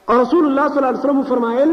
او 0.08 0.14
رسول 0.22 0.44
الله 0.48 0.64
صلی 0.68 0.78
الله 0.78 0.90
علیه 0.92 1.06
وسلم 1.06 1.22
فرمایل 1.34 1.70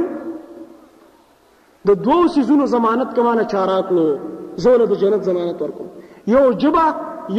د 1.90 2.06
دوو 2.08 2.22
سيزونو 2.38 2.66
ضمانت 2.76 3.10
کومه 3.20 3.44
چاره 3.58 3.82
کړو 3.88 4.08
زول 4.66 4.86
د 4.90 4.94
جنت 5.06 5.22
ضمانت 5.30 5.62
ورکو 5.62 5.84
یو 6.36 6.46
جبا 6.66 6.86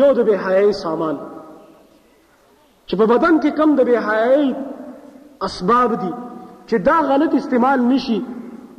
یو 0.00 0.12
د 0.20 0.30
بهای 0.30 0.72
سامان 0.80 1.16
چې 2.88 2.94
په 3.00 3.06
بدن 3.16 3.40
کې 3.40 3.50
کم 3.58 3.74
د 3.74 3.80
بهای 3.90 4.54
اسباب 5.48 5.94
دي 6.04 6.10
چې 6.70 6.76
دا 6.88 6.96
غلط 7.10 7.32
استعمال 7.38 7.80
نشي 7.90 8.18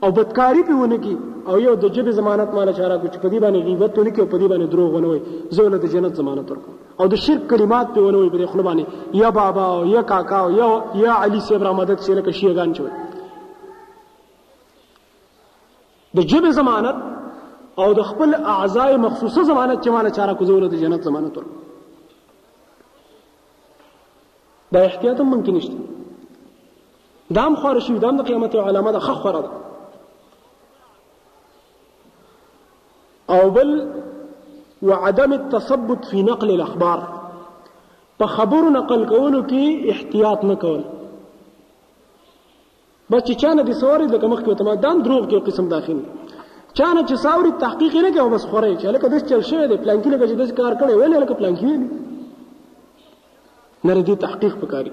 او 0.03 0.09
بدکاری 0.17 0.63
په 0.69 0.75
ونه 0.81 0.97
کی 1.03 1.13
او 1.51 1.59
یو 1.65 1.73
د 1.83 1.91
جبه 1.95 2.11
ضمانت 2.19 2.51
مال 2.57 2.71
چاره 2.77 2.97
کو 3.01 3.07
چې 3.13 3.19
په 3.23 3.29
دې 3.33 3.39
باندې 3.45 3.65
غیبت 3.67 3.97
ونه 3.99 4.11
کی 4.15 4.21
او 4.21 4.27
په 4.33 4.37
دې 4.41 4.47
باندې 4.51 4.67
دروغ 4.71 4.91
ونه 4.95 5.07
وي 5.11 5.19
زه 5.55 5.63
له 5.75 5.91
جنت 5.93 6.19
ضمانت 6.21 6.51
ورکوم 6.51 6.75
او 7.01 7.07
د 7.13 7.21
شرک 7.25 7.45
کلمات 7.51 7.93
په 7.95 8.03
ونه 8.07 8.17
وي 8.23 8.29
په 8.35 8.49
خپل 8.51 8.63
باندې 8.69 9.19
یا 9.21 9.29
بابا 9.39 9.63
او 9.75 9.85
یا 9.95 10.01
کاکا 10.11 10.39
او 10.45 10.51
یا 10.59 10.69
یا 11.05 11.15
علي 11.25 11.39
سیب 11.49 11.63
را 11.69 11.73
مدد 11.81 12.03
سره 12.07 12.21
کې 12.27 12.41
شیغان 12.41 12.73
چوي 12.79 12.91
د 16.19 16.29
جبه 16.33 16.51
ضمانت 16.61 17.03
او 17.83 17.91
د 18.01 18.09
خپل 18.13 18.33
اعضاء 18.55 18.89
مخصوصه 19.05 19.43
ضمانت 19.51 19.79
چې 19.83 19.97
مال 19.97 20.09
چاره 20.19 20.37
کو 20.41 20.51
زه 20.51 20.61
له 20.65 20.83
جنت 20.85 21.09
ضمانت 21.11 21.37
ورکوم 21.37 21.63
دا 24.75 24.79
احتیاط 24.91 25.19
ممکن 25.31 25.55
نشته 25.59 25.96
دا 27.35 27.41
هم 27.47 27.55
خواره 27.61 27.79
شوي 27.85 27.99
دا 27.99 28.09
هم 28.09 28.17
د 28.17 28.21
قیامت 28.27 28.53
یو 28.55 28.61
علامه 28.69 28.91
ده 28.95 28.99
ښه 29.05 29.13
خوره 29.21 29.41
ده 29.45 29.51
او 33.33 33.41
بل 33.55 33.69
وعدم 34.87 35.31
التثبت 35.39 36.01
في 36.09 36.17
نقل 36.29 36.49
الاخبار 36.55 36.99
په 38.19 38.25
خبرو 38.35 38.69
نقل 38.77 39.01
کولو 39.11 39.41
کې 39.49 39.61
احتیاط 39.95 40.41
نه 40.51 40.55
کول 40.63 40.79
بس 43.11 43.23
چې 43.27 43.33
چانه 43.41 43.61
د 43.71 43.77
سوري 43.81 44.07
د 44.07 44.15
کومخ 44.23 44.39
کې 44.45 44.53
ته 44.61 44.75
دام 44.87 44.97
دروغ 45.07 45.23
کې 45.29 45.37
قسم 45.49 45.69
داخلي 45.75 46.03
چانه 46.77 47.01
چې 47.09 47.15
ساوري 47.25 47.51
تحقیق 47.65 47.95
نه 48.05 48.09
کوي 48.17 48.29
بس 48.35 48.45
خوري 48.53 48.73
چې 48.77 48.85
لکه 48.97 49.07
داس 49.09 49.23
چل 49.29 49.41
شوی 49.51 49.67
دی 49.67 49.77
پلانکی 49.83 50.09
لکه 50.09 50.25
چې 50.29 50.35
داس 50.41 50.51
کار 50.61 50.73
کړی 50.79 50.93
ویل 50.99 51.13
لکه 51.21 51.33
پلانکی 51.33 51.71
نه 53.89 53.93
ردی 53.99 54.15
تحقیق 54.25 54.55
پکاري 54.63 54.91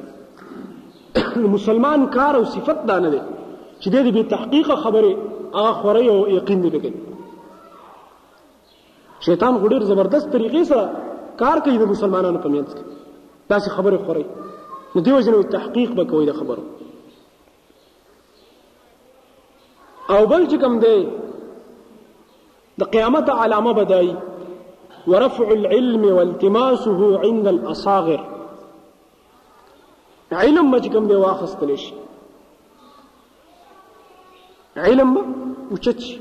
مسلمان 1.57 2.07
کار 2.15 2.35
او 2.39 2.45
صفت 2.55 2.81
دا 2.89 2.97
نه 3.07 3.11
دی 3.15 3.21
چې 3.83 3.89
دې 3.95 4.01
به 4.17 4.23
تحقیق 4.35 4.69
خبره 4.87 5.11
هغه 5.57 5.73
خوري 5.83 6.07
او 6.15 6.21
یقین 6.37 6.59
دی 6.65 6.71
بګي 6.77 6.93
شیطان 9.27 9.55
غډیر 9.65 9.81
زبردست 9.91 10.27
طریقې 10.37 10.63
سره 10.73 10.85
کار 11.45 11.59
کوي 11.67 11.77
د 11.83 11.85
مسلمانانو 11.93 12.39
په 12.47 12.51
منځ 12.57 12.69
کې 12.79 12.83
تاسو 13.55 13.71
خبره 13.77 13.99
خوري 14.09 14.27
نو 14.97 15.01
دیو 15.07 15.19
جنو 15.29 15.39
تحقیق 15.55 15.91
وکوي 15.99 16.25
د 16.31 16.33
خبرو 16.43 16.63
او 20.11 20.27
بل 20.27 20.49
چې 20.49 20.57
کوم 20.67 20.75
دی 20.87 21.01
د 22.83 22.85
قیامت 22.95 23.27
علامه 23.39 23.73
بدای 23.81 24.09
ورفع 25.07 25.45
العلم 25.57 26.05
والتماسه 26.19 27.01
عند 27.29 27.47
الاصاغر 27.53 28.21
علم 30.33 30.71
مچ 30.71 30.85
کم 30.93 31.05
دی 31.09 31.15
واخستل 31.25 31.77
شي 31.83 31.95
علم 34.77 35.11
اوچت 35.71 36.01
شي 36.07 36.17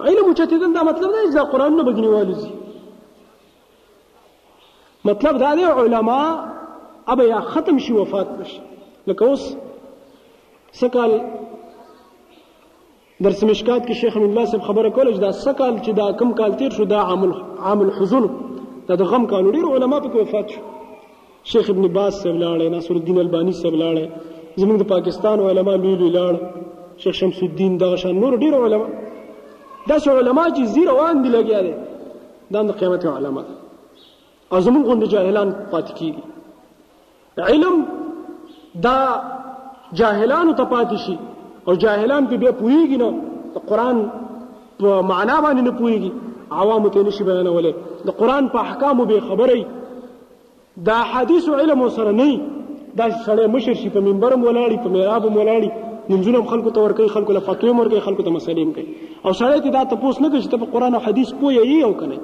علم 0.00 0.24
اوچتېدل 0.28 0.72
دا 0.76 0.82
مطلب 0.88 1.10
دی 1.12 1.28
چې 1.28 1.34
دا 1.36 1.42
قرآن 1.52 1.76
نه 1.76 1.82
بګنې 1.86 2.08
والوځي 2.10 2.50
مطلب 5.04 5.38
دا 5.40 5.54
دی 5.56 5.64
علما 5.64 6.20
ابه 7.12 7.24
یا 7.24 7.40
ختم 7.40 7.78
شي 7.78 7.92
وفات 7.92 8.28
بشي 8.38 8.60
لکه 9.06 9.24
اوس 9.24 9.42
سکال 10.80 11.10
درس 13.24 13.42
مشکات 13.44 13.82
کې 13.86 13.94
شیخ 14.00 14.16
حمید 14.16 14.30
الله 14.30 14.44
صاحب 14.46 14.62
خبره 14.68 14.90
کوله 14.96 15.12
چې 15.14 15.20
دا 15.20 15.32
سکال 15.32 15.74
چې 15.84 15.92
دا 15.98 16.06
کم 16.18 16.32
کال 16.38 16.56
تیر 16.62 16.70
شو 16.76 16.84
دا 16.84 16.98
عام 17.02 17.22
عام 17.66 17.80
الحزن 17.80 18.24
دا 18.88 18.94
د 18.96 19.02
غم 19.12 19.26
کال 19.26 19.44
ډیر 19.52 19.64
علما 19.74 19.98
په 20.00 20.08
وفات 20.20 20.48
شو 20.56 20.60
شیخ 21.52 21.66
ابن 21.72 21.82
باز 21.96 22.12
صاحب 22.22 22.36
لاړې 22.42 22.66
ناصر 22.74 22.94
الدین 23.00 23.18
البانی 23.22 23.52
صاحب 23.62 23.74
لاړې 23.82 24.06
زموږ 24.62 24.76
د 24.82 24.88
پاکستان 24.92 25.38
علما 25.50 25.74
لوی 25.82 25.92
لوی 26.00 26.08
لاړ 26.18 26.34
شیخ 27.04 27.14
شمس 27.20 27.38
الدین 27.46 27.76
دغه 27.82 27.96
شان 28.02 28.14
نور 28.20 28.36
ډیر 28.42 28.52
علما 28.64 28.86
دا 29.90 29.98
څو 30.04 30.10
علما 30.22 30.44
چې 30.56 30.62
زیر 30.78 30.86
روان 30.92 31.22
دي 31.26 31.30
لګیا 31.30 31.60
دي 31.66 31.72
دا 32.56 32.62
د 32.72 32.78
قیامت 32.80 33.06
علما 33.12 33.42
او 34.52 34.60
زموږ 34.66 34.82
غوند 34.90 35.04
جاهلان 35.14 35.48
پات 35.76 35.88
کیږي 36.00 37.46
علم 37.52 37.86
دا 38.88 38.98
جاهلان 40.02 40.52
ته 40.56 40.64
پاتې 40.74 40.96
شي 41.06 41.16
او 41.68 41.74
جاهلان 41.86 42.26
په 42.32 42.36
بیا 42.44 42.52
پوېږي 42.58 43.04
نو 43.04 43.56
د 43.58 43.66
قران 43.72 44.02
په 44.78 45.00
معنا 45.14 45.38
باندې 45.46 45.64
نه 45.64 45.78
پوېږي 45.80 46.60
عوام 46.62 46.90
ته 46.94 47.02
نشي 47.10 47.24
بیانولې 47.32 48.06
د 48.12 48.18
قران 48.22 48.48
په 48.56 48.64
احکامو 48.66 49.06
به 49.14 49.20
خبرې 49.32 49.66
دا 50.84 50.92
حدیث 50.94 51.48
علم 51.48 51.88
سره 51.88 52.12
نه 52.12 52.40
دا 52.98 53.06
سړی 53.26 53.46
مشر 53.54 53.74
شي 53.80 53.88
په 53.94 54.00
منبر 54.06 54.34
مولاړي 54.42 54.76
په 54.84 54.88
میراب 54.96 55.24
مولاړي 55.26 55.70
منځونه 56.10 56.38
خلکو 56.50 56.70
ته 56.76 56.80
ورکوي 56.86 57.08
خلکو 57.14 57.32
له 57.36 57.40
فتوی 57.48 57.70
ورکوي 57.78 58.00
خلکو 58.06 58.22
ته 58.26 58.30
مسلې 58.36 58.64
کوي 58.76 58.88
او 59.24 59.30
سړی 59.40 59.58
ته 59.66 59.70
دا 59.76 59.82
تاسو 59.92 60.18
نه 60.24 60.28
کوي 60.28 60.42
چې 60.42 60.56
په 60.64 60.70
قران 60.76 60.92
او 60.98 61.02
حدیث 61.06 61.28
پوهه 61.42 61.62
یې 61.68 61.80
او 61.88 61.92
کنه 62.00 62.16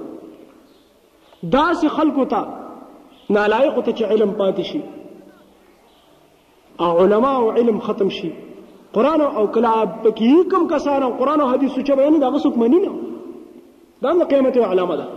دا 1.56 1.66
سي 1.82 1.88
خلکو 1.96 2.22
ته 2.34 2.40
نالایق 3.38 3.76
ته 3.84 3.92
چې 3.92 4.04
علم 4.14 4.30
پاتې 4.42 4.62
شي 4.72 4.80
او 6.86 6.90
علما 7.04 7.32
او 7.40 7.46
علم 7.60 7.76
ختم 7.88 8.08
شي 8.18 8.30
قران 8.98 9.20
او 9.28 9.44
کلام 9.58 9.78
پکې 10.04 10.50
کوم 10.54 10.64
کسان 10.74 11.00
قران 11.24 11.40
او 11.46 11.50
حدیث 11.54 11.72
څه 11.78 11.96
بیان 12.02 12.20
دا 12.26 12.32
غوښمنینه 12.38 12.90
دا 14.06 14.10
د 14.22 14.24
قیامت 14.32 14.56
علامه 14.68 14.94
ده 15.02 15.08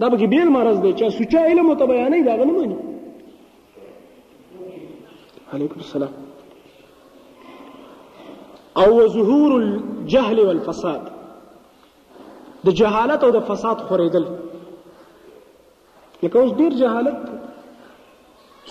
دا 0.00 0.06
به 0.12 0.18
بیل 0.32 0.48
مرض 0.56 0.78
دی 0.84 0.90
چې 0.98 1.04
سوچا 1.18 1.42
علم 1.52 1.68
ته 1.78 1.84
بیانې 1.90 2.20
دا 2.28 2.34
غنه 2.38 2.52
مانی 2.58 2.76
علیکم 5.56 5.80
السلام 5.86 6.14
او 8.82 8.90
ظهور 9.14 9.50
الجهل 9.58 10.38
والفساد 10.48 11.02
د 12.66 12.68
جهالت 12.80 13.20
او 13.24 13.30
د 13.36 13.38
فساد 13.50 13.78
خورېدل 13.90 14.24
لکه 16.24 16.36
اوس 16.40 16.50
ډیر 16.58 16.72
جهالت 16.82 17.18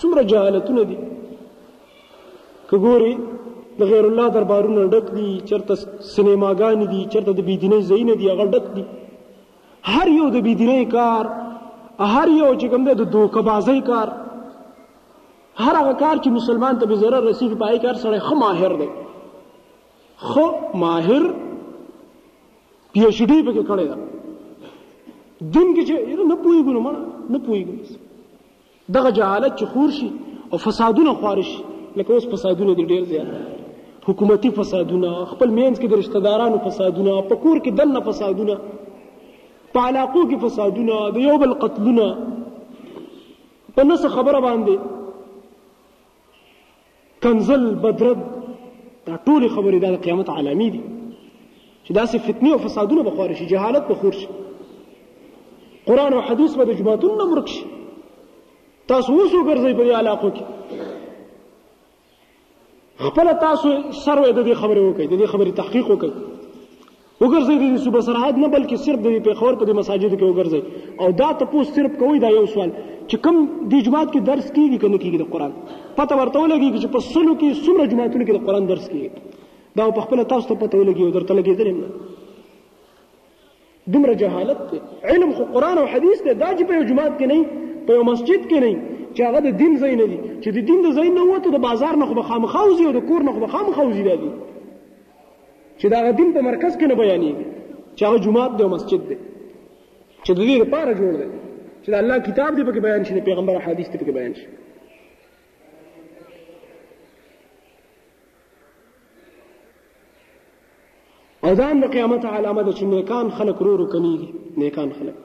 څومره 0.00 0.22
جهالتونه 0.34 0.82
دي 0.92 0.96
کګوري 2.70 3.14
د 3.80 3.82
غیر 3.94 4.04
الله 4.10 4.26
دربارونه 4.38 4.80
ډک 4.94 5.06
دي 5.16 5.28
چرته 5.50 5.74
سینماګان 6.14 6.78
دي 6.92 7.00
چرته 7.16 7.32
د 7.40 7.42
بيدینه 7.50 7.78
زین 7.90 8.08
دي 8.18 8.26
هغه 8.32 8.44
ډک 8.54 8.66
دي 8.76 8.84
هر 9.94 10.08
یو 10.18 10.26
د 10.36 10.40
بيدینۍ 10.46 10.84
کار 10.94 11.26
هر 12.12 12.28
یو 12.36 12.46
چې 12.60 12.66
کوم 12.70 12.86
د 12.86 12.94
دوکبازۍ 13.16 13.80
کار 13.90 14.08
هر 15.64 15.74
هغه 15.80 15.92
کار 16.00 16.16
چې 16.24 16.28
مسلمان 16.38 16.80
ته 16.80 16.88
به 16.92 16.96
ضرر 17.02 17.22
رسیږي 17.26 17.58
پای 17.60 17.78
کار 17.84 18.00
سره 18.06 18.18
خو 18.26 18.34
ماهر 18.40 18.72
دی 18.80 18.88
خو 20.30 20.44
ماهر 20.84 21.22
پی 22.96 23.04
ایچ 23.08 23.18
ڈی 23.18 23.38
پکې 23.48 23.68
کړی 23.70 23.86
دا 23.90 23.96
دین 25.54 25.72
کې 25.76 25.88
چې 25.88 26.28
نه 26.30 26.36
پوي 26.42 26.62
ګنو 26.68 26.82
مړه 26.86 27.34
نه 27.34 27.38
پوي 27.46 27.62
ګنو 27.68 28.94
دغه 28.98 29.14
جهالت 29.20 29.54
چې 29.60 29.74
خور 29.74 29.94
شي 30.00 30.10
او 30.50 30.62
فسادونه 30.66 31.14
خارش 31.20 31.52
لکه 32.00 32.12
اوس 32.16 32.26
فسادونه 32.34 32.74
دي 32.80 32.88
ډیر 32.94 33.06
زیات 33.12 34.08
حکومتي 34.10 34.50
فسادونه 34.60 35.14
خپل 35.34 35.54
مینس 35.60 35.78
کې 35.80 35.94
د 35.94 36.02
رشتہ 36.04 36.24
دارانو 36.28 36.62
فسادونه 36.68 37.16
په 37.30 37.42
کور 37.46 37.62
کې 37.66 37.80
دنه 37.82 38.04
فسادونه 38.10 38.58
په 39.76 39.84
علاقو 39.88 40.20
کې 40.28 40.36
فسادونه 40.42 40.94
د 41.14 41.16
یو 41.28 41.36
بل 41.40 41.52
قتلونه 41.62 42.06
په 43.78 43.82
نس 43.90 44.02
خبره 44.16 44.38
باندې 44.46 44.74
کنزل 47.24 47.64
بدرد 47.84 48.20
دا 49.06 49.16
ټول 49.26 49.42
خبرې 49.54 49.78
د 49.82 49.84
قیامت 50.06 50.28
عالمي 50.36 50.68
دي 50.76 50.80
چې 51.84 51.92
داسې 51.98 52.18
فتنې 52.26 52.52
او 52.52 52.58
فسادونه 52.66 53.02
به 53.08 53.12
خور 53.18 53.30
شي 53.40 53.46
جهالت 53.50 53.84
به 53.90 53.94
خور 54.04 54.12
شي 54.20 54.26
قران 55.88 56.12
او 56.12 56.20
حديث 56.28 56.50
به 56.60 56.64
د 56.70 56.72
جماعتونو 56.78 57.14
نه 57.24 57.28
مرک 57.32 57.48
شي 57.56 57.64
تاسو 58.88 59.12
اوس 59.12 59.32
وګرځئ 59.32 59.72
په 59.78 59.84
دې 59.84 59.94
علاقو 59.98 60.30
کې 60.38 60.84
خپل 63.04 63.26
تاسو 63.44 63.68
سره 63.92 64.32
د 64.32 64.40
دې 64.48 64.54
خبرې 64.56 64.82
وکړئ 64.88 65.06
د 65.12 65.14
دې 65.20 65.26
خبرې 65.34 65.52
تحقیق 65.60 65.86
وکړئ 65.90 66.12
وګرځي 67.22 67.54
د 67.60 67.76
صوبه 67.84 68.00
سرحد 68.06 68.34
نه 68.42 68.48
بلکې 68.54 68.76
صرف 68.86 69.00
د 69.04 69.08
پیښور 69.26 69.52
په 69.60 69.74
مساجد 69.78 70.12
کې 70.18 70.26
وګرځي 70.30 70.60
او 71.02 71.08
دا 71.20 71.28
ته 71.42 71.50
پوس 71.52 71.68
صرف 71.78 71.92
کوي 72.00 72.18
دا 72.24 72.28
یو 72.32 72.40
سوال 72.54 72.70
چې 73.08 73.16
کوم 73.26 73.36
د 73.74 73.84
جماعت 73.86 74.08
کې 74.12 74.20
درس 74.30 74.48
کیږي 74.56 74.78
کنه 74.82 74.98
کیږي 75.02 75.18
د 75.22 75.30
قران 75.36 75.52
پته 76.00 76.14
ورته 76.20 76.42
ولګي 76.44 76.70
چې 76.82 76.90
په 76.96 77.04
سلو 77.12 77.32
کې 77.40 77.62
څومره 77.68 77.90
جماعتونو 77.92 78.24
کې 78.26 78.32
د 78.36 78.40
قران 78.48 78.62
درس 78.72 78.84
کیږي 78.92 79.08
دا 79.80 79.86
په 79.98 80.04
خپل 80.08 80.20
تاسو 80.32 80.48
ته 80.50 80.56
پته 80.64 80.80
ولګي 80.82 81.02
او 81.06 81.12
درته 81.16 81.34
لګیدل 81.38 81.68
نه 81.76 81.88
دومره 83.94 84.12
جهالت 84.24 84.60
ته 84.72 84.80
علم 85.14 85.30
خو 85.38 85.46
قران 85.56 85.76
او 85.84 85.86
حديث 85.94 86.18
ته 86.26 86.32
دا 86.44 86.50
چې 86.58 86.62
په 86.72 86.84
جماعت 86.90 87.14
کې 87.22 87.26
نه 87.30 87.38
په 87.92 88.04
مسجد 88.10 88.42
کې 88.50 88.58
نه 88.66 88.74
چې 88.90 89.24
هغه 89.28 89.40
د 89.48 89.56
دین 89.62 89.72
ځای 89.86 89.94
نه 90.02 90.06
دي 90.12 90.18
چې 90.42 90.48
د 90.58 90.68
دین 90.72 90.84
د 90.88 90.92
ځای 91.00 91.08
نه 91.16 91.24
وته 91.32 91.54
د 91.56 91.64
بازار 91.68 91.98
نه 92.04 92.10
خو 92.12 92.18
به 92.20 92.28
خامخوزي 92.34 92.84
او 92.90 92.94
د 93.00 93.08
کور 93.10 93.26
نه 93.30 93.34
خو 93.38 93.44
به 93.46 93.50
خامخوزي 93.56 94.04
دی 94.10 94.30
چې 95.80 95.86
دا 95.88 95.98
دین 96.18 96.32
په 96.34 96.40
مرکز 96.48 96.72
کې 96.78 96.86
نه 96.90 96.94
بیانېږي 97.00 97.46
چې 97.96 98.02
هغه 98.06 98.18
جمعه 98.24 98.46
دی 98.56 98.62
او 98.64 98.70
مسجد 98.76 99.00
دی 99.08 99.16
چې 100.24 100.32
د 100.38 100.40
دې 100.48 100.56
لپاره 100.62 100.90
جوړ 101.00 101.12
دی 101.20 101.28
چې 101.82 101.88
الله 102.02 102.16
کتاب 102.28 102.50
دې 102.56 102.62
پکې 102.68 102.80
بیان 102.86 103.02
شي 103.06 103.12
د 103.14 103.20
پیغمبر 103.28 103.58
حدیث 103.66 103.88
دې 103.90 103.98
پکې 104.00 104.12
بیان 104.18 104.34
شي 104.38 104.46
اذان 111.50 111.76
د 111.80 111.84
قیامت 111.94 112.24
علامه 112.36 112.62
ده 112.66 112.72
چې 112.78 112.84
نیکان 112.96 113.26
خلک 113.38 113.56
رو 113.66 113.76
رو 113.80 113.86
کمیږي 113.92 114.28
نیکان 114.62 114.90
خلک 114.98 115.16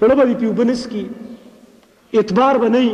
طلبه 0.00 0.22
دې 0.24 0.36
په 0.40 0.46
وبنس 0.50 0.82
کې 0.94 1.02
اعتبار 2.20 2.54
بنئ 2.64 2.88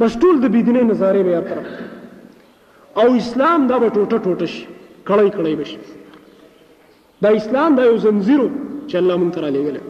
بس 0.00 0.12
ټول 0.22 0.34
د 0.40 0.46
بيدینه 0.54 0.80
نظارې 0.90 1.22
به 1.28 1.40
طرف 1.50 1.66
او 3.02 3.06
اسلام 3.20 3.66
دا 3.70 3.76
به 3.84 3.88
ټوټه 3.94 4.18
ټوټه 4.24 4.46
شي 4.52 4.62
کړی 5.08 5.30
کړی 5.36 5.54
بشي 5.60 5.78
دا 7.26 7.30
اسلام 7.40 7.70
دا 7.78 7.82
یو 7.90 7.96
زنجیر 8.06 8.40
چې 8.88 8.96
الله 9.00 9.16
مونږ 9.20 9.32
ته 9.34 9.40
رالیږلی 9.44 9.82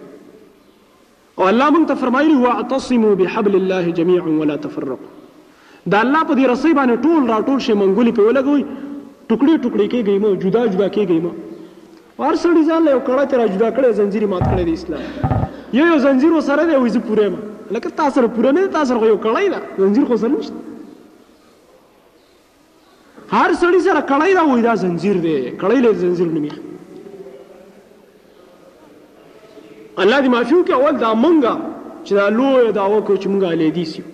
او 1.38 1.48
الله 1.54 1.68
مونږ 1.74 1.84
ته 1.92 2.02
فرمایلی 2.02 2.36
واعتصموا 2.44 3.14
بحبل 3.22 3.56
الله 3.60 3.90
جميعا 4.00 4.28
ولا 4.40 4.56
تفرقوا 4.68 5.90
دا 5.94 5.98
الله 6.00 6.22
په 6.22 6.34
دې 6.34 6.44
رسۍ 6.52 6.72
باندې 6.78 6.96
ټول 7.04 7.20
راټول 7.32 7.58
شي 7.66 7.74
منګولي 7.82 8.12
په 8.20 8.28
ولګوي 8.28 8.64
ټوکړي 9.28 9.54
ټوکړي 9.64 9.86
کېږي 9.92 10.18
مو 10.24 10.34
جدا 10.46 10.64
جدا 10.76 10.88
کېږي 11.00 11.18
مو 11.26 12.26
هر 12.26 12.38
سړي 12.44 12.62
ځان 12.68 12.84
له 12.88 12.94
یو 12.94 13.02
کړه 13.10 13.26
چې 13.30 13.34
را 13.34 13.46
جدا 13.46 13.68
کړي 13.76 13.90
زنجیر 14.00 14.26
مات 14.34 14.46
کړي 14.48 14.64
د 14.70 14.80
اسلام 14.80 15.76
یو 15.78 15.86
یو 15.92 15.98
زنجیر 16.08 16.32
وسره 16.38 16.62
دی 16.70 16.78
وې 16.82 16.88
زه 16.98 17.06
پوره 17.10 17.28
ما 17.34 17.44
لکه 17.70 17.90
تا 17.90 18.10
سره 18.10 18.26
پوره 18.26 18.50
نه 18.50 18.66
تا 18.66 18.84
سره 18.84 19.06
یو 19.08 19.16
کړای 19.24 19.48
دا 19.50 19.58
زنجیر 19.78 20.04
خو 20.04 20.16
سره 20.16 20.28
نشته 20.30 20.54
هر 23.30 23.50
سړی 23.60 23.78
سره 23.86 24.00
کړای 24.10 24.32
دا 24.34 24.42
وای 24.48 24.62
دا 24.62 24.74
زنجیر 24.82 25.16
دی 25.24 25.36
کړای 25.60 25.78
له 25.86 25.92
زنجیر 26.02 26.26
نومي 26.34 26.50
الله 30.02 30.20
دې 30.22 30.28
معفو 30.28 30.64
کې 30.66 30.72
اول 30.72 30.96
دا 30.96 31.10
مونږه 31.24 31.54
چې 32.06 32.12
دا 32.18 32.26
لوی 32.36 32.72
دا 32.72 32.84
وکړو 32.92 33.16
چې 33.22 33.26
مونږه 33.26 33.48
الی 33.54 33.70
دي 33.78 33.84
سیو 33.94 34.04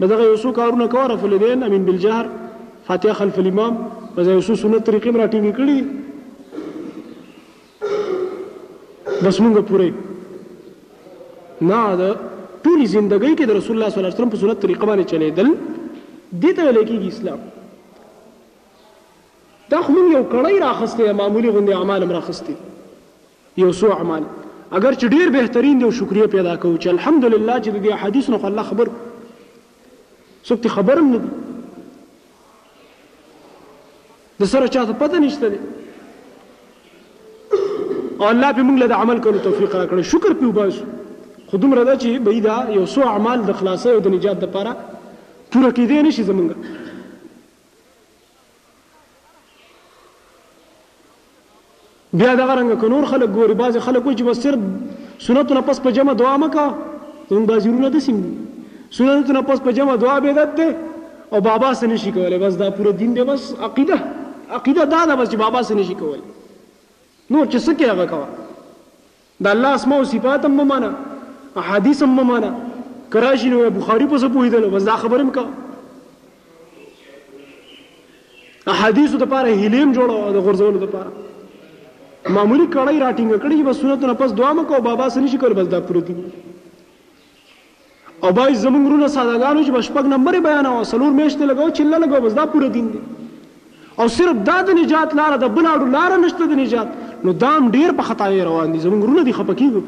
نو 0.00 0.06
دغه 0.14 0.22
یو 0.22 0.36
څو 0.42 0.48
کارونه 0.58 0.84
کوي 0.96 1.06
رفل 1.12 1.34
دین 1.44 1.58
امین 1.68 1.82
بالجهر 1.90 2.26
فاتحه 2.88 3.12
خلف 3.20 3.36
الامام 3.44 3.74
په 4.14 4.18
یو 4.32 4.42
څو 4.48 4.52
سنت 4.64 4.82
طریقې 4.90 5.06
مراتب 5.20 5.46
کړي 5.60 5.80
بس 9.24 9.36
مونږه 9.40 9.58
پوره 9.72 9.88
نه 11.60 11.96
دا 12.00 12.08
ټول 12.62 12.78
ژوندۍ 12.92 13.32
کې 13.36 13.44
د 13.48 13.50
رسول 13.58 13.74
الله 13.74 13.74
صلی 13.74 13.74
الله 13.74 13.88
علیه 14.08 14.14
وسلم 14.18 14.30
په 14.32 14.36
سنت 14.40 14.58
طریقه 14.64 14.84
باندې 14.86 15.10
چلیدل 15.10 15.48
دې 16.42 16.50
ته 16.56 16.62
لیکي 16.76 16.96
اسلام 17.08 17.40
دا 19.70 19.78
خو 19.86 19.92
یو 19.96 20.22
کړی 20.32 20.56
راخسته 20.64 21.02
معمولی 21.20 21.50
غوندي 21.56 21.72
اعمال 21.76 22.00
راخسته 22.10 22.52
یو 23.62 23.70
سو 23.78 23.88
اعمال 23.94 24.22
اگر 24.70 24.92
چې 24.94 25.04
ډیر 25.16 25.28
بهترین 25.38 25.76
دی 25.80 25.84
او 25.86 25.90
شکریا 26.00 26.26
پیدا 26.34 26.54
کوو 26.64 26.76
چې 26.78 26.86
الحمدلله 26.94 27.56
چې 27.64 27.70
دې 27.84 28.02
حدیث 28.04 28.24
نو 28.34 28.40
الله 28.50 28.62
خبر 28.72 28.88
سبت 30.50 30.64
خبرم 30.76 31.06
نه 31.14 31.20
د 34.42 34.44
سره 34.52 34.66
چاته 34.76 34.92
پته 35.04 35.16
نشته 35.24 35.46
دی 35.54 35.60
او 38.20 38.24
الله 38.32 38.50
به 38.52 38.62
موږ 38.68 38.76
له 38.78 38.94
عمل 38.94 39.22
کولو 39.26 39.38
توفیق 39.48 39.70
راکړي 39.76 40.02
شکر 40.12 40.30
پیو 40.42 40.52
باسو 40.60 40.84
خو 41.46 41.56
دومره 41.56 41.84
ده 41.84 41.96
چې 41.96 42.18
به 42.26 42.40
دا 42.40 42.70
یو 42.76 42.84
څو 42.92 43.00
اعمال 43.08 43.40
د 43.48 43.58
خلاصې 43.58 43.86
او 43.88 43.98
د 44.06 44.14
نجات 44.14 44.42
لپاره 44.44 44.76
پوره 45.52 45.70
کېدی 45.76 46.00
نه 46.06 46.10
شي 46.16 46.24
زمونږ 46.24 46.50
بیا 52.20 52.34
دغه 52.34 52.54
رنګه 52.60 52.80
که 52.82 52.88
نور 52.96 53.06
خلک 53.12 53.28
ګوري 53.34 53.54
بعضې 53.62 53.78
خلک 53.86 54.06
وایي 54.06 54.18
چې 54.18 54.22
بس 54.22 54.38
صرف 54.48 54.60
سنتو 55.28 55.54
نه 55.60 55.64
پس 55.70 55.80
په 55.86 55.90
جمع 55.98 56.12
دعا 56.24 56.34
مه 56.44 56.48
کوه 56.58 56.76
زمونږ 57.30 57.48
بعضې 57.48 57.66
ورونه 57.66 57.90
داسې 57.90 58.14
سنتو 59.00 59.32
نه 59.40 59.46
پس 59.52 59.60
په 59.70 59.78
جمع 59.80 59.96
دعا 60.04 60.18
بدعت 60.28 60.54
دی 60.60 60.70
او 61.32 61.40
بابا 61.52 61.72
سه 61.80 61.86
نشي 61.96 62.12
کولی 62.20 62.38
بس 62.48 62.54
دا 62.64 62.70
پوره 62.76 62.92
دین 63.02 63.14
دی 63.14 63.24
بس 63.34 63.46
عقیده 63.54 64.02
عقیده 64.56 64.84
دا 64.84 65.04
ده 65.04 65.14
بس 65.14 65.30
چې 65.30 65.34
بابا 65.46 65.62
سه 65.70 65.74
نشي 65.82 65.94
کولی 66.00 66.22
نور 67.30 67.50
چې 67.50 67.60
څه 67.64 67.72
کوي 67.72 67.88
هغه 67.88 68.06
کوه 68.06 68.28
د 69.46 69.56
الله 69.56 69.68
اسما 69.80 69.96
او 70.02 70.04
صفات 70.10 70.44
هم 70.44 70.66
مه 70.68 70.90
احادیث 71.56 72.02
هم 72.02 72.08
ممانا 72.20 72.50
کراشي 73.12 73.48
نو 73.52 73.62
بخاري 73.76 74.06
په 74.08 74.18
څه 74.22 74.32
پوهیدل 74.36 74.70
بس 74.70 74.84
دا 74.88 74.96
خبرم 75.04 75.30
کا 75.36 75.44
احادیثو 78.72 79.16
د 79.22 79.24
پاره 79.34 79.50
هلیم 79.64 79.92
جوړو 79.98 80.16
د 80.36 80.38
غرزولو 80.48 80.78
د 80.84 80.86
پاره 80.96 81.12
معمولی 82.36 82.66
کړای 82.74 82.96
راټینګ 83.04 83.30
کړی 83.46 83.56
بس 83.70 83.76
سنت 83.84 84.00
نه 84.10 84.14
پس 84.22 84.30
دعا 84.40 84.52
مکو 84.60 84.76
بابا 84.90 85.06
سني 85.16 85.28
شکل 85.34 85.52
بس 85.62 85.68
دا 85.74 85.80
پروتي 85.90 86.14
او 86.24 88.32
بای 88.38 88.52
زمونږ 88.64 88.86
رونه 88.92 89.08
سادهګانو 89.14 89.66
چې 89.66 89.72
بشپږ 89.78 90.04
نمبر 90.14 90.34
بیان 90.48 90.66
او 90.72 90.78
سلور 90.94 91.12
میشته 91.20 91.50
لګاو 91.50 91.70
چې 91.76 91.80
الله 91.86 91.98
لګاو 92.06 92.24
بس 92.26 92.34
دا 92.40 92.44
پوره 92.54 92.70
دین 92.78 92.88
دی 92.96 93.02
او 94.02 94.06
صرف 94.18 94.36
دا 94.50 94.58
د 94.70 94.72
نجات 94.80 95.10
لار 95.20 95.32
د 95.42 95.44
بلاړو 95.58 95.86
لار 95.98 96.10
نشته 96.26 96.42
د 96.54 96.56
نجات 96.62 96.88
نو 97.28 97.32
دام 97.46 97.62
ډیر 97.78 97.90
په 98.00 98.04
خطا 98.10 98.26
روان 98.50 98.68
دي 98.76 98.86
زمونږ 98.88 99.00
رونه 99.10 99.22
دي 99.30 99.34
خپکیږي 99.40 99.80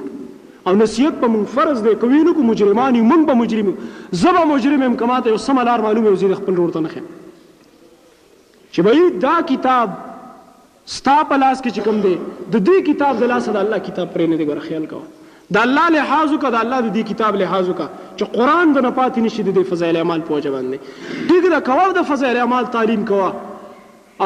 او 0.69 0.75
نصیحت 0.77 1.21
په 1.21 1.29
مونږ 1.33 1.47
فرض 1.55 1.83
دی 1.87 1.95
کوي 2.01 2.19
نو 2.29 2.33
کو 2.39 2.43
مجرمان 2.49 2.97
مونږ 3.11 3.27
به 3.31 3.35
مجرم 3.41 3.73
زبا 4.23 4.41
مجرم 4.55 4.83
هم 4.87 4.95
کما 5.03 5.19
ته 5.27 5.35
یو 5.35 5.39
سم 5.47 5.59
لار 5.69 5.85
معلومه 5.89 6.11
وزیر 6.17 6.33
خپل 6.41 6.57
ورته 6.59 6.81
نه 6.87 7.05
چې 7.05 8.89
وای 8.89 9.11
دا 9.27 9.37
کتاب 9.51 9.95
ستا 10.97 11.15
په 11.31 11.41
لاس 11.43 11.63
کې 11.67 11.79
چکم 11.79 12.01
دی 12.07 12.13
د 12.25 12.57
دې 12.57 12.89
کتاب 12.89 13.23
د 13.23 13.31
لاس 13.35 13.49
د 13.55 13.61
الله 13.63 13.83
کتاب 13.89 14.13
پرې 14.15 14.35
نه 14.35 14.37
دی 14.41 14.47
ګره 14.51 14.67
خیال 14.67 14.87
کوه 14.91 15.55
د 15.59 15.65
الله 15.67 15.93
لحاظ 15.97 16.27
وکړه 16.31 16.55
د 16.55 16.59
الله 16.63 16.81
د 16.87 16.91
دې 16.97 17.11
کتاب 17.13 17.39
لحاظ 17.43 17.71
وکړه 17.71 18.17
چې 18.17 18.35
قران 18.41 18.75
د 18.79 18.85
نه 18.89 18.93
پاتې 18.99 19.29
نشي 19.29 19.47
د 19.61 19.69
فضایل 19.73 20.01
اعمال 20.03 20.25
په 20.31 20.39
وجه 20.41 20.57
باندې 20.57 21.47
دغه 21.47 21.63
کوو 21.71 21.89
د 22.01 22.07
فضایل 22.13 22.41
اعمال 22.43 22.69
تعلیم 22.77 23.07
کوه 23.13 23.31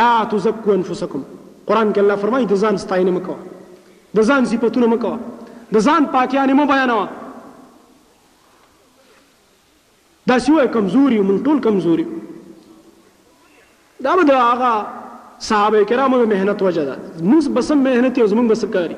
لا 0.01 0.09
تزکو 0.33 0.77
انفسکم 0.81 1.29
قران 1.37 1.93
کې 1.93 2.03
الله 2.05 2.23
فرمایي 2.27 2.51
د 2.55 2.63
ځان 2.67 2.85
ستاینه 2.89 3.19
مکوه 3.21 3.57
د 4.17 4.23
ځان 4.29 4.45
صفاتونه 4.51 4.87
مکو 4.93 5.17
د 5.75 5.85
ځان 5.87 6.05
پاکیانه 6.13 6.53
مو 6.61 6.65
بیانوا 6.71 7.07
دا 10.29 10.39
سیوه 10.47 10.67
کمزوري 10.77 11.21
من 11.31 11.39
ټول 11.49 11.61
کمزوري 11.67 12.05
دا 14.07 14.15
به 14.21 14.35
هغه 14.45 14.73
صحابه 15.49 15.83
کرامو 15.93 16.23
مهنت 16.27 16.63
وجه 16.69 16.85
ده 16.91 16.97
موږ 17.23 17.49
بسم 17.59 17.79
مهنت 17.91 18.19
یو 18.23 18.27
زمونږ 18.27 18.51
بس 18.51 18.65
کاری 18.65 18.97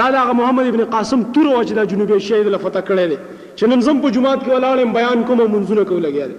دا 0.00 0.04
هغه 0.10 0.32
محمد 0.42 0.66
ابن 0.74 0.84
قاسم 0.98 1.22
تور 1.38 1.46
وجه 1.54 1.74
ده 1.80 1.86
جنوبي 1.94 2.20
شهید 2.28 2.46
لفته 2.54 2.80
کړی 2.88 3.08
دی 3.14 3.18
چې 3.58 3.64
نن 3.74 3.80
زم 3.88 4.00
په 4.04 4.10
جمعات 4.18 4.42
کې 4.42 4.48
ولاړم 4.48 4.94
بیان 5.00 5.24
کوم 5.30 5.40
منځونه 5.52 5.82
کوي 5.90 6.00
لګیا 6.00 6.26
دی 6.26 6.36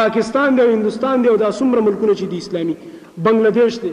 پاکستان 0.00 0.56
دی 0.56 0.72
هندستان 0.72 1.22
دی 1.24 1.28
او 1.34 1.36
دا 1.44 1.50
څومره 1.58 1.82
ملکونه 1.88 2.14
چې 2.14 2.22
دي 2.22 2.38
اسلامي 2.38 2.76
بنگلاديش 3.28 3.78
دی 3.84 3.92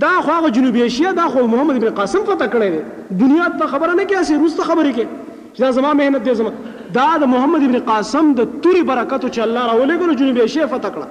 دا 0.00 0.20
خو 0.22 0.30
هغه 0.30 0.50
جنوبي 0.50 0.82
ایشیا 0.82 1.12
دا 1.12 1.28
خو 1.28 1.46
محمد 1.46 1.76
ابن 1.84 1.90
قاسم 1.94 2.18
پته 2.26 2.46
کړی 2.56 2.70
دی 2.72 2.78
دنیا 3.22 3.46
ته 3.58 3.66
خبره 3.70 3.92
نه 3.94 4.04
کیاسي 4.10 4.34
روس 4.42 4.52
ته 4.58 4.62
خبره 4.68 4.90
کې 4.98 5.06
چې 5.54 5.60
دا 5.60 5.70
زما 5.78 5.90
مهنت 6.00 6.22
دی 6.28 6.34
زما 6.40 6.52
دا 6.96 7.06
د 7.22 7.24
محمد 7.32 7.62
ابن 7.68 7.78
قاسم 7.88 8.26
د 8.40 8.42
توري 8.66 8.82
برکت 8.90 9.24
چې 9.32 9.38
الله 9.46 9.62
راولې 9.70 9.96
کړو 10.02 10.18
جنوبي 10.22 10.40
ایشیا 10.44 10.64
فتح 10.74 10.88
کړه 10.98 11.06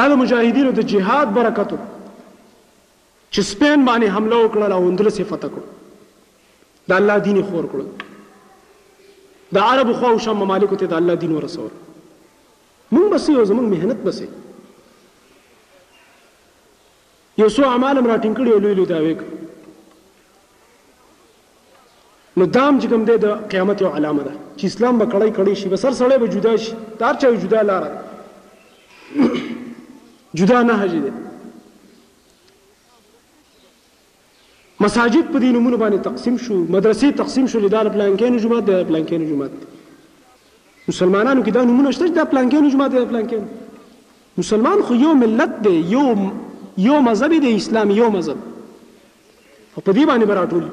دا 0.00 0.04
د 0.14 0.16
مجاهدینو 0.26 0.70
د 0.82 0.84
جهاد 0.94 1.28
برکتو 1.40 1.76
چې 3.34 3.40
سپین 3.50 3.84
باندې 3.84 4.08
حمله 4.16 4.36
وکړه 4.40 4.66
او 4.78 4.80
اندلس 4.88 5.16
یې 5.20 5.24
فتح 5.34 5.48
کړ 5.54 5.62
د 6.92 6.96
الله 6.98 7.16
دین 7.28 7.38
خور 7.50 7.64
کړ 7.74 7.80
د 9.56 9.58
عرب 9.70 9.88
خو 10.00 10.06
او 10.12 10.18
شام 10.24 10.36
ممالک 10.42 10.70
ته 10.80 10.86
د 10.94 10.96
الله 11.00 11.14
دین 11.22 11.32
ورسول 11.36 11.70
مونږ 12.94 13.06
بس 13.14 13.28
یو 13.34 13.44
زمونږ 13.52 13.66
مهنت 13.74 13.98
بس 14.08 14.18
یو 17.42 17.48
سو 17.56 17.62
اعمال 17.72 17.94
را 18.06 18.16
ټینګړي 18.22 18.50
لوی 18.64 18.74
لوی 18.80 18.86
دا 18.92 18.98
وک 19.06 19.20
نو 22.36 22.46
دام 22.46 22.80
چې 22.80 22.86
کوم 22.94 23.02
دی 23.10 23.16
د 23.26 23.28
قیامت 23.54 23.78
یو 23.82 23.90
علامه 23.96 24.22
ده 24.22 24.32
چې 24.56 24.64
اسلام 24.64 24.98
به 25.02 25.06
کړی 25.14 25.30
کړی 25.36 25.54
شي 25.62 25.66
بسر 25.74 25.90
سړی 26.02 26.16
به 26.22 26.26
جدا 26.38 26.52
شي 26.66 26.72
تار 27.02 27.14
چا 27.22 27.28
جدا 27.46 27.60
لار 27.72 27.84
جدا 30.40 30.58
نه 30.70 30.74
هجي 30.82 31.00
ده 31.06 31.12
مساجد 34.82 35.24
په 35.32 35.40
دې 35.42 35.50
نومونو 35.56 35.78
باندې 35.82 35.98
تقسیم 36.12 36.36
شو 36.44 36.54
مدرسې 36.74 37.10
تقسیم 37.22 37.46
شو 37.52 37.60
دا 37.74 37.80
پلانکین 37.96 38.38
جمعه 38.44 38.60
د 38.68 38.86
پلانکین 38.90 39.24
جمعه 39.32 39.80
مسلمانانو 40.90 41.44
کې 41.46 41.54
دا 41.56 41.64
نومونه 41.70 41.92
شته 41.98 42.14
د 42.20 42.30
پلانکین 42.34 42.68
جمعه 42.74 42.88
د 42.94 43.04
پلانکین 43.12 43.42
مسلمان 44.42 44.78
خو 44.88 44.96
یو 45.04 45.12
ملت 45.22 45.54
دی 45.66 45.74
یو 45.94 46.04
یو 46.88 47.00
مذهب 47.08 47.32
دی 47.46 47.52
اسلام 47.60 47.88
یو 48.00 48.08
مذهب 48.18 48.38
په 49.80 49.90
دې 49.96 50.04
باندې 50.12 50.26
براټول 50.34 50.64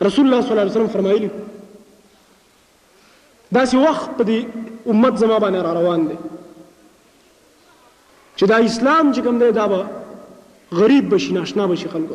رسول 0.07 0.25
الله 0.25 0.41
صلی 0.45 0.51
الله 0.53 0.63
علیه 0.65 0.75
وسلم 0.79 0.95
فرمایلی 0.97 1.29
داسې 3.57 3.77
وخت 3.89 4.09
په 4.21 4.25
دې 4.31 4.39
امت 4.95 5.17
زما 5.25 5.39
باندې 5.45 5.59
را 5.67 5.73
روان 5.81 6.01
دی 6.11 6.17
چې 8.37 8.45
دا 8.55 8.59
اسلام 8.71 9.13
چې 9.13 9.19
کوم 9.29 9.37
دی 9.45 9.51
دا 9.59 9.67
به 9.75 9.83
غریب 10.83 11.05
بشي 11.15 11.33
ناشنا 11.39 11.65
بشي 11.73 11.89
خلکو 11.97 12.15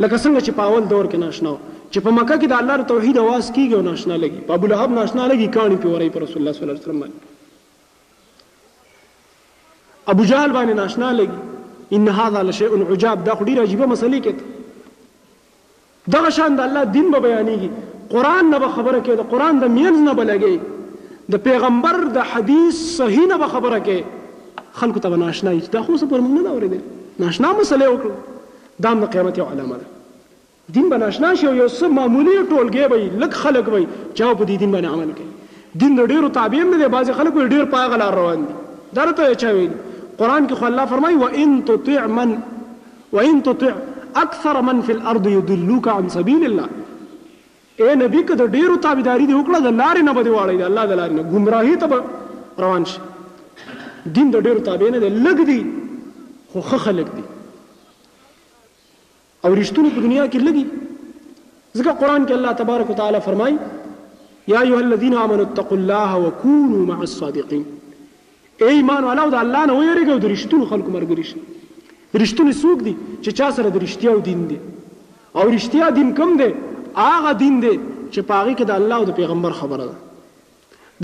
لکه 0.00 0.18
څنګه 0.18 0.42
چې 0.46 0.50
په 0.62 0.70
اول 0.70 0.84
دور 0.90 1.04
کې 1.10 1.14
ناشنا 1.14 1.56
چې 1.90 1.98
په 1.98 2.10
مکه 2.18 2.34
کې 2.34 2.46
د 2.54 2.56
الله 2.62 2.76
توحید 2.94 3.16
اواز 3.24 3.44
کیږي 3.52 3.72
او 3.78 3.82
ناشنا 3.90 4.16
لګي 4.18 4.40
په 4.50 4.54
ابو 4.60 4.66
لهب 4.74 4.90
ناشنا 5.00 5.24
لګي 5.28 5.46
کاڼي 5.58 5.76
په 5.84 5.88
ورای 5.94 6.10
پر 6.16 6.20
رسول 6.26 6.36
الله 6.36 6.52
صلی 6.52 6.62
الله 6.62 6.72
علیه 6.78 6.82
وسلم 6.88 7.00
باندې 7.06 7.28
ابو 10.08 10.24
جهل 10.24 10.52
باندې 10.52 10.76
ناشنا 10.76 11.10
لګي 11.16 11.96
ان 11.96 12.08
هذا 12.20 12.42
لشيء 12.48 12.70
عجاب 12.90 13.24
دا 13.26 13.34
خو 13.40 13.44
ډیره 13.48 13.62
عجیبه 13.68 13.86
مسلې 13.90 14.22
کې 14.22 16.10
دغه 16.14 16.28
شان 16.38 16.56
د 16.60 16.64
الله 16.68 16.84
دین 16.96 17.10
به 17.12 17.18
بیانېږي 17.18 17.70
قران 18.14 18.50
نه 18.54 18.58
به 18.64 18.68
خبره 18.78 18.98
کوي 19.08 19.16
د 19.20 19.28
قران 19.34 19.60
د 19.64 19.70
مینځ 19.74 20.08
نه 20.08 20.16
به 20.20 20.28
لګي 20.30 21.30
د 21.34 21.44
پیغمبر 21.44 21.98
د 22.16 22.26
حدیث 22.30 22.80
صحیح 22.96 23.26
نه 23.26 23.38
به 23.42 23.46
خبره 23.52 23.78
کوي 23.90 24.00
خلکو 24.80 25.00
ته 25.04 25.08
به 25.12 25.16
ناشنا 25.22 25.54
دا 25.76 25.82
خو 25.86 25.98
څه 25.98 26.04
پر 26.14 26.20
موږ 26.26 26.46
نه 26.48 26.56
اورېدل 26.56 26.82
ناشنا 27.26 27.52
مسلې 27.52 27.86
وکړو 27.94 28.80
دا 28.86 28.92
د 29.04 29.10
قیامت 29.14 29.38
یو 29.42 29.48
علامه 29.54 29.76
ده 29.84 30.74
دین 30.74 30.88
به 30.94 31.02
ناشنا 31.04 31.32
شي 31.36 31.46
یو 31.56 31.68
څه 31.68 31.82
معمولی 32.00 32.36
ټولګي 32.50 32.86
به 32.94 33.10
لک 33.24 33.32
خلک 33.44 33.68
وي 33.74 33.86
چې 34.14 34.22
په 34.42 34.50
دې 34.50 34.66
دین 34.66 34.72
باندې 34.76 34.92
عمل 34.92 35.16
کوي 35.22 35.80
دین 35.80 36.04
ډیرو 36.06 36.28
تابع 36.40 36.62
نه 36.74 36.84
دي 36.84 36.88
بعض 36.98 37.10
خلک 37.22 37.38
ډیر 37.56 37.72
پاغل 37.76 38.02
روان 38.18 38.44
دي 38.46 38.98
درته 39.00 39.34
چا 39.42 39.50
ویل 39.58 39.70
قرآن 40.20 40.46
کې 40.46 40.58
خو 40.62 40.64
الله 40.70 40.86
فرمایي 40.94 41.16
وان 41.22 41.50
تطع 41.70 42.04
من 42.16 42.32
وان 43.18 43.42
تطع 43.48 43.70
اکثر 44.22 44.60
من 44.68 44.78
فی 44.86 44.92
الارض 44.92 45.26
یضلوک 45.34 45.88
عن 45.96 46.06
سبیل 46.16 46.42
الله 46.48 46.68
اے 47.86 47.92
نبی 48.00 48.20
که 48.30 48.34
د 48.40 48.48
ډیرو 48.58 48.76
تابعداري 48.86 49.26
دی 49.30 49.34
وکړه 49.36 49.58
د 49.66 49.68
لارې 49.82 50.02
نه 50.08 50.12
بده 50.20 50.30
واړی 50.32 50.56
دی 50.60 50.64
الله 50.70 50.84
د 50.92 50.94
لارې 51.00 51.14
نه 51.18 51.22
گمراهی 51.34 51.76
ته 51.84 51.98
روان 52.66 52.82
شي 52.92 53.00
دین 54.18 54.28
د 54.36 54.38
ډیرو 54.48 54.60
تابع 54.70 54.88
نه 54.96 55.00
دی 55.04 55.08
لګ 55.16 55.38
دی 55.52 55.60
خو 56.52 56.60
ښه 56.70 56.78
خلک 56.86 57.06
دی 57.16 57.24
او 59.44 59.54
رښتونی 59.54 59.90
په 59.98 60.02
دنیا 60.08 60.24
کې 60.32 60.38
لګي 60.48 60.66
ځکه 61.74 61.92
قرآن 62.02 62.26
کې 62.26 62.32
الله 62.38 62.52
تبارک 62.64 62.86
وتعالى 62.94 63.20
فرمایي 63.28 63.56
یا 64.52 64.60
ایها 64.60 64.78
الذین 64.86 65.14
آمنوا 65.26 65.44
اتقوا 65.50 65.78
الله 65.82 66.10
وکونوا 66.26 66.82
مع 66.92 66.98
الصادقین 67.08 67.64
ای 68.68 68.76
ایمان 68.76 69.04
والو 69.04 69.28
د 69.30 69.34
الله 69.44 69.64
نه 69.70 69.74
ویریږو 69.80 70.18
د 70.24 70.32
رښتونو 70.34 70.64
خلکو 70.72 70.90
مرګري 70.96 71.24
شي 71.30 71.38
رښتونی 72.22 72.52
څوک 72.62 72.78
دي 72.86 72.94
چې 73.24 73.30
چا 73.40 73.50
سره 73.58 73.68
د 73.74 73.84
رښتیا 73.84 74.12
دین 74.30 74.40
دي 74.50 74.58
او 75.34 75.50
رښتیا 75.50 75.90
دین 75.98 76.14
کوم 76.18 76.36
دی 76.40 76.50
هغه 76.96 77.32
دین 77.42 77.60
دی 77.64 77.74
چې 78.14 78.20
پاغي 78.30 78.54
کې 78.54 78.64
د 78.70 78.74
الله 78.78 78.96
او 79.00 79.04
د 79.10 79.16
پیغمبر 79.20 79.52
خبره 79.60 79.84
ده 79.86 79.94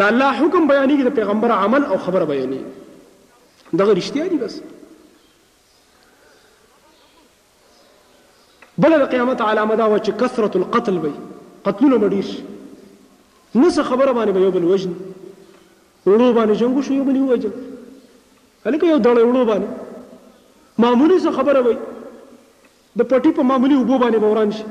د 0.03 0.11
الله 0.11 0.33
حکم 0.41 0.69
بیانېږي 0.69 1.05
د 1.09 1.17
پیغمبر 1.21 1.51
عمل 1.61 1.85
او 1.93 1.99
خبره 2.07 2.25
بیانېږي 2.33 3.79
دغه 3.83 3.93
رښتیا 3.95 4.25
دي 4.33 4.37
بس 4.37 4.61
بل 8.87 8.99
د 9.03 9.07
قیامت 9.13 9.41
علامه 9.51 9.77
دا 9.83 9.87
و 9.91 9.99
چې 9.99 10.11
کثرت 10.25 10.57
القتل 10.63 10.99
وي 11.05 11.13
قتلونه 11.65 11.97
به 11.97 12.09
ډېر 12.17 12.25
شي 12.33 12.43
نه 13.55 13.71
څه 13.71 13.83
خبره 13.93 14.13
باندې 14.13 14.31
به 14.31 14.41
یو 14.47 14.51
بل 14.57 14.65
وژني 14.73 14.95
وړو 16.09 16.29
باندې 16.33 16.55
جنگ 16.63 16.79
شو 16.87 16.93
یو 16.95 17.05
بل 17.05 17.17
وجل 17.31 17.51
هلکه 18.67 18.87
یو 18.87 18.99
دړې 19.07 19.25
وړو 19.25 19.45
باندې 19.51 19.69
معمولی 20.85 21.17
څه 21.25 21.31
خبره 21.41 21.61
وای 21.67 21.79
د 22.99 23.11
پټي 23.11 23.33
په 23.39 23.43
معمولی 23.51 23.75
وبو 23.81 23.97
باندې 24.05 24.19
بوران 24.27 24.51
شي 24.59 24.65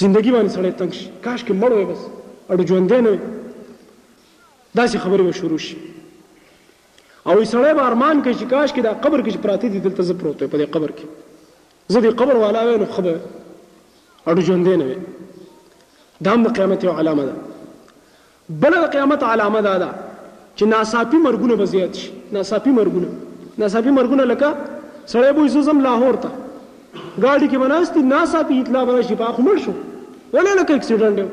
زندگی 0.00 0.30
باندې 0.34 0.50
سړی 0.54 0.72
تنگ 0.80 0.92
شي 0.96 1.04
کاش 1.24 1.40
کې 1.46 1.54
مړ 1.60 1.70
وي 1.76 1.84
بس 1.90 2.00
اړو 2.50 2.62
ژوندې 2.68 2.98
نه 3.04 3.10
وي 3.12 3.18
داسې 4.78 4.96
خبرې 5.02 5.22
به 5.26 5.32
شروع 5.40 5.58
شي 5.66 5.76
او 7.28 7.44
سړی 7.52 7.74
به 7.80 7.84
ارمان 7.90 8.22
کوي 8.22 8.34
چې 8.34 8.46
کاش 8.50 8.68
کې 8.74 8.82
دا 8.88 8.92
قبر 9.06 9.20
کې 9.24 9.38
پراته 9.46 9.68
دي 9.74 9.80
دلته 9.86 10.02
زه 10.10 10.14
پروت 10.22 10.42
په 10.44 10.58
دې 10.58 10.66
قبر 10.66 10.92
کې 10.98 11.04
زه 11.88 12.00
دې 12.00 12.10
قبر 12.10 12.36
والا 12.44 12.62
وې 12.66 12.76
نو 12.76 12.86
خبر 12.96 13.18
اړو 14.28 14.40
ژوندې 14.46 14.76
نه 14.80 14.84
وي 14.84 14.96
دا 16.26 16.34
هم 16.36 16.42
د 16.46 16.56
قیامت 16.58 16.84
یو 16.90 16.98
علامه 16.98 17.24
ده 17.30 18.58
بل 18.64 18.74
د 18.78 18.90
قیامت 18.96 19.22
علامه 19.30 19.60
ده 19.68 19.78
دا 19.84 19.90
چې 20.56 20.62
ناصافي 20.74 21.20
مرګونه 21.28 21.56
به 21.62 21.72
زیات 21.76 21.94
شي 22.02 22.10
ناصافي 22.38 22.72
مرګونه 22.80 23.10
ناصافي 23.62 23.90
مرګونه 23.90 24.26
لکه 24.32 24.56
سړی 25.06 25.32
به 25.38 25.66
زم 25.70 25.80
لاهور 25.86 26.16
ته 26.26 26.43
ګاډي 27.22 27.48
کې 27.50 27.58
بناستي 27.62 28.00
ناڅاپي 28.12 28.54
اطلاع 28.60 28.84
به 28.90 29.02
شي 29.08 29.14
په 29.22 29.28
خمر 29.36 29.56
شو 29.66 29.72
ولې 30.32 30.52
لکه 30.60 30.72
اکسیډنټ 30.76 31.16
یو 31.22 31.26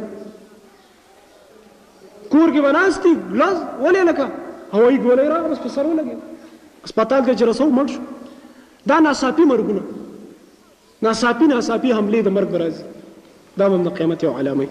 کور 2.32 2.52
کې 2.54 2.62
بناستي 2.68 3.14
ګلاس 3.34 3.58
ولې 3.82 4.04
لکه 4.12 4.26
هوایي 4.74 4.98
ګولې 4.98 5.26
راغله 5.32 5.48
بس 5.56 5.60
په 5.66 5.70
سر 5.76 5.86
ولګي 5.92 6.16
هسپتال 6.86 7.26
کې 7.26 7.34
چې 7.40 7.44
رسو 7.52 7.68
مړ 7.80 7.86
شو 7.96 8.00
دا 8.94 8.98
ناڅاپي 9.08 9.44
مرګونه 9.56 9.82
ناڅاپي 11.08 11.46
ناڅاپي 11.54 11.92
حمله 12.00 12.20
د 12.30 12.32
مرګ 12.40 12.50
برازي 12.58 12.84
دا 13.60 13.66
هم 13.74 13.82
د 13.90 13.92
قیامت 14.00 14.20
یو 14.30 14.34
علامه 14.40 14.68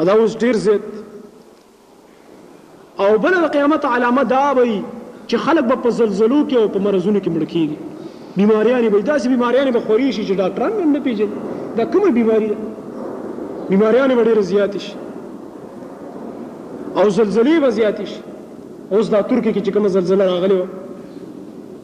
او 0.00 0.04
دا 0.10 0.14
اوس 0.22 0.32
ډیر 0.44 0.56
زیات 0.66 0.84
او 3.04 3.10
بل 3.24 3.34
د 3.40 3.42
قیامت 3.56 3.82
علامه 3.94 4.22
دا 4.34 4.44
وي 4.58 4.76
چې 5.28 5.36
خلک 5.48 5.64
به 5.72 5.76
په 5.86 5.90
زلزلو 5.98 6.38
کې 6.48 6.56
او 6.56 6.68
په 6.68 6.78
مرزونو 6.86 7.18
کې 7.24 7.30
مړ 7.36 7.44
کیږي 7.56 7.78
بیماریانی 8.36 8.88
به 8.88 9.02
داسې 9.02 9.26
بیماریانی 9.28 9.70
به 9.70 9.80
خوري 9.80 10.12
شي 10.12 10.26
چې 10.26 10.34
ډاکټران 10.40 10.72
هم 10.82 10.92
نه 10.92 11.00
پیژني 11.00 11.28
دا 11.76 11.84
کومه 11.84 12.10
بیماری 12.18 12.48
ده 12.48 12.56
بیماریانی 13.68 14.14
به 14.14 14.24
ډېرې 14.24 14.42
زیاتې 14.52 14.78
شي 14.78 14.92
او 16.96 17.10
زلزلې 17.10 17.56
به 17.66 17.70
زیاتې 17.70 18.04
شي 18.04 18.20
اوس 18.90 19.10
دا 19.10 19.20
ترکیه 19.22 19.52
کې 19.52 19.62
چې 19.66 19.70
کومه 19.76 19.88
زلزله 19.88 20.24
راغلې 20.26 20.54
وه 20.54 20.68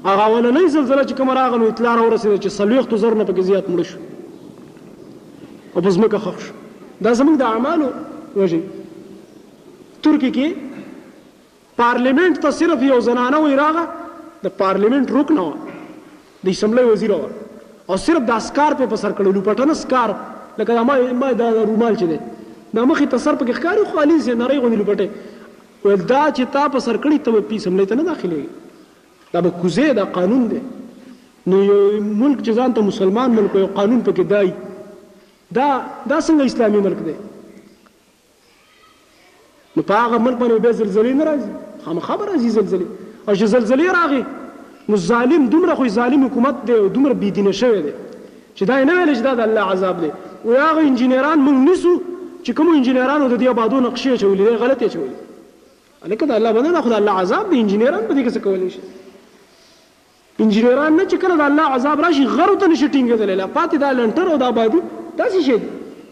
هغه 0.05 0.25
اولنۍ 0.27 0.67
زلزله 0.77 1.03
چې 1.03 1.15
کومه 1.23 1.35
راغله 1.41 1.67
اطلاع 1.69 1.95
راورسېده 1.97 2.39
چې 2.43 2.51
څلوېښتو 2.59 2.95
زر 2.95 3.15
نه 3.15 3.25
پکې 3.25 3.41
زیات 3.41 3.67
مړه 3.69 3.87
شو 3.91 3.99
او 5.75 5.81
په 5.83 5.91
ځمکه 5.91 6.19
ښخ 6.19 6.37
شو 6.45 6.53
دا 7.09 7.13
زموږ 7.15 7.37
د 7.37 7.43
اعمالو 7.55 7.89
وجه 8.37 8.61
ترکیه 10.03 10.33
کې 10.37 10.49
پارلیمنت 11.83 12.41
ته 12.47 12.51
صرف 12.63 12.83
یو 12.93 13.01
زنانه 13.09 13.39
وې 13.39 13.59
راغه 13.59 13.89
د 14.45 14.49
پارلیمنت 14.63 15.13
رکن 15.19 15.39
وه 15.39 15.70
د 16.47 16.55
شمله 16.61 16.85
وزیر 16.89 17.11
اور 17.19 17.31
او 17.91 17.95
صرف 18.07 18.23
د 18.29 18.31
اسکار 18.43 18.73
په 18.79 18.85
پسر 18.91 19.11
کړي 19.19 19.31
نو 19.37 19.41
پټن 19.49 19.69
اسکار 19.73 20.09
لکه 20.61 20.71
ما 20.91 20.95
ما 21.23 21.29
د 21.41 21.43
رومال 21.73 21.95
چي 22.03 22.07
دي 22.13 22.17
دا 22.79 22.85
مخې 22.89 23.11
ته 23.13 23.23
سر 23.25 23.39
په 23.39 23.45
کې 23.51 23.57
ښکاری 23.59 23.85
خالي 23.93 24.17
زه 24.29 24.35
نری 24.43 24.61
غونې 24.65 24.77
لپټه 24.83 25.07
ول 25.89 26.03
دا 26.13 26.23
چې 26.25 26.43
تا 26.57 26.65
په 26.77 26.81
سر 26.87 26.97
کړي 27.07 27.19
ته 27.27 27.31
په 27.51 27.59
سملې 27.67 27.87
ته 27.93 27.97
نه 28.03 28.07
داخلي 28.13 28.43
دا 29.35 29.39
به 29.49 29.53
کوزه 29.65 29.89
دا 30.01 30.05
قانون 30.19 30.43
دی 30.55 30.63
نو 31.53 31.61
یو 31.67 31.79
ملک 31.91 32.39
چې 32.39 32.59
ځان 32.61 32.75
ته 32.79 32.87
مسلمان 32.91 33.29
ملک 33.41 33.57
یو 33.63 33.67
قانون 33.81 34.01
پکې 34.09 34.25
دای 34.35 34.49
دا 35.59 35.69
دا 35.69 36.19
څنګه 36.29 36.51
اسلامي 36.53 36.81
ملک 36.89 36.99
دی 37.11 37.17
نو 39.77 39.87
په 39.93 39.99
هغه 40.03 40.17
ملک 40.25 40.39
باندې 40.43 40.63
به 40.67 40.73
زلزلې 40.83 41.15
نه 41.23 41.27
راځي 41.31 41.51
خامخا 41.87 42.15
به 42.17 42.33
راځي 42.35 42.51
زلزلې 42.59 42.89
او 43.27 43.33
چې 43.33 43.47
زلزلې 43.57 43.89
راغی 44.01 44.23
نو 44.89 44.97
ظالم 44.97 45.47
دومره 45.47 45.75
خو 45.75 45.89
ظالم 45.89 46.25
حکومت 46.27 46.55
دی 46.67 46.73
او 46.73 46.89
دومره 46.89 47.15
بی 47.15 47.31
دینه 47.31 47.53
شوی 47.53 47.83
دی 47.83 47.91
چې 48.57 48.63
دا 48.67 48.85
نه 48.85 49.05
ویل 49.05 49.15
چې 49.19 49.21
دا 49.23 49.35
د 49.35 49.41
الله 49.41 49.61
عذاب 49.73 50.01
دی 50.01 50.11
او 50.45 50.51
هغه 50.53 50.81
انجینران 50.81 51.39
مونږ 51.47 51.71
نسو 51.73 52.01
چې 52.45 52.51
کوم 52.51 52.69
انجینرانو 52.69 53.29
د 53.29 53.41
دې 53.43 53.47
آبادو 53.47 53.81
نقشې 53.81 54.19
چولې 54.21 54.39
دی 54.49 54.57
غلطه 54.63 54.89
چولې 54.89 55.17
الکه 56.05 56.27
دا 56.27 56.35
الله 56.35 56.53
باندې 56.53 56.71
نه 56.75 56.81
خو 56.83 56.93
الله 56.93 57.13
عذاب 57.13 57.51
دی 57.51 57.61
انجینران 57.61 58.01
به 58.07 58.15
دې 58.15 58.33
څه 58.35 58.39
کولای 58.39 58.71
شي 58.71 58.81
انجینران 60.39 60.93
نه 60.97 61.05
چې 61.07 61.15
کله 61.23 61.37
د 61.37 61.41
الله 61.41 61.67
عذاب 61.75 62.01
راشي 62.01 62.25
غرو 62.25 62.55
ته 62.55 62.67
نشي 62.67 62.89
ټینګېدل 62.89 63.31
لا 63.41 63.47
پاتې 63.57 63.77
دا 63.77 63.93
لنټر 63.99 64.27
او 64.31 64.37
دا 64.37 64.47
آبادی 64.49 64.81
داسې 65.19 65.39
شي 65.47 65.59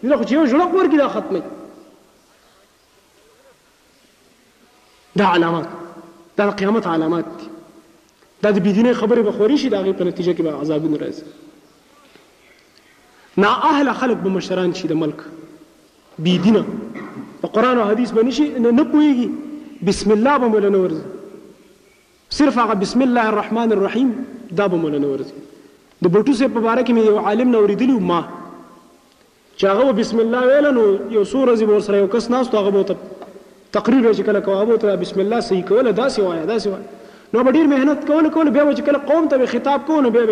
دا 0.09 0.17
خو 0.17 0.23
چې 0.23 0.31
یو 0.31 0.45
جوړه 0.47 0.65
کور 0.71 0.85
کې 0.91 0.97
دا 0.97 1.07
ختمه 1.09 1.41
دا 5.15 5.25
علامات 5.27 5.67
دا 6.37 6.49
قیامت 6.51 6.87
علامات 6.87 7.25
دي 7.39 7.47
دا 8.43 8.49
د 8.55 8.59
بيدینه 8.65 8.91
خبره 8.99 9.21
به 9.27 9.31
خوري 9.37 9.57
شي 9.61 9.69
دا 9.73 9.79
غي 9.85 9.93
په 9.99 10.03
نتیجه 10.09 10.33
کې 10.35 10.41
به 10.41 10.59
عذابونه 10.61 10.97
راځي 11.03 11.23
نا 13.43 13.51
اهل 13.71 13.87
خلق 14.03 14.19
به 14.27 14.31
مشران 14.35 14.71
شي 14.81 14.87
د 14.91 14.93
ملک 15.01 15.19
بيدینه 16.27 16.61
په 17.41 17.47
قران 17.57 17.75
او 17.79 17.89
حديث 17.91 18.09
باندې 18.17 18.31
شي 18.37 18.45
نه 18.77 18.83
پويږي 18.93 19.27
بسم 19.89 20.09
الله 20.15 20.33
به 20.43 20.47
مولا 20.53 20.69
نورځي 20.75 21.03
صرف 22.37 22.55
هغه 22.61 22.73
بسم 22.83 22.99
الله 23.07 23.25
الرحمن 23.33 23.69
الرحیم 23.77 24.09
دا 24.61 24.67
به 24.73 24.77
مولا 24.83 24.99
نورځي 25.07 25.37
د 26.07 26.09
بوټو 26.13 26.33
سه 26.41 26.47
په 26.59 26.67
اړه 26.75 26.81
کې 26.83 26.91
مې 26.97 27.03
یو 27.11 27.17
عالم 27.25 27.51
نو 27.55 27.59
ورېدلی 27.67 27.95
ما 28.11 28.21
چې 29.57 29.65
هغه 29.81 29.91
بسم 29.99 30.17
الله 30.25 30.41
ویل 30.51 30.67
نو 30.79 30.85
یو 31.17 31.23
سور 31.33 31.47
زی 31.63 31.67
ور 31.73 31.81
سره 31.89 31.97
یو 32.03 32.07
کس 32.15 32.25
ناس 32.35 32.45
ته 32.55 32.61
هغه 32.69 32.81
تقریر 33.77 34.05
چې 34.13 34.21
کله 34.29 34.39
کوابو 34.47 34.75
ته 34.85 34.95
بسم 35.03 35.17
الله 35.25 35.39
صحیح 35.49 35.65
کوله 35.73 35.91
دا 35.99 36.07
سی 36.15 36.19
وای 36.21 36.45
دا 36.51 36.57
سی 36.59 36.67
وای 36.69 36.85
نو 37.33 37.43
به 37.43 37.51
ډیر 37.51 37.65
مهنت 37.71 38.05
کول 38.07 38.29
کول 38.35 38.49
به 38.53 38.63
وجه 38.69 38.83
کله 38.85 38.97
قوم 39.11 39.23
ته 39.33 39.45
خطاب 39.53 39.79
کوو 39.89 40.01
نو 40.05 40.09
به 40.15 40.23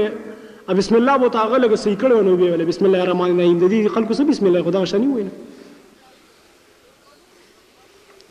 بسم 0.80 0.94
الله 0.96 1.16
بو 1.24 1.28
تاغه 1.36 1.58
لګ 1.58 1.76
سې 1.76 1.96
کړو 2.04 2.20
نو 2.30 2.34
به 2.40 2.48
بسم 2.70 2.84
الله 2.90 3.02
الرحمن 3.06 3.30
الرحیم 3.34 3.58
د 3.64 3.66
دې 3.74 3.80
خلکو 3.98 4.12
سره 4.20 4.26
بسم 4.32 4.46
الله 4.52 4.62
خدا 4.70 4.80
شنی 4.94 5.08
وینه 5.12 5.32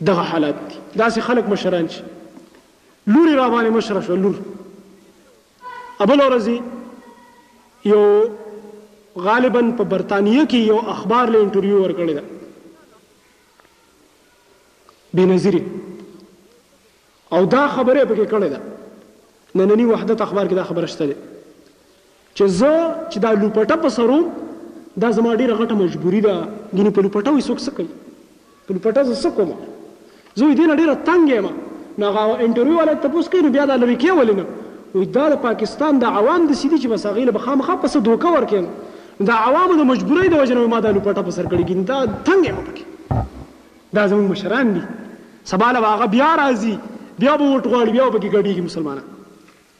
دغه 0.09 0.23
حالات 0.33 0.55
دي 0.65 0.73
داسې 1.01 1.19
خلک 1.29 1.45
مشران 1.55 1.87
شي 1.95 2.01
لوري 3.07 3.35
را 3.39 3.47
باندې 3.55 3.71
مشره 3.79 4.01
شو 4.09 4.15
لور 4.25 4.35
ابل 6.05 6.19
ورځي 6.25 6.57
یو 7.95 8.03
غالبا 9.27 9.61
په 9.81 9.85
برتانیه 9.97 10.43
کې 10.45 10.59
یو 10.75 10.79
اخبار 10.97 11.25
له 11.35 11.41
انټرویو 11.43 11.83
ورکړی 11.83 12.13
دا 12.17 12.23
بنظیره 15.19 15.61
او 17.33 17.45
دا 17.45 17.67
خبره 17.67 18.05
پکې 18.05 18.25
کړې 18.31 18.49
ده 18.53 18.59
نننی 19.55 19.85
وحدت 19.85 20.21
اخبار 20.21 20.45
کې 20.47 20.53
دا 20.53 20.63
خبره 20.63 20.85
شته 20.87 21.15
چې 22.35 22.43
زه 22.59 22.73
چې 23.09 23.19
دا 23.25 23.31
لوپټه 23.41 23.75
په 23.83 23.89
سروم 23.95 24.27
دا 25.05 25.11
زما 25.17 25.35
ډیره 25.35 25.53
غټه 25.61 25.75
مجبوری 25.83 26.21
ده 26.27 26.35
ګینه 26.75 26.89
په 26.91 27.01
لوپټه 27.05 27.29
وې 27.31 27.41
څوک 27.47 27.59
څه 27.65 27.71
کوي 27.77 27.91
په 28.67 28.71
لوپټه 28.75 29.01
زه 29.09 29.15
څه 29.23 29.29
کوم 29.35 29.51
زه 30.35 30.53
دې 30.53 30.65
نه 30.71 30.75
ډیره 30.81 30.93
تنګ 31.09 31.29
یم 31.35 31.47
نه 32.01 32.07
غو 32.13 32.33
انټرویو 32.45 32.79
ولا 32.79 32.93
ته 32.93 33.07
پوس 33.13 33.29
کینو 33.33 33.49
بیا 33.55 33.63
دا 33.69 33.75
لوي 33.81 33.95
کې 33.97 34.19
ولینو 34.19 34.45
وې 34.95 35.05
دا 35.19 35.29
د 35.35 35.39
پاکستان 35.47 35.99
د 36.03 36.15
عوام 36.19 36.41
د 36.49 36.53
سیدی 36.61 36.77
چې 36.81 36.87
مساغیله 36.95 37.31
به 37.37 37.39
خامخا 37.47 37.75
پس 37.83 37.97
دوکه 38.09 38.33
ورکیم 38.37 38.67
دا 39.29 39.35
عوامو 39.49 39.77
د 39.81 39.87
مجبورۍ 39.91 40.27
د 40.33 40.35
وجنه 40.41 40.65
ما 40.75 40.79
دا 40.85 40.91
لوپټه 40.97 41.21
په 41.27 41.31
سر 41.37 41.45
کړی 41.51 41.63
ګینه 41.69 41.83
دا 41.91 41.97
تنګ 42.27 42.41
یم 42.47 42.59
پکې 42.67 43.93
دا 43.99 44.03
زموږ 44.11 44.25
مشران 44.33 44.73
دي 44.77 44.83
سبا 45.55 45.71
له 45.77 45.81
هغه 45.93 46.07
بیا 46.15 46.29
راځي 46.43 46.75
بیا 47.21 47.33
به 47.37 47.43
وټ 47.53 47.63
غواړي 47.71 47.89
بیا 47.97 48.07
به 48.13 48.19
کې 48.19 48.29
ګډيږي 48.35 48.61
مسلمانان 48.67 49.03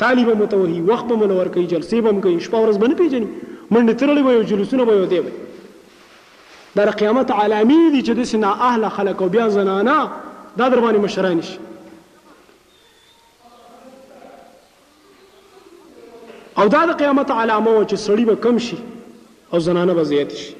طالب 0.03 0.27
متوهي 0.41 0.81
وخت 0.91 1.05
به 1.11 1.15
منور 1.25 1.45
کوي 1.57 1.65
جلسې 1.67 1.97
به 2.05 2.09
هم 2.15 2.17
کوي 2.21 2.39
شپه 2.47 2.59
ورځ 2.63 2.75
به 2.83 2.88
نه 2.93 2.97
پیژني 3.01 3.27
منډې 3.73 3.95
ترلې 4.01 4.21
به 4.27 4.31
یو 4.38 4.43
جلوسونه 4.51 4.83
به 4.89 4.93
یو 4.99 5.05
دی 5.13 5.21
به 5.27 5.31
دا 6.77 6.83
قیامت 7.01 7.27
علامي 7.31 7.79
دي 7.91 8.01
چې 8.01 8.13
داسې 8.19 8.35
نااهله 8.35 8.88
خلک 8.97 9.17
او 9.21 9.27
بیا 9.38 9.45
زنانه 9.57 9.95
دا 10.57 10.65
در 10.75 10.79
باندې 10.88 10.99
مشران 11.05 11.39
شي 11.49 11.57
او 16.57 16.65
دا 16.75 16.81
د 16.91 16.93
قیامت 17.03 17.27
علامه 17.39 17.71
و 17.71 17.88
چې 17.88 17.97
سړی 18.07 18.25
به 18.31 18.35
کم 18.47 18.57
شي 18.69 18.77
او 19.53 19.57
زنانه 19.69 19.93
به 20.01 20.05
زیات 20.11 20.31
شي 20.41 20.51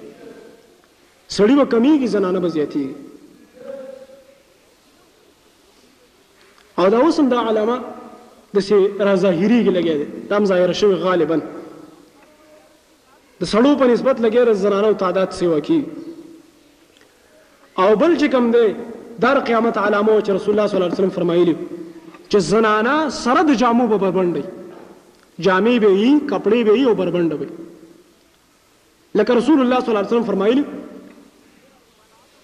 سړی 1.30 1.56
به 1.62 1.66
کمیږي 1.72 2.06
زنانه 2.18 2.40
به 2.40 2.50
زیاتیږي 2.58 2.96
او 6.80 6.86
دا 6.94 6.98
اوس 7.04 7.16
هم 7.22 7.28
دا 7.34 7.38
علامه 7.52 7.78
داسې 8.56 8.76
را 9.08 9.14
ظاهریږي 9.24 9.72
لګی 9.78 9.96
دی 10.00 10.06
دا 10.32 10.36
هم 10.40 10.46
ظاهره 10.52 10.74
شوې 10.82 10.96
غالبا 11.06 11.38
د 13.40 13.44
سړو 13.54 13.72
په 13.82 13.86
نسبت 13.92 14.16
لګی 14.26 14.42
د 14.50 14.52
زنانو 14.66 14.94
تعداد 15.04 15.30
سیوا 15.40 15.60
کیږي 15.68 15.84
او 17.84 17.90
بل 18.02 18.12
چې 18.20 18.26
کوم 18.36 18.46
دی 18.56 18.68
دا 19.26 19.32
قیامت 19.48 19.76
علامه 19.86 20.16
چې 20.26 20.30
رسول 20.40 20.52
الله 20.54 20.68
صلی 20.70 20.78
الله 20.78 20.88
علیه 20.90 21.00
وسلم 21.02 21.16
فرمایلی 21.20 21.56
چې 22.32 22.38
زنانه 22.54 22.96
سره 23.18 23.42
د 23.50 23.52
جامو 23.62 23.86
به 23.94 23.98
بربنډي 24.04 24.44
جامې 25.48 25.76
به 25.86 25.92
یې 26.02 26.12
کپڑے 26.34 26.60
به 26.68 26.74
یې 26.78 26.88
او 26.90 26.94
بربند 27.02 27.32
به 27.42 27.48
لکه 29.16 29.34
رسول 29.40 29.58
الله 29.64 29.80
صلی 29.82 29.90
الله 29.92 30.00
علیه 30.04 30.12
وسلم 30.14 30.28
فرمایلی 30.32 30.64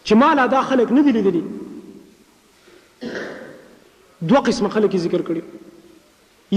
چې 0.05 0.13
مالا 0.23 0.45
دا 0.55 0.61
خلک 0.71 0.87
نه 0.99 1.03
دي 1.07 1.11
لیدلي 1.19 1.43
دوه 4.27 4.39
قسم 4.39 4.67
خلک 4.73 4.95
ذکر 5.05 5.21
کړي 5.27 5.41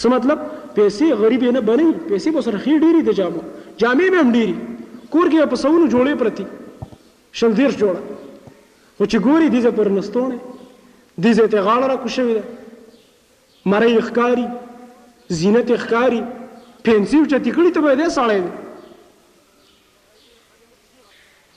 څه 0.00 0.08
مطلب 0.14 0.38
پیسې 0.74 1.06
غریب 1.24 1.42
نه 1.46 1.60
بنئ 1.68 1.88
پیسې 2.08 2.28
به 2.36 2.40
سره 2.46 2.58
خې 2.64 2.74
ډيري 2.84 3.02
د 3.08 3.10
جامو 3.20 3.42
جامع 3.84 4.06
به 4.14 4.18
هم 4.24 4.30
ډيري 4.38 4.54
کور 5.10 5.30
کې 5.30 5.46
په 5.54 5.58
سونو 5.64 5.84
جوړې 5.90 6.14
پرتی 6.24 6.46
شل 7.40 7.52
دیر 7.60 7.70
جوړه 7.82 8.00
خو 8.96 9.06
چې 9.06 9.18
ګوري 9.26 9.48
دې 9.54 9.60
پر 9.80 9.88
نستونه 9.98 10.38
دې 11.18 11.32
زه 11.40 11.46
ته 11.54 11.58
غاړه 11.68 11.86
را 11.92 11.96
کوشوي 12.04 12.34
ده 12.40 12.44
مړی 13.66 14.02
ښکاری 14.10 14.46
زینت 15.40 15.70
ښکاری 15.76 16.22
پنسیو 16.84 17.24
چې 17.24 17.38
تکړی 17.44 17.70
ته 17.74 17.80
به 17.80 17.94
دې 18.02 18.08
ساړې 18.18 18.40
ده 18.46 18.52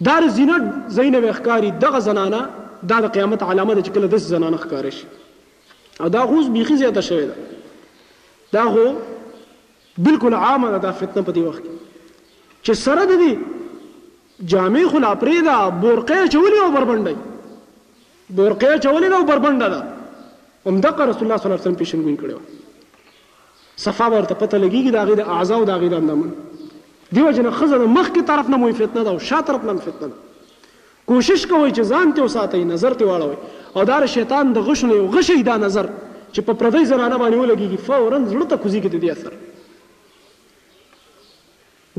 دار 0.09 0.23
زینت 0.39 0.63
زینب 0.97 1.25
ښکاری 1.31 1.71
دغه 1.85 1.99
زنانه 2.07 2.41
دا 2.89 2.99
د 2.99 3.11
قیامت 3.13 3.43
علامه 3.43 3.73
ده 3.75 3.81
چې 3.85 3.91
کله 3.95 4.07
د 4.13 4.17
زنانه 4.29 4.57
ښکار 4.63 4.85
شي 4.91 5.05
او 6.05 6.09
دا 6.15 6.21
غوز 6.31 6.47
بیخي 6.57 6.75
زیاته 6.83 7.01
شوی 7.07 7.25
ده 7.25 7.35
دا 8.55 8.63
هو 8.63 8.85
بالکل 10.07 10.33
عامه 10.37 10.71
ده 10.75 10.83
دا 10.85 10.91
فتنه 11.01 11.21
په 11.23 11.33
دې 11.33 11.41
وخت 11.47 11.63
کې 11.65 12.61
چې 12.65 12.71
سره 12.85 13.01
د 13.11 13.21
دې 13.23 13.31
جامع 14.53 14.85
خلا 14.93 15.11
پرې 15.15 15.37
دا 15.49 15.59
بورقې 15.81 16.21
چولې 16.33 16.59
او 16.63 16.71
بربندای 16.77 17.15
بورقې 18.29 18.73
چولې 18.83 19.13
او 19.19 19.25
بربنده 19.29 19.69
ده 19.69 19.83
همدغه 20.71 21.05
رسول 21.09 21.23
الله 21.23 21.37
صلی 21.37 21.49
الله 21.49 21.57
علیه 21.59 21.67
وسلم 21.67 21.79
پیشنګوین 21.81 22.21
کړو 22.21 22.37
صفه 23.85 24.07
ورته 24.07 24.33
پته 24.41 24.59
لګیږي 24.61 24.91
دا 24.97 25.03
غي 25.11 25.15
د 25.21 25.31
اعضاء 25.37 25.57
او 25.61 25.69
دا 25.73 25.77
غي 25.85 25.89
د 25.93 26.03
اندامن 26.03 26.35
دیو 27.15 27.31
جن 27.37 27.47
خزه 27.59 27.77
مخ 27.93 28.11
کی 28.15 28.21
طرف 28.27 28.49
نه 28.51 28.57
مو 28.59 28.67
فتنه 28.75 29.01
ده 29.05 29.09
او 29.15 29.19
شا 29.29 29.39
طرف 29.47 29.63
نه 29.69 29.73
فتنه 29.85 30.07
ده 30.09 30.19
کوشش 31.11 31.39
کوي 31.51 31.69
چې 31.71 31.83
ځان 31.91 32.07
ته 32.17 32.25
وساتي 32.25 32.59
نظر 32.71 32.91
ته 32.99 33.05
واړوي 33.07 33.37
او 33.77 33.81
دا 33.89 33.95
شیطان 34.11 34.45
د 34.57 34.59
غشنه 34.67 34.93
یو 34.97 35.05
غشي 35.15 35.33
دا 35.47 35.53
نظر 35.63 35.87
چې 35.95 36.45
په 36.49 36.57
پردی 36.61 36.81
زنانه 36.91 37.17
باندې 37.21 37.39
ولګي 37.39 37.79
فورا 37.87 38.19
زړه 38.27 38.45
ته 38.51 38.59
کوزي 38.65 38.81
کې 38.83 38.99
دي 39.05 39.09
اثر 39.13 39.31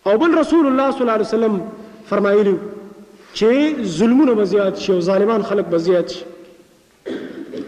او 0.06 0.16
بل 0.18 0.38
رسول 0.38 0.66
الله 0.66 0.90
صلی 0.90 1.00
الله 1.00 1.12
علیه 1.12 1.26
وسلم 1.26 1.60
فرمایلی 2.10 2.58
چې 3.38 3.44
ظلمونه 3.98 4.32
بزیات 4.40 4.76
شي 4.82 4.90
او 4.92 4.98
ظالمان 5.06 5.40
خلک 5.42 5.66
بزیات 5.74 6.08
شي 6.10 6.22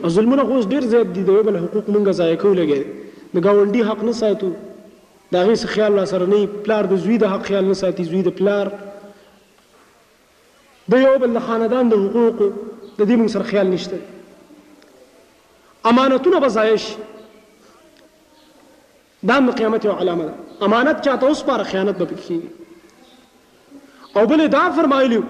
او 0.05 0.09
ظلمونه 0.16 0.43
خو 0.51 0.57
ډیر 0.72 0.84
زیات 0.93 1.07
دي 1.14 1.22
د 1.28 1.30
یو 1.39 1.43
بل 1.49 1.57
حقوق 1.62 1.84
مونږه 1.95 2.11
ضایع 2.20 2.36
کوو 2.43 2.55
لګي 2.61 2.82
د 3.34 3.36
گاونډي 3.47 3.82
حق 3.91 4.01
نه 4.05 4.12
ساتو 4.20 4.51
دا 5.32 5.39
غي 5.49 5.57
خیال 5.72 5.91
لا 6.01 6.05
سره 6.12 6.24
نه 6.34 6.41
پلار 6.68 6.84
د 6.93 6.95
زوی 7.07 7.16
د 7.24 7.26
حق 7.34 7.43
خیال 7.51 7.64
نه 7.68 7.74
ساتي 7.80 8.05
زوی 8.12 8.22
د 8.28 8.30
پلار 8.43 8.66
د 10.95 10.97
یو 11.07 11.14
بل 11.24 11.32
خاندان 11.49 11.84
د 11.95 11.97
حقوق 12.05 12.36
د 12.41 12.43
دې 12.45 13.14
مونږ 13.22 13.30
سره 13.36 13.43
خیال 13.53 13.66
نشته 13.76 13.99
امانتونه 15.93 16.36
بزایش 16.47 16.82
شي 16.86 16.95
دا 19.27 19.35
هم 19.39 19.51
قیامت 19.51 19.85
یو 19.85 19.93
علامه 19.93 20.25
ده 20.25 20.33
امانت 20.62 21.01
چاته 21.01 21.27
وسپاره 21.31 21.62
خیانت 21.62 21.99
به 21.99 22.05
پکې 22.07 22.33
او 24.16 24.27
بل 24.27 24.47
دا 24.49 24.71
فرمایلی 24.77 25.23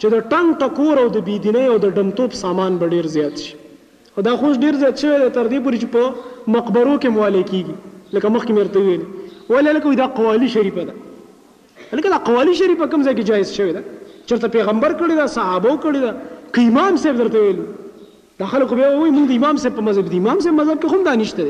چې 0.00 0.06
د 0.14 0.16
ټنګ 0.30 0.46
ټکور 0.60 0.96
او 1.02 1.08
د 1.08 1.18
بيدینۍ 1.28 1.66
او 1.72 1.76
د 1.84 1.86
ډمتوب 1.98 2.30
سامان 2.40 2.72
به 2.82 2.86
ډیر 2.94 3.06
زیات 3.16 3.34
شي 3.44 3.54
او 4.16 4.20
دا 4.28 4.34
خوش 4.42 4.54
ډیر 4.64 4.74
زیات 4.82 4.96
شوی 5.04 5.18
دی 5.24 5.28
تر 5.36 5.46
دې 5.52 5.58
پورې 5.66 5.76
چې 5.82 5.88
په 5.96 6.02
مقبرو 6.56 6.94
کې 7.02 7.08
موالی 7.18 7.42
کیږي 7.50 7.76
لکه 8.18 8.28
مخکې 8.36 8.50
مې 8.52 8.58
ورته 8.58 8.78
ویل 8.86 9.02
ولې 9.50 9.72
لکه 9.78 9.86
دا 10.02 10.06
قوالی 10.20 10.48
شریفه 10.56 10.82
ده 10.90 10.94
لکه 11.98 12.08
دا 12.16 12.20
قوالی 12.30 12.54
شریفه 12.62 12.84
کوم 12.86 13.04
ځای 13.04 13.14
کې 13.18 13.22
جایز 13.32 13.48
شوی 13.58 13.72
ده 13.78 13.82
چېرته 14.26 14.48
پیغمبر 14.56 14.90
کړی 15.00 15.14
ده 15.20 15.24
صحابو 15.36 15.72
کړی 15.86 16.00
ده 16.06 16.12
که 16.56 16.60
امام 16.70 16.92
صاحب 17.04 17.16
درته 17.22 17.38
ویلو 17.46 17.62
د 18.38 18.42
خلکو 18.52 18.74
به 18.76 18.88
وایي 19.00 19.12
موږ 19.16 19.26
د 19.28 19.32
امام 19.40 19.56
صاحب 19.60 19.74
په 19.76 19.82
مذهب 19.88 20.08
دي 20.12 20.18
امام 20.22 20.40
صاحب 20.46 20.54
مذهب 20.60 20.78
کې 20.80 20.88
هم 20.94 21.00
دا 21.04 21.12
نشته 21.18 21.44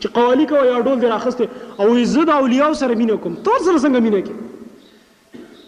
چې 0.00 0.14
قوالی 0.16 0.46
کوي 0.52 0.64
یا 0.68 0.78
ډول 0.86 0.96
دی 1.02 1.06
راخسته 1.12 1.44
او 1.82 1.88
عزت 2.04 2.28
او 2.36 2.40
اولیاء 2.46 2.72
سره 2.80 2.94
مینه 3.02 3.16
کوم 3.26 3.34
تو 3.48 3.52
سره 3.66 3.78
څنګه 3.84 3.98
مینه 4.06 4.20
کې 4.26 4.34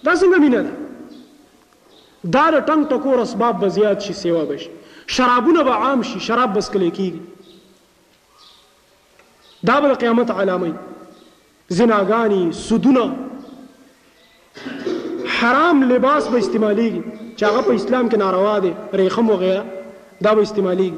دا 0.08 0.12
څنګه 0.22 0.38
مینه 0.44 0.60
ده 0.68 0.72
دا 2.38 2.44
د 2.54 2.56
ټنګ 2.68 2.82
ټکور 2.94 3.18
اسباب 3.26 3.54
به 3.60 3.66
زیات 3.76 3.98
شي 4.08 4.12
سیوا 4.22 4.42
بشي 4.48 4.70
شرابونه 5.18 5.60
به 5.68 5.74
عام 5.84 6.00
شي 6.10 6.18
شراب 6.26 6.50
بس 6.58 6.66
کلی 6.76 6.90
کیږي 6.98 7.22
دا 9.72 9.78
به 9.86 9.92
قیامت 10.02 10.30
علامه 10.38 10.72
زناګانی 11.70 12.52
سودونه 12.64 13.06
حرام 15.38 15.76
لباس 15.94 16.22
به 16.28 16.40
استعمالیږي 16.40 17.02
چې 17.38 17.42
هغه 17.42 17.62
په 17.70 17.74
اسلام 17.74 18.10
کې 18.10 18.16
ناروا 18.26 18.58
دي 18.68 18.74
ریخم 19.04 19.26
وغیرہ 19.36 19.62
دا 20.24 20.34
به 20.34 20.42
استعمالېږي 20.42 20.94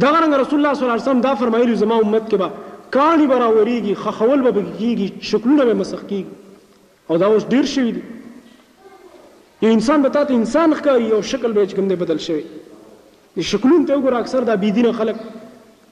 دغه 0.00 0.18
رنګ 0.24 0.34
رسول 0.42 0.58
الله 0.58 0.74
صلی 0.74 0.84
الله 0.86 0.98
علیه 0.98 1.02
وسلم 1.08 1.20
دا 1.20 1.34
فرمایلی 1.40 1.74
زما 1.82 1.96
امت 2.04 2.24
کې 2.28 2.34
به 2.34 2.50
کاڼي 2.96 3.26
به 3.26 3.38
راورېږي 3.42 3.94
خخول 4.02 4.50
به 4.50 4.64
کېږي 4.78 5.12
شکلونه 5.30 5.64
به 5.64 5.74
مسخ 5.80 6.00
کېږي 6.10 7.10
او 7.10 7.16
دا 7.18 7.26
اوس 7.26 7.44
ډېر 7.50 7.64
شوي 7.74 7.92
دي 7.92 8.02
یو 9.62 9.72
انسان 9.72 10.02
به 10.02 10.08
تاته 10.16 10.34
انسان 10.34 10.74
ښکاري 10.74 11.12
او 11.12 11.22
شکل 11.32 11.52
به 11.52 11.66
چې 11.66 11.74
کوم 11.74 11.88
دی 11.88 11.96
بدل 12.04 12.18
شوی 12.28 12.42
د 13.36 13.40
شکلونو 13.52 13.86
ته 13.90 13.94
وګوره 13.94 14.14
اکثر 14.20 14.40
دا 14.50 14.56
بېدینه 14.56 14.96
خلک 14.96 15.16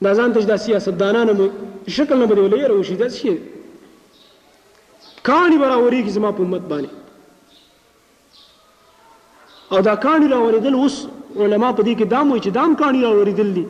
دا 0.02 0.14
ځان 0.14 0.34
ته 0.34 0.40
چې 0.40 0.44
دا 0.54 0.56
سیاستدانان 0.66 1.28
هم 1.28 1.50
شکل 1.98 2.18
نه 2.18 2.26
به 2.26 2.34
دې 2.34 2.52
ولېره 2.52 2.70
وشي 2.72 2.96
داسې 3.04 3.16
شی 3.16 3.38
کاڼي 5.28 5.56
به 5.62 5.68
راورېږي 5.72 6.18
زما 6.18 6.32
په 6.32 6.40
امت 6.42 6.60
باندې 6.72 7.01
او 9.72 9.80
دا 9.84 9.94
کانی 10.00 10.26
راوړېدل 10.30 10.74
اوس 10.80 10.96
علما 11.40 11.72
په 11.76 11.82
دې 11.86 11.94
کې 11.98 12.04
دا 12.12 12.22
موي 12.30 12.40
چې 12.44 12.50
دام 12.56 12.74
کانی 12.80 12.98
راوړېدل 13.04 13.48
دي 13.56 13.62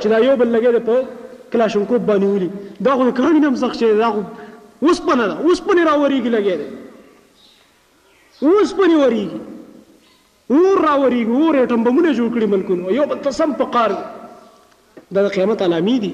چې 0.00 0.06
دا 0.12 0.18
یو 0.24 0.34
بل 0.42 0.48
لګې 0.54 0.80
په 0.88 1.48
کلاشونکو 1.54 1.98
باندې 1.98 2.26
ولي 2.26 2.50
دا 2.88 2.94
خو 3.02 3.06
کانی 3.20 3.40
نم 3.44 3.54
زخ 3.60 3.74
شه 3.78 3.94
دا 4.00 4.10
خو 4.16 4.22
اوس 4.88 5.00
پنه 5.06 5.26
دا 5.26 5.38
اوس 5.46 5.60
پنه 5.70 5.84
راوړېږي 5.84 6.30
لګې 6.36 6.56
دي 6.60 6.66
اوس 8.42 8.74
پنه 8.82 8.96
وریږي 9.00 9.40
ور 10.50 10.84
راوړېږي 10.88 11.32
ور 11.38 11.72
ټم 11.72 11.80
بمونه 11.88 12.12
جوړ 12.12 12.28
کړی 12.36 12.46
ملکونو 12.58 12.90
یو 12.98 13.06
بل 13.14 13.22
تسم 13.30 13.52
پقار 13.64 13.96
دا 15.10 15.28
قیامت 15.28 15.62
علامې 15.70 16.06
دي 16.06 16.12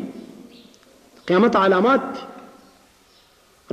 قیامت 1.33 1.57
علامات 1.65 2.07
دي 2.15 2.27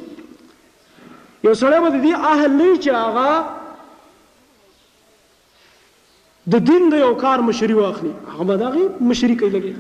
یو 1.47 1.55
سره 1.55 1.79
به 1.85 1.91
دې 2.05 2.13
اهل 2.33 2.51
نه 2.61 2.71
چې 2.83 2.91
هغه 3.03 3.31
د 6.55 6.65
دین 6.71 6.83
د 6.95 7.03
یو 7.07 7.11
کار 7.25 7.39
مشري 7.49 7.75
واخلي 7.83 8.13
هغه 8.39 8.55
دغه 8.63 8.81
مشري 9.11 9.35
کوي 9.43 9.51
لګي 9.57 9.75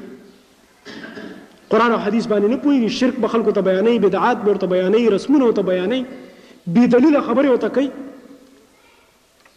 قران 1.74 1.90
او 1.96 1.98
حديث 2.06 2.24
باندې 2.30 2.48
نه 2.52 2.56
پوي 2.66 2.90
شرک 2.98 3.18
به 3.24 3.28
خلکو 3.34 3.50
ته 3.58 3.66
بیانې 3.68 4.04
بدعات 4.06 4.44
به 4.44 4.50
ورته 4.52 4.66
بیانې 4.72 5.12
رسمونه 5.16 5.52
ته 5.60 5.68
بیانې 5.70 6.62
بي 6.76 6.86
دلیل 6.94 7.18
خبره 7.30 7.50
وته 7.56 7.68
کوي 7.78 7.90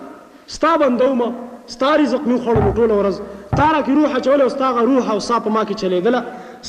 ستا 0.59 0.75
بندو 0.85 1.09
ما 1.23 1.31
ستا 1.77 1.95
رزق 2.03 2.27
می 2.33 2.39
خوړم 2.45 2.75
ټول 2.79 2.95
ورځ 2.99 3.59
تاره 3.63 3.81
کی 3.89 3.95
روح 4.01 4.19
چول 4.29 4.43
او 4.49 4.51
ستا 4.57 4.71
روح 4.91 5.11
او 5.15 5.19
صاحب 5.31 5.49
ما 5.57 5.65
کې 5.71 5.81
چلیدله 5.85 6.23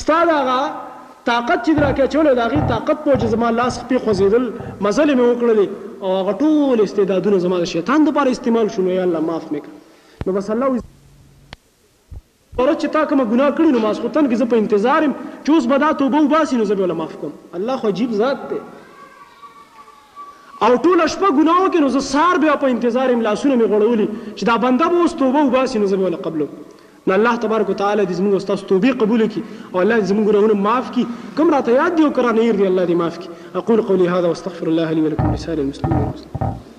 ستا 0.05 0.19
دا 0.31 0.39
طاقت 1.29 1.61
چې 1.69 1.79
درکه 1.83 2.07
چول 2.17 2.33
دا 2.41 2.47
غي 2.57 2.61
طاقت 2.73 3.03
پوج 3.09 3.25
زما 3.37 3.49
لاس 3.59 3.79
خپې 3.83 4.07
خوځیدل 4.07 4.83
مزل 4.89 5.13
می 5.17 5.29
وکړلې 5.31 6.03
او 6.03 6.25
غټول 6.31 6.81
استعدادونه 6.89 7.37
زما 7.47 7.63
شیطان 7.77 8.09
د 8.11 8.17
پاره 8.19 8.31
استعمال 8.39 8.67
شونه 8.79 8.99
یا 8.99 9.07
الله 9.11 9.27
معاف 9.31 9.51
میک 9.55 9.71
نو 10.27 10.33
بس 10.35 10.49
الله 10.57 10.81
پر 12.57 12.69
چې 12.81 12.91
تا 12.95 13.03
کوم 13.09 13.19
ګناه 13.31 13.55
کړی 13.55 13.71
نو 13.75 13.79
ماسخوتن 13.85 14.27
کې 14.29 14.41
زه 14.41 14.45
په 14.51 14.57
انتظار 14.63 14.99
يم 15.05 15.13
چې 15.21 15.49
اوس 15.55 15.65
به 15.71 15.75
دا 15.83 15.89
توبه 16.01 16.19
وباسي 16.25 16.55
نو 16.59 16.65
زه 16.67 16.75
به 16.81 16.85
ولا 16.85 16.95
معاف 16.99 17.15
کوم 17.23 17.31
الله 17.57 17.75
خو 17.81 17.85
عجیب 17.93 18.11
ذات 18.19 18.39
دی 18.51 18.59
او 18.59 20.75
ټول 20.75 21.01
شپه 21.15 21.31
ګناو 21.39 21.65
کې 21.65 21.81
نو 21.85 21.89
زه 21.95 22.01
سار 22.09 22.39
به 22.45 22.55
په 22.61 22.69
انتظار 22.75 23.07
يم 23.15 23.21
لاسونه 23.25 23.55
می 23.61 23.67
غړولي 23.73 24.07
چې 24.11 24.43
دا 24.51 24.55
بنده 24.67 24.85
به 24.93 24.99
اوس 25.07 25.13
توبه 25.23 25.41
وباسي 25.49 25.77
نو 25.81 25.85
زه 25.93 25.97
به 26.01 26.05
ولا 26.09 26.19
قبلو 26.29 26.47
نو 27.07 27.11
الله 27.17 27.33
تبارک 27.47 27.71
وتعالى 27.73 28.03
دې 28.03 28.15
زموږ 28.19 28.33
استاد 28.43 28.63
توبه 28.71 28.91
قبول 29.03 29.23
کړي 29.29 29.41
او 29.73 29.77
الله 29.81 29.97
دې 30.05 30.09
زموږ 30.13 30.25
ګناهونه 30.29 30.55
معاف 30.67 30.87
کړي 30.91 31.03
کوم 31.41 31.51
راته 31.57 31.69
یاد 31.79 31.91
دی 31.99 32.05
او 32.07 32.13
کرا 32.21 32.31
نه 32.39 32.47
یې 32.47 32.53
دی 32.63 32.67
الله 32.69 32.85
دې 32.91 32.95
معاف 33.03 33.17
کړي 33.19 33.29
اقول 33.63 33.79
قولي 33.91 34.07
هذا 34.15 34.25
واستغفر 34.33 34.65
الله 34.75 34.89
لي 34.99 35.03
ولكم 35.09 35.25
لسائر 35.37 35.57
المسلمين 35.65 36.01
والمسلمات 36.05 36.74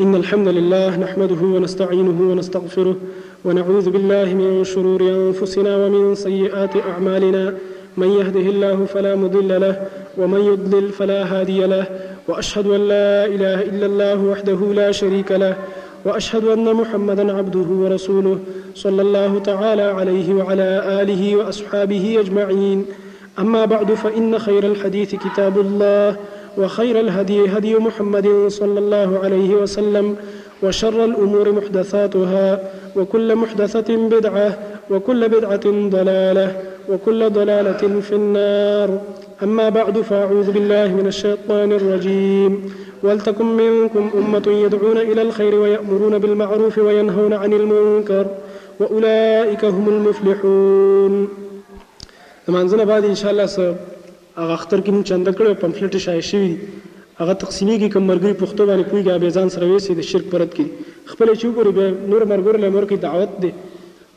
إن 0.00 0.14
الحمد 0.14 0.48
لله 0.48 0.96
نحمده 0.96 1.42
ونستعينه 1.46 2.20
ونستغفره 2.30 2.96
ونعوذ 3.44 3.90
بالله 3.90 4.24
من 4.34 4.64
شرور 4.64 5.02
أنفسنا 5.02 5.76
ومن 5.86 6.14
سيئات 6.14 6.76
أعمالنا 6.76 7.54
من 7.96 8.06
يهده 8.08 8.40
الله 8.40 8.84
فلا 8.84 9.14
مضل 9.16 9.60
له 9.60 9.82
ومن 10.18 10.40
يضلل 10.40 10.88
فلا 10.88 11.24
هادي 11.40 11.64
له 11.66 11.86
وأشهد 12.28 12.66
أن 12.66 12.88
لا 12.88 13.26
إله 13.26 13.60
إلا 13.60 13.86
الله 13.86 14.18
وحده 14.24 14.58
لا 14.74 14.92
شريك 14.92 15.32
له 15.32 15.56
وأشهد 16.04 16.44
أن 16.44 16.74
محمدا 16.74 17.36
عبده 17.36 17.66
ورسوله 17.68 18.38
صلى 18.74 19.02
الله 19.02 19.38
تعالى 19.38 19.82
عليه 19.82 20.34
وعلى 20.34 21.00
آله 21.02 21.36
وأصحابه 21.36 22.16
أجمعين 22.20 22.86
أما 23.38 23.64
بعد 23.64 23.92
فإن 23.92 24.38
خير 24.38 24.66
الحديث 24.66 25.14
كتاب 25.14 25.58
الله 25.60 26.16
وخير 26.58 27.00
الهدي 27.00 27.44
هدي 27.50 27.74
محمد 27.76 28.44
صلى 28.48 28.78
الله 28.78 29.18
عليه 29.22 29.54
وسلم 29.54 30.16
وشر 30.62 31.04
الأمور 31.04 31.52
محدثاتها 31.52 32.60
وكل 32.96 33.36
محدثة 33.36 33.96
بدعة 34.08 34.58
وكل 34.90 35.28
بدعة 35.28 35.64
ضلالة 35.88 36.60
وكل 36.88 37.30
ضلالة 37.30 38.00
في 38.00 38.12
النار 38.14 39.00
أما 39.42 39.68
بعد 39.68 39.98
فأعوذ 40.00 40.50
بالله 40.50 40.86
من 40.94 41.06
الشيطان 41.06 41.72
الرجيم 41.72 42.72
ولتكن 43.02 43.44
منكم 43.56 44.10
أمة 44.14 44.44
يدعون 44.46 44.96
إلى 44.98 45.22
الخير 45.22 45.54
ويأمرون 45.54 46.18
بالمعروف 46.18 46.78
وينهون 46.78 47.32
عن 47.32 47.52
المنكر 47.52 48.26
وأولئك 48.80 49.64
هم 49.64 49.88
المفلحون 49.88 51.28
طبعا 52.46 52.68
زنا 52.68 52.84
بعد 52.84 53.04
إن 53.04 53.14
شاء 53.14 53.32
الله 53.32 53.46
سب 53.46 53.76
هغه 54.40 54.52
اختر 54.58 54.78
کې 54.84 54.90
مونږ 54.94 55.04
چنده 55.12 55.32
کړو 55.38 55.50
پمفلټ 55.64 55.94
شایع 56.06 56.22
شوی 56.30 56.46
هغه 57.20 57.34
تقسیمي 57.42 57.74
کې 57.80 57.88
کوم 57.92 58.04
مرګري 58.10 58.34
پښتو 58.42 58.64
باندې 58.68 58.90
پویږي 58.90 59.12
ابيزان 59.12 59.50
سره 59.54 59.64
وېسي 59.70 59.94
د 59.98 60.02
شرک 60.10 60.24
پرد 60.32 60.50
کې 60.56 60.64
خپل 61.10 61.28
چې 61.40 61.44
وګوري 61.48 61.72
به 61.76 61.84
نور 62.14 62.24
مرګور 62.32 62.56
له 62.64 62.70
مرګ 62.76 62.88
کې 62.88 62.96
دعوت 63.04 63.36
دی 63.44 63.50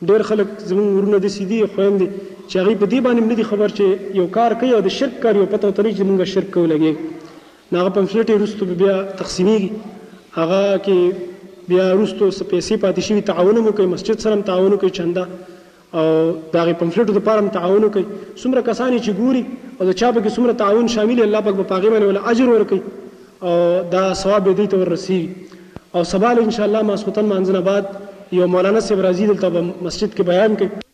ډېر 0.08 0.22
خلک 0.30 0.48
زمونږ 0.70 0.88
ورونه 0.96 1.18
دي 1.26 1.30
سیدي 1.36 1.58
خويندې 1.74 2.08
چې 2.50 2.56
هغه 2.62 2.74
په 2.80 2.86
دې 2.92 2.98
باندې 3.06 3.22
مندي 3.28 3.46
خبر 3.50 3.68
چې 3.78 4.16
یو 4.20 4.26
کار 4.38 4.56
کوي 4.62 4.72
او 4.78 4.82
د 4.86 4.96
شرک 4.98 5.16
کار 5.26 5.38
یو 5.40 5.46
پته 5.54 5.70
ترې 5.76 5.90
چې 5.96 6.02
مونږ 6.08 6.20
شرک 6.34 6.50
کو 6.56 6.66
لګي 6.72 6.92
ناغه 7.76 7.94
پمفلټ 7.98 8.42
رستو 8.44 8.68
بیا 8.82 8.96
تقسیميږي 9.22 10.40
هغه 10.40 10.74
کې 10.88 11.70
بیا 11.70 11.86
رستو 12.02 12.30
سپېسي 12.40 12.82
پاتې 12.84 13.08
شي 13.10 13.20
تعاون 13.30 13.62
مو 13.68 13.76
کوي 13.80 13.88
مسجد 13.94 14.26
سره 14.26 14.42
تعاون 14.50 14.76
کوي 14.84 14.92
چنده 14.98 15.24
او 15.94 16.06
دا 16.52 16.62
غي 16.68 16.72
پمفلټو 16.80 17.12
د 17.16 17.22
پاره 17.26 17.48
تعاون 17.54 17.84
کوي 17.94 18.04
څومره 18.40 18.60
کسان 18.68 18.96
چې 19.04 19.10
ګوري 19.20 19.42
او 19.78 19.84
دا 19.88 19.94
چا 20.00 20.08
به 20.14 20.20
کې 20.24 20.30
څومره 20.36 20.52
تعاون 20.62 20.88
شامل 20.94 21.22
الله 21.26 21.40
پاک 21.46 21.54
په 21.60 21.64
پاغي 21.70 21.88
باندې 21.90 22.06
ولا 22.08 22.20
اجر 22.30 22.48
ورکړي 22.50 22.80
او 23.44 23.52
دا 23.94 24.02
ثواب 24.22 24.48
دې 24.58 24.66
ته 24.70 24.76
ورسی 24.82 25.20
او 25.94 26.04
سبا 26.12 26.30
ان 26.44 26.50
شاء 26.58 26.66
الله 26.66 26.82
ماسوتن 26.90 27.26
منځنه 27.32 27.60
بعد 27.70 27.84
یو 28.40 28.46
مولانا 28.56 28.80
سیب 28.90 29.00
رازی 29.08 29.26
دلته 29.30 29.48
مسجد 29.84 30.10
کې 30.16 30.22
بیان 30.32 30.56
کوي 30.64 30.86